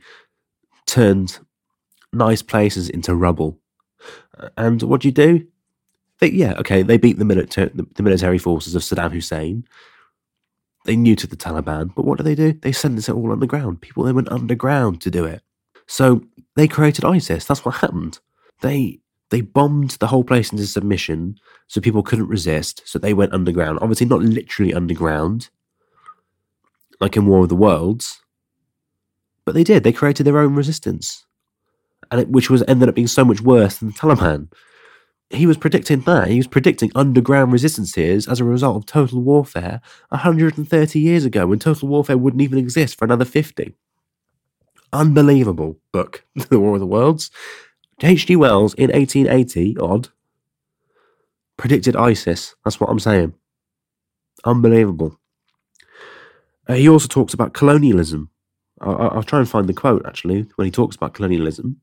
turned 0.87 1.39
nice 2.13 2.43
places 2.43 2.89
into 2.89 3.15
rubble. 3.15 3.61
And 4.57 4.83
what 4.83 5.03
do 5.03 5.09
you 5.09 5.13
do? 5.13 5.47
They, 6.19 6.33
yeah, 6.33 6.55
okay, 6.59 6.83
they 6.83 6.97
beat 6.97 7.19
the, 7.19 7.25
military 7.25 7.71
the, 7.73 8.03
military 8.03 8.39
forces 8.39 8.75
of 8.75 8.83
Saddam 8.83 9.13
Hussein. 9.13 9.65
They 10.87 10.97
neutered 10.97 11.31
the 11.31 11.37
Taliban, 11.37 11.95
but 11.95 12.05
what 12.05 12.19
do 12.19 12.25
they 12.25 12.35
do? 12.35 12.53
They 12.53 12.73
sent 12.73 12.99
it 12.99 13.09
all 13.09 13.31
underground. 13.31 13.81
People 13.81 14.03
they 14.03 14.13
went 14.13 14.33
underground 14.33 15.01
to 15.03 15.11
do 15.11 15.25
it. 15.25 15.43
So 15.87 16.23
they 16.57 16.67
created 16.67 17.05
ISIS. 17.05 17.45
That's 17.45 17.65
what 17.65 17.77
happened. 17.77 18.19
They 18.61 18.99
they 19.31 19.41
bombed 19.41 19.91
the 19.93 20.07
whole 20.07 20.25
place 20.25 20.53
into 20.53 20.67
submission 20.67 21.39
so 21.67 21.81
people 21.81 22.03
couldn't 22.03 22.29
resist. 22.29 22.83
So 22.85 22.99
they 22.99 23.15
went 23.15 23.33
underground. 23.33 23.79
Obviously, 23.81 24.07
not 24.07 24.23
literally 24.23 24.73
underground, 24.73 25.51
like 27.01 27.17
in 27.17 27.27
War 27.27 27.43
of 27.43 27.49
the 27.49 27.57
Worlds, 27.57 28.21
but 29.45 29.55
they 29.55 29.65
did. 29.65 29.85
They 29.85 29.93
created 29.93 30.25
their 30.25 30.39
own 30.39 30.55
resistance, 30.55 31.25
and 32.11 32.21
it, 32.21 32.29
which 32.29 32.51
was 32.51 32.63
ended 32.69 32.89
up 32.89 32.95
being 32.95 33.07
so 33.07 33.25
much 33.25 33.41
worse 33.41 33.79
than 33.79 33.89
the 33.89 33.95
Taliban. 33.95 34.53
He 35.31 35.47
was 35.47 35.57
predicting 35.57 36.01
that. 36.03 36.29
He 36.29 36.37
was 36.37 36.47
predicting 36.47 36.93
underground 36.95 37.53
resistances 37.53 38.29
as 38.29 38.39
a 38.39 38.45
result 38.45 38.77
of 38.77 38.87
total 38.87 39.23
warfare 39.23 39.81
130 40.11 41.01
years 41.01 41.25
ago 41.25 41.49
when 41.49 41.59
total 41.59 41.89
warfare 41.89 42.17
wouldn't 42.17 42.43
even 42.43 42.59
exist 42.59 42.97
for 42.97 43.05
another 43.05 43.25
50. 43.25 43.75
Unbelievable 44.93 45.79
book, 45.91 46.25
The 46.49 46.61
War 46.61 46.75
of 46.75 46.81
the 46.81 46.87
Worlds. 46.87 47.33
H.G. 48.03 48.37
Wells 48.37 48.75
in 48.75 48.91
1880 48.91 49.79
odd 49.79 50.09
predicted 51.57 51.97
ISIS. 51.97 52.55
That's 52.65 52.79
what 52.79 52.91
I'm 52.91 52.99
saying. 52.99 53.35
Unbelievable. 54.45 55.19
Uh, 56.69 56.75
he 56.75 56.89
also 56.89 57.09
talks 57.09 57.33
about 57.33 57.55
colonialism. 57.55 58.31
I- 58.81 59.15
will 59.15 59.23
try 59.23 59.39
and 59.39 59.49
find 59.49 59.67
the 59.69 59.73
quote 59.73 60.05
actually 60.07 60.47
when 60.57 60.67
he 60.67 60.71
talks 60.71 60.97
about 60.97 61.15
colonialism. 61.15 61.81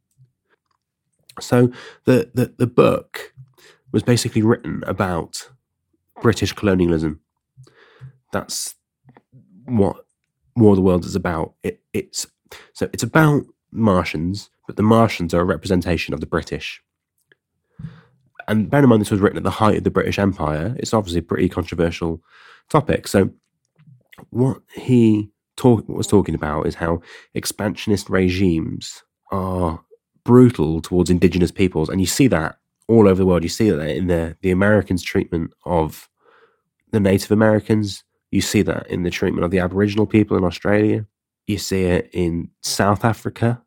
So 1.40 1.72
the, 2.06 2.30
the 2.36 2.54
the 2.58 2.68
book 2.68 3.34
was 3.92 4.04
basically 4.04 4.44
written 4.44 4.84
about 4.86 5.50
British 6.22 6.54
colonialism. 6.54 7.22
That's 8.32 8.76
what 9.66 10.06
War 10.56 10.72
of 10.72 10.76
the 10.76 10.82
Worlds 10.84 11.08
is 11.08 11.16
about. 11.16 11.54
It, 11.64 11.82
it's 11.92 12.28
so 12.74 12.88
it's 12.94 13.02
about 13.04 13.46
Martians 13.72 14.52
but 14.68 14.76
the 14.76 14.84
Martians 14.84 15.34
are 15.34 15.42
a 15.42 15.46
representation 15.46 16.14
of 16.14 16.20
the 16.20 16.26
British. 16.26 16.82
And 18.48 18.70
bear 18.70 18.84
in 18.84 18.90
mind, 18.90 19.02
this 19.02 19.12
was 19.12 19.20
written 19.20 19.38
at 19.38 19.44
the 19.44 19.52
height 19.52 19.78
of 19.78 19.84
the 19.84 19.92
British 19.92 20.20
Empire. 20.20 20.76
It's 20.78 20.94
obviously 20.94 21.20
a 21.20 21.24
pretty 21.24 21.50
controversial 21.50 22.22
topic. 22.70 23.08
So, 23.08 23.30
what 24.30 24.62
he 24.74 25.30
talk, 25.56 25.88
was 25.88 26.08
talking 26.08 26.36
about 26.36 26.68
is 26.68 26.76
how 26.76 27.02
expansionist 27.34 28.10
regimes 28.10 29.04
are 29.32 29.82
brutal 30.24 30.82
towards 30.82 31.10
indigenous 31.10 31.52
peoples, 31.52 31.90
and 31.90 32.02
you 32.02 32.08
see 32.08 32.28
that 32.28 32.58
all 32.88 33.08
over 33.08 33.16
the 33.16 33.26
world. 33.26 33.44
You 33.44 33.50
see 33.50 33.70
that 33.70 33.90
in 33.90 34.08
the 34.08 34.38
the 34.42 34.52
Americans' 34.52 35.04
treatment 35.04 35.54
of 35.66 36.10
the 36.92 37.00
Native 37.00 37.32
Americans. 37.32 38.04
You 38.32 38.42
see 38.42 38.62
that 38.64 38.88
in 38.88 39.04
the 39.04 39.12
treatment 39.12 39.46
of 39.46 39.52
the 39.52 39.60
Aboriginal 39.60 40.08
people 40.08 40.36
in 40.38 40.44
Australia. 40.44 41.06
You 41.46 41.58
see 41.58 41.84
it 41.84 42.10
in 42.14 42.50
South 42.62 43.06
Africa 43.06 43.62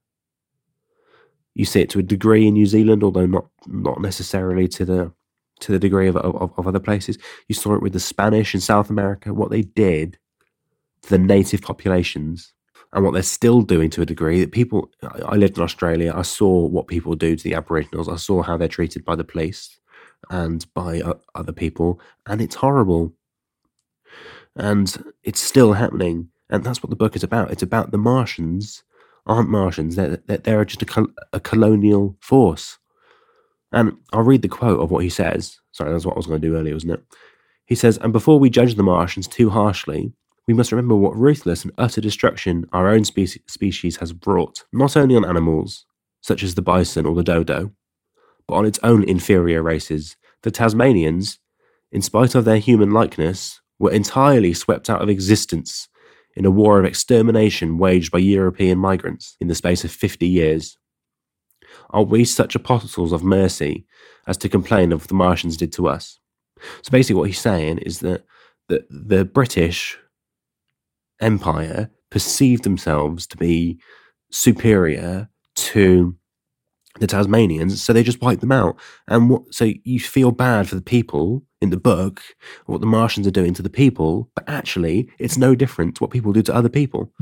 you 1.56 1.64
see 1.64 1.80
it 1.80 1.88
to 1.90 1.98
a 1.98 2.02
degree 2.02 2.46
in 2.46 2.54
New 2.54 2.66
Zealand, 2.66 3.02
although 3.02 3.26
not 3.26 3.46
not 3.66 4.00
necessarily 4.00 4.68
to 4.68 4.84
the 4.84 5.12
to 5.60 5.72
the 5.72 5.78
degree 5.78 6.06
of, 6.06 6.16
of, 6.16 6.52
of 6.58 6.66
other 6.66 6.78
places. 6.78 7.16
You 7.48 7.54
saw 7.54 7.74
it 7.74 7.82
with 7.82 7.94
the 7.94 8.00
Spanish 8.00 8.54
in 8.54 8.60
South 8.60 8.90
America, 8.90 9.32
what 9.32 9.50
they 9.50 9.62
did 9.62 10.18
to 11.02 11.08
the 11.08 11.18
native 11.18 11.62
populations 11.62 12.52
and 12.92 13.02
what 13.02 13.14
they're 13.14 13.22
still 13.22 13.62
doing 13.62 13.88
to 13.90 14.02
a 14.02 14.06
degree 14.06 14.38
that 14.40 14.52
people 14.52 14.90
I 15.02 15.36
lived 15.36 15.56
in 15.56 15.64
Australia, 15.64 16.12
I 16.14 16.22
saw 16.22 16.66
what 16.66 16.88
people 16.88 17.14
do 17.14 17.34
to 17.34 17.42
the 17.42 17.54
Aboriginals. 17.54 18.08
I 18.08 18.16
saw 18.16 18.42
how 18.42 18.58
they're 18.58 18.68
treated 18.68 19.02
by 19.02 19.16
the 19.16 19.24
police 19.24 19.78
and 20.28 20.66
by 20.74 21.00
uh, 21.00 21.14
other 21.34 21.52
people, 21.52 22.00
and 22.26 22.42
it's 22.42 22.56
horrible. 22.56 23.14
And 24.56 25.12
it's 25.22 25.40
still 25.40 25.72
happening. 25.72 26.28
And 26.48 26.64
that's 26.64 26.82
what 26.82 26.90
the 26.90 26.96
book 26.96 27.16
is 27.16 27.24
about. 27.24 27.50
It's 27.50 27.62
about 27.62 27.90
the 27.90 27.98
Martians 27.98 28.82
aren't 29.26 29.48
Martians. 29.48 29.96
They're, 29.96 30.16
they're 30.26 30.64
just 30.64 30.82
a, 30.82 31.06
a 31.32 31.40
colonial 31.40 32.16
force. 32.20 32.78
And 33.72 33.96
I'll 34.12 34.22
read 34.22 34.42
the 34.42 34.48
quote 34.48 34.80
of 34.80 34.90
what 34.90 35.02
he 35.02 35.10
says. 35.10 35.58
Sorry, 35.72 35.92
that's 35.92 36.06
what 36.06 36.14
I 36.14 36.18
was 36.18 36.26
going 36.26 36.40
to 36.40 36.48
do 36.48 36.56
earlier, 36.56 36.74
wasn't 36.74 36.94
it? 36.94 37.02
He 37.66 37.74
says, 37.74 37.98
And 37.98 38.12
before 38.12 38.38
we 38.38 38.48
judge 38.48 38.76
the 38.76 38.82
Martians 38.82 39.26
too 39.26 39.50
harshly, 39.50 40.12
we 40.46 40.54
must 40.54 40.70
remember 40.70 40.94
what 40.94 41.16
ruthless 41.16 41.64
and 41.64 41.74
utter 41.76 42.00
destruction 42.00 42.66
our 42.72 42.88
own 42.88 43.04
specie- 43.04 43.42
species 43.48 43.96
has 43.96 44.12
brought, 44.12 44.64
not 44.72 44.96
only 44.96 45.16
on 45.16 45.24
animals, 45.24 45.84
such 46.20 46.42
as 46.42 46.54
the 46.54 46.62
bison 46.62 47.04
or 47.04 47.14
the 47.14 47.24
dodo, 47.24 47.72
but 48.46 48.54
on 48.54 48.66
its 48.66 48.78
own 48.82 49.02
inferior 49.04 49.62
races. 49.62 50.16
The 50.42 50.52
Tasmanians, 50.52 51.40
in 51.90 52.02
spite 52.02 52.36
of 52.36 52.44
their 52.44 52.58
human 52.58 52.92
likeness, 52.92 53.60
were 53.78 53.90
entirely 53.90 54.54
swept 54.54 54.88
out 54.88 55.02
of 55.02 55.08
existence 55.08 55.88
in 56.36 56.44
a 56.44 56.50
war 56.50 56.78
of 56.78 56.84
extermination 56.84 57.78
waged 57.78 58.12
by 58.12 58.18
European 58.18 58.78
migrants 58.78 59.36
in 59.40 59.48
the 59.48 59.54
space 59.54 59.84
of 59.84 59.90
50 59.90 60.26
years. 60.26 60.76
Are 61.90 62.02
we 62.02 62.24
such 62.24 62.54
apostles 62.54 63.12
of 63.12 63.24
mercy 63.24 63.86
as 64.26 64.36
to 64.38 64.48
complain 64.48 64.92
of 64.92 65.02
what 65.02 65.08
the 65.08 65.14
Martians 65.14 65.56
did 65.56 65.72
to 65.72 65.88
us? 65.88 66.18
So 66.82 66.90
basically, 66.90 67.16
what 67.16 67.28
he's 67.28 67.40
saying 67.40 67.78
is 67.78 68.00
that 68.00 68.24
the, 68.68 68.84
the 68.90 69.24
British 69.24 69.98
Empire 71.20 71.90
perceived 72.10 72.64
themselves 72.64 73.26
to 73.28 73.36
be 73.36 73.78
superior 74.30 75.28
to 75.54 76.16
the 76.98 77.06
Tasmanians, 77.06 77.82
so 77.82 77.92
they 77.92 78.02
just 78.02 78.22
wiped 78.22 78.40
them 78.40 78.52
out. 78.52 78.76
And 79.06 79.30
what, 79.30 79.54
so 79.54 79.72
you 79.84 80.00
feel 80.00 80.32
bad 80.32 80.68
for 80.68 80.74
the 80.74 80.82
people 80.82 81.44
in 81.60 81.70
the 81.70 81.76
book, 81.76 82.22
what 82.66 82.80
the 82.80 82.86
Martians 82.86 83.26
are 83.26 83.32
doing 83.32 83.54
to 83.54 83.62
the 83.62 83.70
people, 83.70 84.30
but 84.34 84.48
actually, 84.48 85.08
it's 85.18 85.38
no 85.38 85.54
different 85.54 85.96
to 85.96 86.04
what 86.04 86.10
people 86.10 86.32
do 86.32 86.42
to 86.42 86.54
other 86.54 86.68
people. 86.68 87.12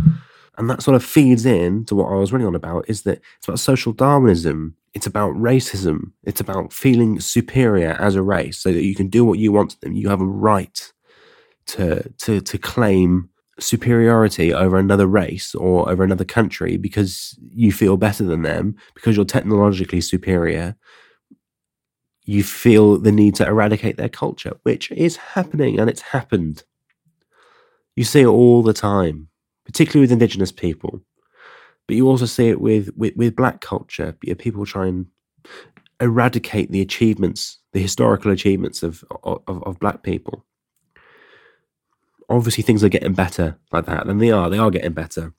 And 0.57 0.70
that 0.70 0.82
sort 0.82 0.95
of 0.95 1.05
feeds 1.05 1.47
in 1.47 1.85
to 1.87 1.95
what 1.95 2.11
I 2.11 2.14
was 2.14 2.32
running 2.32 2.47
on 2.47 2.55
about 2.55 2.85
is 2.89 3.03
that 3.03 3.20
it's 3.39 3.49
about 3.49 3.59
social 3.59 3.93
Darwinism. 3.93 4.76
It's 4.93 5.07
about 5.07 5.35
racism. 5.35 6.12
It's 6.22 6.41
about 6.41 6.72
feeling 6.72 7.18
superior 7.20 7.97
as 8.01 8.14
a 8.14 8.22
race 8.22 8.59
so 8.59 8.72
that 8.72 8.85
you 8.85 8.95
can 8.95 9.09
do 9.09 9.24
what 9.24 9.39
you 9.39 9.51
want 9.51 9.70
to 9.70 9.80
them. 9.80 9.95
You 9.95 10.09
have 10.09 10.20
a 10.20 10.26
right 10.26 10.93
to, 11.66 12.09
to, 12.18 12.41
to 12.41 12.59
claim 12.59 13.30
superiority 13.59 14.53
over 14.53 14.78
another 14.78 15.07
race 15.07 15.55
or 15.55 15.89
over 15.89 16.05
another 16.05 16.24
country 16.24 16.76
because 16.76 17.39
you 17.51 17.72
feel 17.72 17.97
better 17.97 18.24
than 18.24 18.43
them, 18.43 18.76
because 18.95 19.16
you're 19.16 19.24
technologically 19.24 20.01
superior, 20.01 20.76
you 22.25 22.43
feel 22.43 22.99
the 22.99 23.12
need 23.12 23.35
to 23.37 23.47
eradicate 23.47 23.97
their 23.97 24.09
culture, 24.09 24.57
which 24.62 24.91
is 24.93 25.16
happening 25.16 25.79
and 25.79 25.91
it's 25.91 26.01
happened. 26.01 26.62
You 27.97 28.05
see 28.05 28.22
it 28.22 28.27
all 28.27 28.62
the 28.62 28.72
time, 28.72 29.29
particularly 29.64 30.05
with 30.05 30.12
indigenous 30.12 30.53
people. 30.53 31.01
But 31.87 31.97
you 31.97 32.09
also 32.09 32.27
see 32.27 32.49
it 32.49 32.61
with, 32.61 32.91
with, 32.97 33.14
with 33.16 33.37
black 33.37 33.61
culture. 33.61 34.16
People 34.39 34.64
try 34.64 34.87
and 34.87 35.07
eradicate 36.01 36.70
the 36.70 36.81
achievements, 36.81 37.59
the 37.72 37.81
historical 37.81 38.31
achievements 38.31 38.83
of, 38.83 39.05
of, 39.22 39.43
of 39.47 39.79
black 39.79 40.03
people 40.03 40.45
obviously 42.29 42.62
things 42.62 42.83
are 42.85 42.89
getting 42.89 43.12
better 43.12 43.59
like 43.72 43.87
that, 43.87 44.07
and 44.07 44.20
they 44.20 44.31
are. 44.31 44.49
They 44.51 44.59
are 44.59 44.70
getting 44.70 44.93
better. 44.93 45.33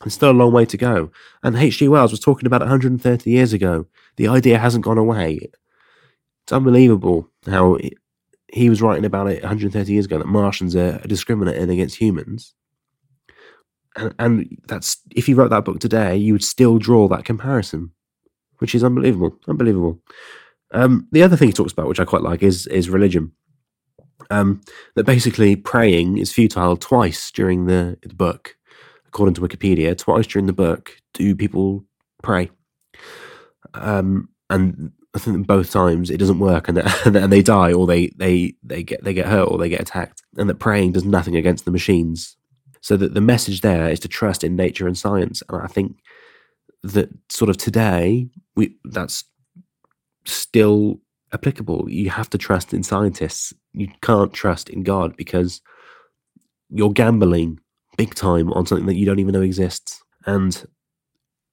There's 0.00 0.14
still 0.14 0.30
a 0.30 0.32
long 0.32 0.52
way 0.52 0.64
to 0.66 0.76
go. 0.76 1.10
And 1.42 1.56
H.G. 1.56 1.88
Wells 1.88 2.12
was 2.12 2.20
talking 2.20 2.46
about 2.46 2.60
130 2.60 3.30
years 3.30 3.52
ago. 3.52 3.86
The 4.16 4.28
idea 4.28 4.58
hasn't 4.58 4.84
gone 4.84 4.98
away. 4.98 5.50
It's 6.48 6.52
unbelievable 6.54 7.28
how 7.44 7.76
he 8.50 8.70
was 8.70 8.80
writing 8.80 9.04
about 9.04 9.26
it 9.26 9.42
130 9.42 9.92
years 9.92 10.06
ago 10.06 10.16
that 10.16 10.26
Martians 10.26 10.74
are 10.74 10.96
discriminating 11.00 11.68
against 11.68 11.96
humans. 11.96 12.54
And, 13.96 14.14
and 14.18 14.58
that's 14.66 14.96
if 15.14 15.28
you 15.28 15.36
wrote 15.36 15.50
that 15.50 15.66
book 15.66 15.78
today, 15.78 16.16
you 16.16 16.32
would 16.32 16.42
still 16.42 16.78
draw 16.78 17.06
that 17.08 17.26
comparison, 17.26 17.90
which 18.60 18.74
is 18.74 18.82
unbelievable. 18.82 19.38
Unbelievable. 19.46 20.00
Um, 20.70 21.06
the 21.12 21.22
other 21.22 21.36
thing 21.36 21.48
he 21.48 21.52
talks 21.52 21.74
about, 21.74 21.86
which 21.86 22.00
I 22.00 22.06
quite 22.06 22.22
like, 22.22 22.42
is 22.42 22.66
is 22.68 22.88
religion 22.88 23.32
um, 24.30 24.62
that 24.96 25.04
basically 25.04 25.54
praying 25.54 26.16
is 26.16 26.32
futile 26.32 26.78
twice 26.78 27.30
during 27.30 27.66
the, 27.66 27.98
the 28.00 28.14
book, 28.14 28.56
according 29.06 29.34
to 29.34 29.42
Wikipedia. 29.42 29.98
Twice 29.98 30.26
during 30.26 30.46
the 30.46 30.54
book 30.54 30.96
do 31.12 31.36
people 31.36 31.84
pray, 32.22 32.48
um, 33.74 34.30
and 34.48 34.92
I 35.18 35.24
think 35.24 35.46
both 35.46 35.70
times 35.70 36.10
it 36.10 36.18
doesn't 36.18 36.38
work, 36.38 36.68
and, 36.68 36.78
and 37.04 37.32
they 37.32 37.42
die, 37.42 37.72
or 37.72 37.86
they 37.86 38.08
they 38.16 38.54
they 38.62 38.82
get 38.82 39.02
they 39.02 39.14
get 39.14 39.26
hurt, 39.26 39.48
or 39.50 39.58
they 39.58 39.68
get 39.68 39.80
attacked, 39.80 40.22
and 40.36 40.48
that 40.48 40.58
praying 40.58 40.92
does 40.92 41.04
nothing 41.04 41.36
against 41.36 41.64
the 41.64 41.70
machines. 41.70 42.36
So 42.80 42.96
that 42.96 43.14
the 43.14 43.20
message 43.20 43.60
there 43.60 43.88
is 43.88 44.00
to 44.00 44.08
trust 44.08 44.44
in 44.44 44.54
nature 44.54 44.86
and 44.86 44.96
science, 44.96 45.42
and 45.48 45.60
I 45.60 45.66
think 45.66 45.96
that 46.82 47.10
sort 47.28 47.50
of 47.50 47.56
today 47.56 48.28
we 48.54 48.76
that's 48.84 49.24
still 50.24 51.00
applicable. 51.32 51.90
You 51.90 52.10
have 52.10 52.30
to 52.30 52.38
trust 52.38 52.72
in 52.72 52.82
scientists. 52.82 53.52
You 53.72 53.88
can't 54.02 54.32
trust 54.32 54.68
in 54.68 54.82
God 54.82 55.16
because 55.16 55.60
you're 56.70 56.92
gambling 56.92 57.58
big 57.96 58.14
time 58.14 58.52
on 58.52 58.66
something 58.66 58.86
that 58.86 58.96
you 58.96 59.06
don't 59.06 59.18
even 59.18 59.32
know 59.32 59.42
exists. 59.42 60.02
And 60.24 60.66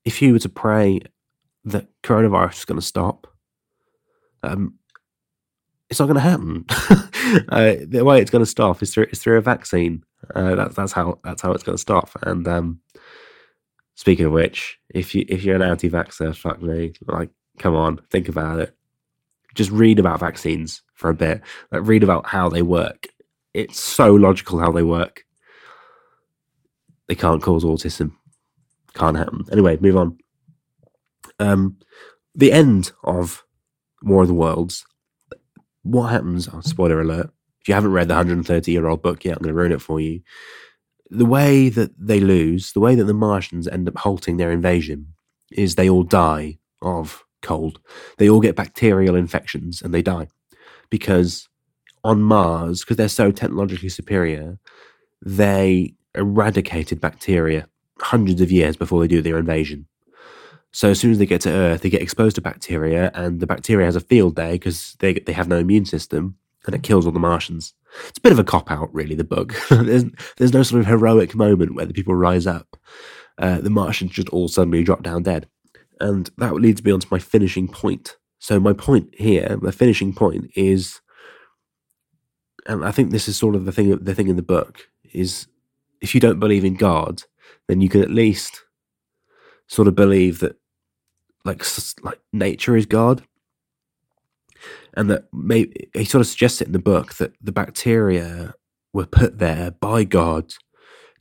if 0.04 0.22
you 0.22 0.34
were 0.34 0.40
to 0.40 0.50
pray 0.50 1.02
that 1.66 1.88
coronavirus 2.04 2.60
is 2.60 2.66
going 2.66 2.80
to 2.80 2.86
stop, 2.86 3.35
um, 4.46 4.76
it's 5.90 6.00
not 6.00 6.08
going 6.08 6.16
to 6.16 6.22
happen. 6.22 6.66
uh, 7.50 7.76
the 7.88 8.04
way 8.04 8.22
it's 8.22 8.32
going 8.32 8.44
to 8.44 8.50
stop 8.50 8.82
is 8.82 8.94
through, 8.94 9.08
is 9.12 9.20
through 9.20 9.38
a 9.38 9.42
vaccine. 9.42 10.04
Uh, 10.34 10.56
that's 10.56 10.76
that's 10.76 10.92
how 10.92 11.20
that's 11.24 11.42
how 11.42 11.52
it's 11.52 11.64
going 11.64 11.76
to 11.76 11.82
stop. 11.82 12.10
And 12.24 12.48
um, 12.48 12.80
speaking 13.96 14.26
of 14.26 14.32
which, 14.32 14.80
if 14.90 15.14
you 15.14 15.26
if 15.28 15.44
you're 15.44 15.56
an 15.56 15.62
anti-vaxxer, 15.62 16.36
fuck 16.36 16.62
me, 16.62 16.94
like 17.08 17.30
come 17.60 17.76
on, 17.76 18.00
think 18.10 18.30
about 18.30 18.60
it 18.60 18.76
just 19.56 19.72
read 19.72 19.98
about 19.98 20.20
vaccines 20.20 20.84
for 20.94 21.10
a 21.10 21.16
bit. 21.16 21.42
Like 21.72 21.88
read 21.88 22.04
about 22.04 22.28
how 22.28 22.50
they 22.50 22.62
work. 22.62 23.08
It's 23.54 23.80
so 23.80 24.14
logical 24.14 24.60
how 24.60 24.72
they 24.72 24.84
work. 24.84 25.26
They 27.08 27.16
can't 27.16 27.42
cause 27.42 27.64
autism. 27.64 28.12
Can't 28.94 29.18
happen. 29.18 29.46
Anyway, 29.52 29.78
move 29.80 29.98
on. 29.98 30.18
Um, 31.40 31.78
the 32.36 32.52
end 32.52 32.92
of 33.04 33.44
War 34.06 34.22
of 34.22 34.28
the 34.30 34.34
Worlds. 34.34 34.86
What 35.84 36.08
happens? 36.08 36.48
Oh, 36.52 36.62
spoiler 36.62 37.02
alert. 37.02 37.30
If 37.62 37.68
you 37.68 37.74
haven't 37.74 37.92
read 37.92 38.08
the 38.08 38.14
130 38.14 38.72
year 38.72 38.88
old 38.88 39.02
book 39.02 39.26
yet, 39.26 39.38
I'm 39.38 39.44
going 39.44 39.54
to 39.54 39.60
ruin 39.60 39.72
it 39.72 39.82
for 39.82 40.00
you. 40.00 40.22
The 41.10 41.26
way 41.26 41.70
that 41.70 41.92
they 42.00 42.20
lose, 42.20 42.72
the 42.72 42.80
way 42.80 42.96
that 42.96 43.04
the 43.04 43.14
Martians 43.14 43.68
end 43.68 43.88
up 43.88 43.98
halting 43.98 44.38
their 44.38 44.52
invasion, 44.52 45.14
is 45.52 45.76
they 45.76 45.90
all 45.90 46.04
die 46.04 46.58
of 46.82 47.24
cold. 47.42 47.80
They 48.18 48.30
all 48.30 48.40
get 48.40 48.56
bacterial 48.56 49.16
infections 49.16 49.82
and 49.82 49.94
they 49.94 50.02
die 50.02 50.28
because 50.90 51.48
on 52.04 52.22
Mars, 52.22 52.82
because 52.82 52.98
they're 52.98 53.08
so 53.08 53.32
technologically 53.32 53.90
superior, 53.90 54.60
they 55.24 55.94
eradicated 56.14 57.02
bacteria 57.02 57.68
hundreds 58.00 58.42
of 58.42 58.52
years 58.52 58.76
before 58.76 59.02
they 59.02 59.08
do 59.08 59.22
their 59.22 59.38
invasion. 59.38 59.88
So 60.76 60.90
as 60.90 61.00
soon 61.00 61.12
as 61.12 61.20
they 61.20 61.26
get 61.26 61.40
to 61.42 61.50
Earth, 61.50 61.84
they 61.84 61.90
get 61.90 62.02
exposed 62.02 62.36
to 62.36 62.42
bacteria, 62.42 63.10
and 63.14 63.40
the 63.40 63.48
bacteria 63.48 63.86
has 63.86 63.96
a 63.96 64.02
field 64.02 64.36
day 64.36 64.56
because 64.56 64.98
they 65.00 65.14
they 65.14 65.32
have 65.32 65.48
no 65.48 65.58
immune 65.58 65.86
system, 65.86 66.36
and 66.66 66.76
it 66.76 66.84
kills 66.84 67.06
all 67.06 67.14
the 67.14 67.20
Martians. 67.20 67.74
It's 68.10 68.18
a 68.18 68.22
bit 68.22 68.34
of 68.34 68.40
a 68.40 68.44
cop 68.44 68.70
out, 68.70 68.94
really. 68.94 69.16
The 69.16 69.24
book 69.24 69.56
there's 69.70 70.04
there's 70.36 70.54
no 70.54 70.64
sort 70.64 70.82
of 70.82 70.88
heroic 70.88 71.34
moment 71.34 71.76
where 71.76 71.86
the 71.86 71.94
people 71.94 72.14
rise 72.14 72.46
up. 72.46 72.76
Uh, 73.38 73.62
the 73.62 73.70
Martians 73.70 74.12
just 74.12 74.28
all 74.30 74.50
suddenly 74.50 74.84
drop 74.84 75.02
down 75.02 75.24
dead. 75.24 75.48
And 76.02 76.30
that 76.40 76.56
leads 76.56 76.84
me 76.84 76.92
on 76.92 77.00
to 77.00 77.08
my 77.10 77.20
finishing 77.20 77.70
point. 77.70 78.18
So, 78.40 78.60
my 78.60 78.74
point 78.74 79.16
here, 79.18 79.58
my 79.62 79.72
finishing 79.72 80.14
point 80.14 80.52
is, 80.58 81.00
and 82.66 82.84
I 82.84 82.92
think 82.92 83.12
this 83.12 83.30
is 83.30 83.38
sort 83.38 83.56
of 83.56 83.64
the 83.64 83.72
thing, 83.72 83.98
the 83.98 84.14
thing 84.14 84.28
in 84.28 84.36
the 84.36 84.42
book 84.42 84.90
is 85.14 85.48
if 86.02 86.14
you 86.14 86.20
don't 86.20 86.42
believe 86.42 86.66
in 86.66 86.76
God, 86.76 87.24
then 87.70 87.80
you 87.80 87.88
can 87.88 88.02
at 88.02 88.12
least 88.12 88.62
sort 89.68 89.88
of 89.88 89.96
believe 89.96 90.40
that 90.40 90.58
like 91.46 91.64
like 92.04 92.20
nature 92.34 92.76
is 92.76 92.86
God, 92.86 93.24
and 94.96 95.10
that 95.10 95.26
maybe 95.32 95.90
he 95.94 96.06
sort 96.06 96.22
of 96.22 96.28
suggests 96.28 96.62
it 96.62 96.68
in 96.68 96.74
the 96.74 96.80
book 96.80 97.16
that 97.16 97.34
the 97.42 97.52
bacteria 97.52 98.54
were 98.94 99.06
put 99.06 99.38
there 99.38 99.72
by 99.72 100.04
God 100.04 100.54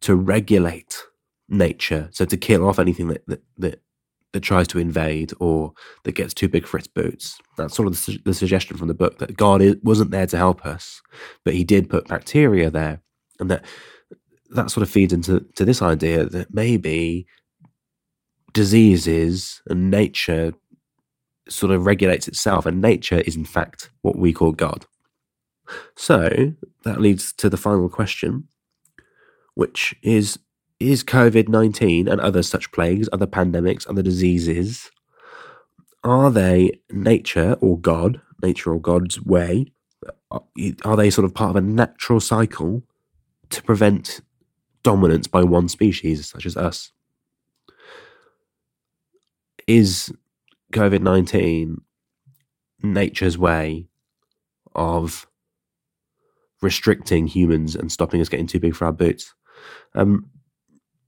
to 0.01 0.17
regulate 0.17 1.05
nature, 1.49 2.09
so 2.13 2.25
to 2.25 2.37
kill 2.37 2.67
off 2.67 2.79
anything 2.79 3.09
that 3.09 3.27
that, 3.27 3.43
that 3.59 3.81
that 4.33 4.41
tries 4.41 4.67
to 4.67 4.79
invade 4.79 5.33
or 5.39 5.73
that 6.03 6.13
gets 6.13 6.35
too 6.35 6.49
big 6.49 6.67
for 6.67 6.77
its 6.77 6.89
boots. 6.89 7.39
That's 7.57 7.75
sort 7.77 7.87
of 7.87 7.95
the, 7.95 7.99
su- 7.99 8.19
the 8.25 8.35
suggestion 8.35 8.77
from 8.77 8.89
the 8.89 8.95
book 8.95 9.19
that 9.19 9.37
God 9.37 9.63
is, 9.63 9.77
wasn't 9.85 10.11
there 10.11 10.27
to 10.27 10.37
help 10.37 10.67
us, 10.67 11.01
but 11.45 11.55
He 11.55 11.63
did 11.65 11.89
put 11.89 12.09
bacteria 12.09 12.71
there, 12.71 13.01
and 13.39 13.51
that 13.51 13.65
that 14.51 14.71
sort 14.71 14.83
of 14.83 14.91
feeds 14.91 15.13
into 15.13 15.41
to 15.55 15.65
this 15.65 15.83
idea 15.83 16.27
that 16.27 16.53
maybe 16.53 17.27
diseases 18.55 19.61
and 19.69 19.91
nature 19.91 20.55
sort 21.49 21.73
of 21.73 21.85
regulates 21.85 22.27
itself, 22.27 22.65
and 22.65 22.81
nature 22.81 23.19
is 23.21 23.37
in 23.37 23.45
fact 23.45 23.91
what 24.01 24.17
we 24.17 24.33
call 24.33 24.53
God. 24.53 24.87
So 25.97 26.55
that 26.85 27.01
leads 27.01 27.33
to 27.35 27.51
the 27.51 27.59
final 27.59 27.91
question, 27.91 28.49
which 29.55 29.95
is 30.03 30.39
is 30.81 31.05
COVID 31.05 31.49
19 31.49 32.09
and 32.09 32.21
other 32.21 32.43
such 32.43 32.73
plagues, 32.73 33.09
other 33.13 33.27
pandemics, 33.27 33.89
other 33.89 34.03
diseases, 34.03 34.91
are 36.05 36.31
they 36.31 36.81
nature 36.91 37.57
or 37.61 37.79
God, 37.79 38.21
nature 38.43 38.73
or 38.73 38.81
God's 38.81 39.21
way? 39.23 39.73
Uh, 40.31 40.41
are 40.85 40.97
they 40.97 41.09
sort 41.11 41.25
of 41.25 41.35
part 41.35 41.51
of 41.51 41.57
a 41.57 41.63
natural 41.63 42.21
cycle 42.21 42.83
to 43.49 43.63
prevent 43.63 44.21
dominance 44.83 45.27
by 45.27 45.43
one 45.43 45.69
species, 45.69 46.29
such 46.29 46.45
as 46.45 46.57
us? 46.57 46.93
Is 49.67 50.13
COVID 50.73 51.01
19 51.01 51.81
nature's 52.83 53.39
way 53.39 53.89
of 54.75 55.27
restricting 56.61 57.27
humans 57.27 57.77
and 57.77 57.91
stopping 57.91 58.21
us 58.21 58.29
getting 58.29 58.47
too 58.47 58.61
big 58.61 58.75
for 58.75 58.85
our 58.87 58.93
boots? 58.93 59.35
Um, 59.95 60.29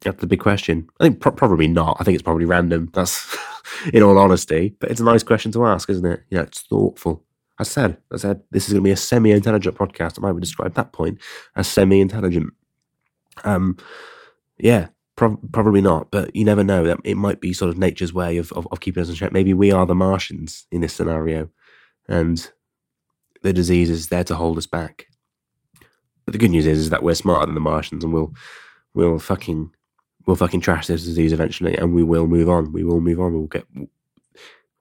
that's 0.00 0.20
the 0.20 0.26
big 0.26 0.40
question. 0.40 0.88
I 1.00 1.04
think 1.04 1.20
pro- 1.20 1.32
probably 1.32 1.68
not. 1.68 1.96
I 1.98 2.04
think 2.04 2.14
it's 2.14 2.22
probably 2.22 2.44
random. 2.44 2.90
That's 2.92 3.36
in 3.92 4.02
all 4.02 4.18
honesty, 4.18 4.74
but 4.78 4.90
it's 4.90 5.00
a 5.00 5.04
nice 5.04 5.22
question 5.22 5.52
to 5.52 5.66
ask, 5.66 5.90
isn't 5.90 6.06
it? 6.06 6.22
Yeah, 6.30 6.42
it's 6.42 6.62
thoughtful. 6.62 7.24
I 7.58 7.62
said, 7.62 7.96
I 8.12 8.18
said, 8.18 8.42
this 8.50 8.66
is 8.66 8.74
going 8.74 8.82
to 8.82 8.88
be 8.88 8.92
a 8.92 8.96
semi-intelligent 8.96 9.76
podcast, 9.76 10.22
I 10.22 10.30
would 10.30 10.42
describe 10.42 10.74
that 10.74 10.92
point 10.92 11.18
as 11.56 11.66
semi-intelligent. 11.66 12.52
Um, 13.44 13.78
yeah, 14.58 14.88
pro- 15.16 15.40
probably 15.52 15.80
not, 15.80 16.10
but 16.10 16.34
you 16.36 16.44
never 16.44 16.62
know. 16.62 16.84
That 16.84 16.98
it 17.04 17.16
might 17.16 17.40
be 17.40 17.52
sort 17.52 17.70
of 17.70 17.78
nature's 17.78 18.12
way 18.12 18.36
of, 18.36 18.52
of, 18.52 18.68
of 18.70 18.80
keeping 18.80 19.02
us 19.02 19.08
in 19.08 19.14
check. 19.14 19.32
Maybe 19.32 19.54
we 19.54 19.72
are 19.72 19.86
the 19.86 19.94
Martians 19.94 20.66
in 20.70 20.80
this 20.80 20.94
scenario, 20.94 21.48
and 22.08 22.50
the 23.42 23.52
disease 23.52 23.90
is 23.90 24.08
there 24.08 24.24
to 24.24 24.34
hold 24.34 24.58
us 24.58 24.66
back. 24.66 25.06
But 26.24 26.32
the 26.32 26.38
good 26.38 26.50
news 26.50 26.66
is, 26.66 26.78
is 26.78 26.90
that 26.90 27.02
we're 27.02 27.14
smarter 27.14 27.46
than 27.46 27.54
the 27.54 27.60
Martians, 27.60 28.04
and 28.04 28.12
we'll 28.12 28.32
we'll 28.94 29.18
fucking 29.18 29.70
we'll 30.26 30.36
fucking 30.36 30.60
trash 30.60 30.86
this 30.86 31.04
disease 31.04 31.32
eventually, 31.32 31.76
and 31.76 31.94
we 31.94 32.02
will 32.02 32.26
move 32.26 32.48
on. 32.48 32.72
We 32.72 32.84
will 32.84 33.00
move 33.00 33.20
on. 33.20 33.32
We'll 33.32 33.46
get 33.46 33.66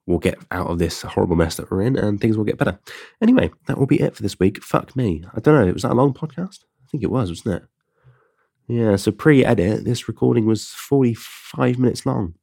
we'll 0.06 0.20
get 0.20 0.38
out 0.52 0.68
of 0.68 0.80
this 0.80 1.02
horrible 1.02 1.36
mess 1.36 1.56
that 1.56 1.70
we're 1.72 1.82
in, 1.82 1.98
and 1.98 2.20
things 2.20 2.38
will 2.38 2.46
get 2.46 2.58
better. 2.58 2.80
Anyway, 3.22 3.52
that 3.68 3.78
will 3.78 3.88
be 3.88 4.02
it 4.02 4.16
for 4.16 4.24
this 4.24 4.40
week. 4.40 4.64
Fuck 4.64 4.96
me. 4.96 5.24
I 5.34 5.40
don't 5.40 5.66
know. 5.66 5.72
Was 5.74 5.84
that 5.84 5.92
a 5.92 5.96
long 5.96 6.14
podcast? 6.14 6.64
I 6.64 6.88
think 6.92 7.04
it 7.04 7.12
was, 7.12 7.30
wasn't 7.30 7.64
it? 7.64 7.70
Yeah. 8.68 8.96
So 8.96 9.12
pre-edit, 9.12 9.86
this 9.86 10.08
recording 10.08 10.46
was 10.46 10.68
forty-five 10.70 11.78
minutes 11.78 12.06
long. 12.06 12.36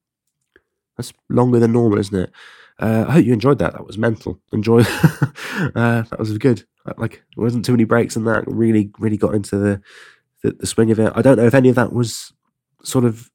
That's 0.96 1.12
longer 1.28 1.58
than 1.58 1.72
normal, 1.72 1.98
isn't 1.98 2.18
it? 2.18 2.30
Uh, 2.78 3.04
I 3.08 3.12
hope 3.12 3.24
you 3.24 3.32
enjoyed 3.32 3.58
that. 3.58 3.72
That 3.74 3.86
was 3.86 3.98
mental. 3.98 4.40
Enjoy. 4.52 4.80
uh, 5.74 6.02
that 6.02 6.18
was 6.18 6.36
good. 6.38 6.64
Like, 6.96 7.22
it 7.36 7.40
wasn't 7.40 7.64
too 7.64 7.72
many 7.72 7.84
breaks 7.84 8.16
in 8.16 8.24
that. 8.24 8.44
Really, 8.46 8.90
really 8.98 9.16
got 9.16 9.34
into 9.34 9.56
the, 9.56 9.82
the 10.42 10.52
the 10.52 10.66
swing 10.66 10.90
of 10.90 10.98
it. 10.98 11.12
I 11.14 11.22
don't 11.22 11.36
know 11.36 11.46
if 11.46 11.54
any 11.54 11.68
of 11.68 11.76
that 11.76 11.92
was 11.92 12.32
sort 12.82 13.04
of 13.04 13.30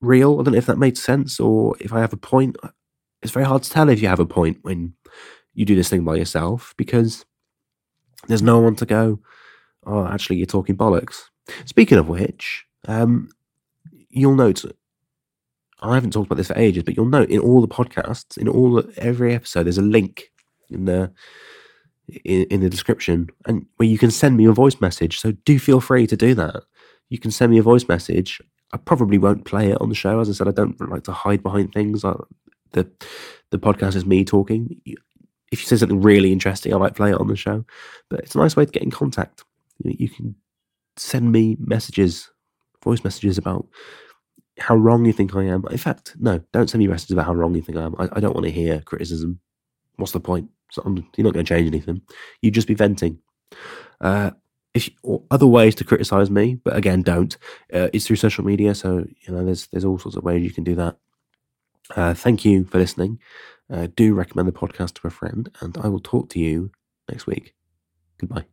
real. 0.00 0.40
I 0.40 0.42
don't 0.42 0.52
know 0.52 0.58
if 0.58 0.66
that 0.66 0.78
made 0.78 0.96
sense 0.96 1.38
or 1.38 1.76
if 1.80 1.92
I 1.92 2.00
have 2.00 2.12
a 2.12 2.18
point. 2.18 2.56
It's 3.22 3.32
very 3.32 3.44
hard 3.44 3.62
to 3.64 3.70
tell 3.70 3.88
if 3.88 4.00
you 4.00 4.08
have 4.08 4.20
a 4.20 4.26
point 4.26 4.58
when 4.62 4.94
you 5.54 5.64
do 5.64 5.76
this 5.76 5.90
thing 5.90 6.04
by 6.04 6.16
yourself 6.16 6.74
because 6.76 7.24
there's 8.28 8.42
no 8.42 8.60
one 8.60 8.76
to 8.76 8.86
go. 8.86 9.20
Oh, 9.86 10.06
actually, 10.06 10.36
you're 10.36 10.46
talking 10.46 10.76
bollocks. 10.76 11.22
Speaking 11.64 11.98
of 11.98 12.08
which, 12.08 12.64
um, 12.86 13.30
you'll 14.10 14.34
note 14.34 14.64
I 15.82 15.94
haven't 15.94 16.12
talked 16.12 16.26
about 16.26 16.36
this 16.36 16.48
for 16.48 16.58
ages, 16.58 16.82
but 16.82 16.96
you'll 16.96 17.06
note 17.06 17.30
in 17.30 17.40
all 17.40 17.60
the 17.60 17.68
podcasts, 17.68 18.36
in 18.36 18.48
all 18.48 18.82
every 18.98 19.34
episode, 19.34 19.64
there's 19.64 19.78
a 19.78 19.82
link 19.82 20.30
in 20.68 20.84
the 20.84 21.10
in, 22.24 22.42
in 22.44 22.60
the 22.60 22.68
description, 22.68 23.28
and 23.46 23.66
where 23.76 23.88
you 23.88 23.98
can 23.98 24.10
send 24.10 24.36
me 24.36 24.44
a 24.44 24.52
voice 24.52 24.80
message. 24.80 25.18
So 25.20 25.32
do 25.32 25.58
feel 25.58 25.80
free 25.80 26.06
to 26.06 26.16
do 26.16 26.34
that. 26.34 26.64
You 27.08 27.18
can 27.18 27.30
send 27.30 27.50
me 27.50 27.58
a 27.58 27.62
voice 27.62 27.88
message. 27.88 28.40
I 28.72 28.76
probably 28.76 29.18
won't 29.18 29.44
play 29.44 29.70
it 29.70 29.80
on 29.80 29.88
the 29.88 29.94
show. 29.94 30.20
As 30.20 30.28
I 30.28 30.32
said, 30.32 30.48
I 30.48 30.52
don't 30.52 30.78
like 30.90 31.04
to 31.04 31.12
hide 31.12 31.42
behind 31.42 31.72
things. 31.72 32.04
I, 32.04 32.14
the 32.72 32.88
the 33.50 33.58
podcast 33.58 33.96
is 33.96 34.04
me 34.04 34.24
talking. 34.24 34.80
If 34.84 35.60
you 35.60 35.66
say 35.66 35.76
something 35.76 36.02
really 36.02 36.32
interesting, 36.32 36.74
I 36.74 36.78
might 36.78 36.94
play 36.94 37.10
it 37.10 37.18
on 37.18 37.26
the 37.26 37.36
show. 37.36 37.64
But 38.10 38.20
it's 38.20 38.34
a 38.34 38.38
nice 38.38 38.54
way 38.54 38.66
to 38.66 38.70
get 38.70 38.82
in 38.82 38.90
contact. 38.90 39.44
You, 39.84 40.08
can 40.08 40.34
send 40.96 41.32
me 41.32 41.56
messages, 41.60 42.30
voice 42.82 43.04
messages 43.04 43.38
about 43.38 43.66
how 44.58 44.76
wrong 44.76 45.04
you 45.04 45.12
think 45.12 45.34
I 45.34 45.44
am. 45.44 45.64
In 45.70 45.78
fact, 45.78 46.16
no, 46.18 46.40
don't 46.52 46.68
send 46.68 46.80
me 46.80 46.88
messages 46.88 47.12
about 47.12 47.26
how 47.26 47.34
wrong 47.34 47.54
you 47.54 47.62
think 47.62 47.78
I 47.78 47.82
am. 47.82 47.94
I, 47.98 48.08
I 48.12 48.20
don't 48.20 48.34
want 48.34 48.46
to 48.46 48.52
hear 48.52 48.80
criticism. 48.80 49.40
What's 49.96 50.12
the 50.12 50.20
point? 50.20 50.50
So 50.70 50.82
you're 51.16 51.24
not 51.24 51.34
going 51.34 51.44
to 51.44 51.54
change 51.54 51.66
anything. 51.66 52.02
You'd 52.42 52.54
just 52.54 52.68
be 52.68 52.74
venting. 52.74 53.18
Uh, 54.00 54.30
if 54.74 54.88
you, 54.88 55.24
other 55.30 55.46
ways 55.46 55.74
to 55.76 55.84
criticize 55.84 56.30
me, 56.30 56.54
but 56.54 56.76
again, 56.76 57.02
don't. 57.02 57.36
Uh, 57.72 57.88
it's 57.92 58.06
through 58.06 58.16
social 58.16 58.44
media, 58.44 58.74
so 58.74 59.04
you 59.20 59.34
know 59.34 59.44
there's 59.44 59.66
there's 59.68 59.84
all 59.84 59.98
sorts 59.98 60.16
of 60.16 60.22
ways 60.22 60.44
you 60.44 60.52
can 60.52 60.64
do 60.64 60.76
that. 60.76 60.96
Uh, 61.96 62.14
thank 62.14 62.44
you 62.44 62.64
for 62.64 62.78
listening. 62.78 63.18
Uh, 63.68 63.88
do 63.96 64.14
recommend 64.14 64.48
the 64.48 64.52
podcast 64.52 64.94
to 64.94 65.06
a 65.06 65.10
friend, 65.10 65.50
and 65.60 65.76
I 65.78 65.88
will 65.88 66.00
talk 66.00 66.28
to 66.30 66.38
you 66.38 66.70
next 67.08 67.26
week. 67.26 67.54
Goodbye. 68.18 68.44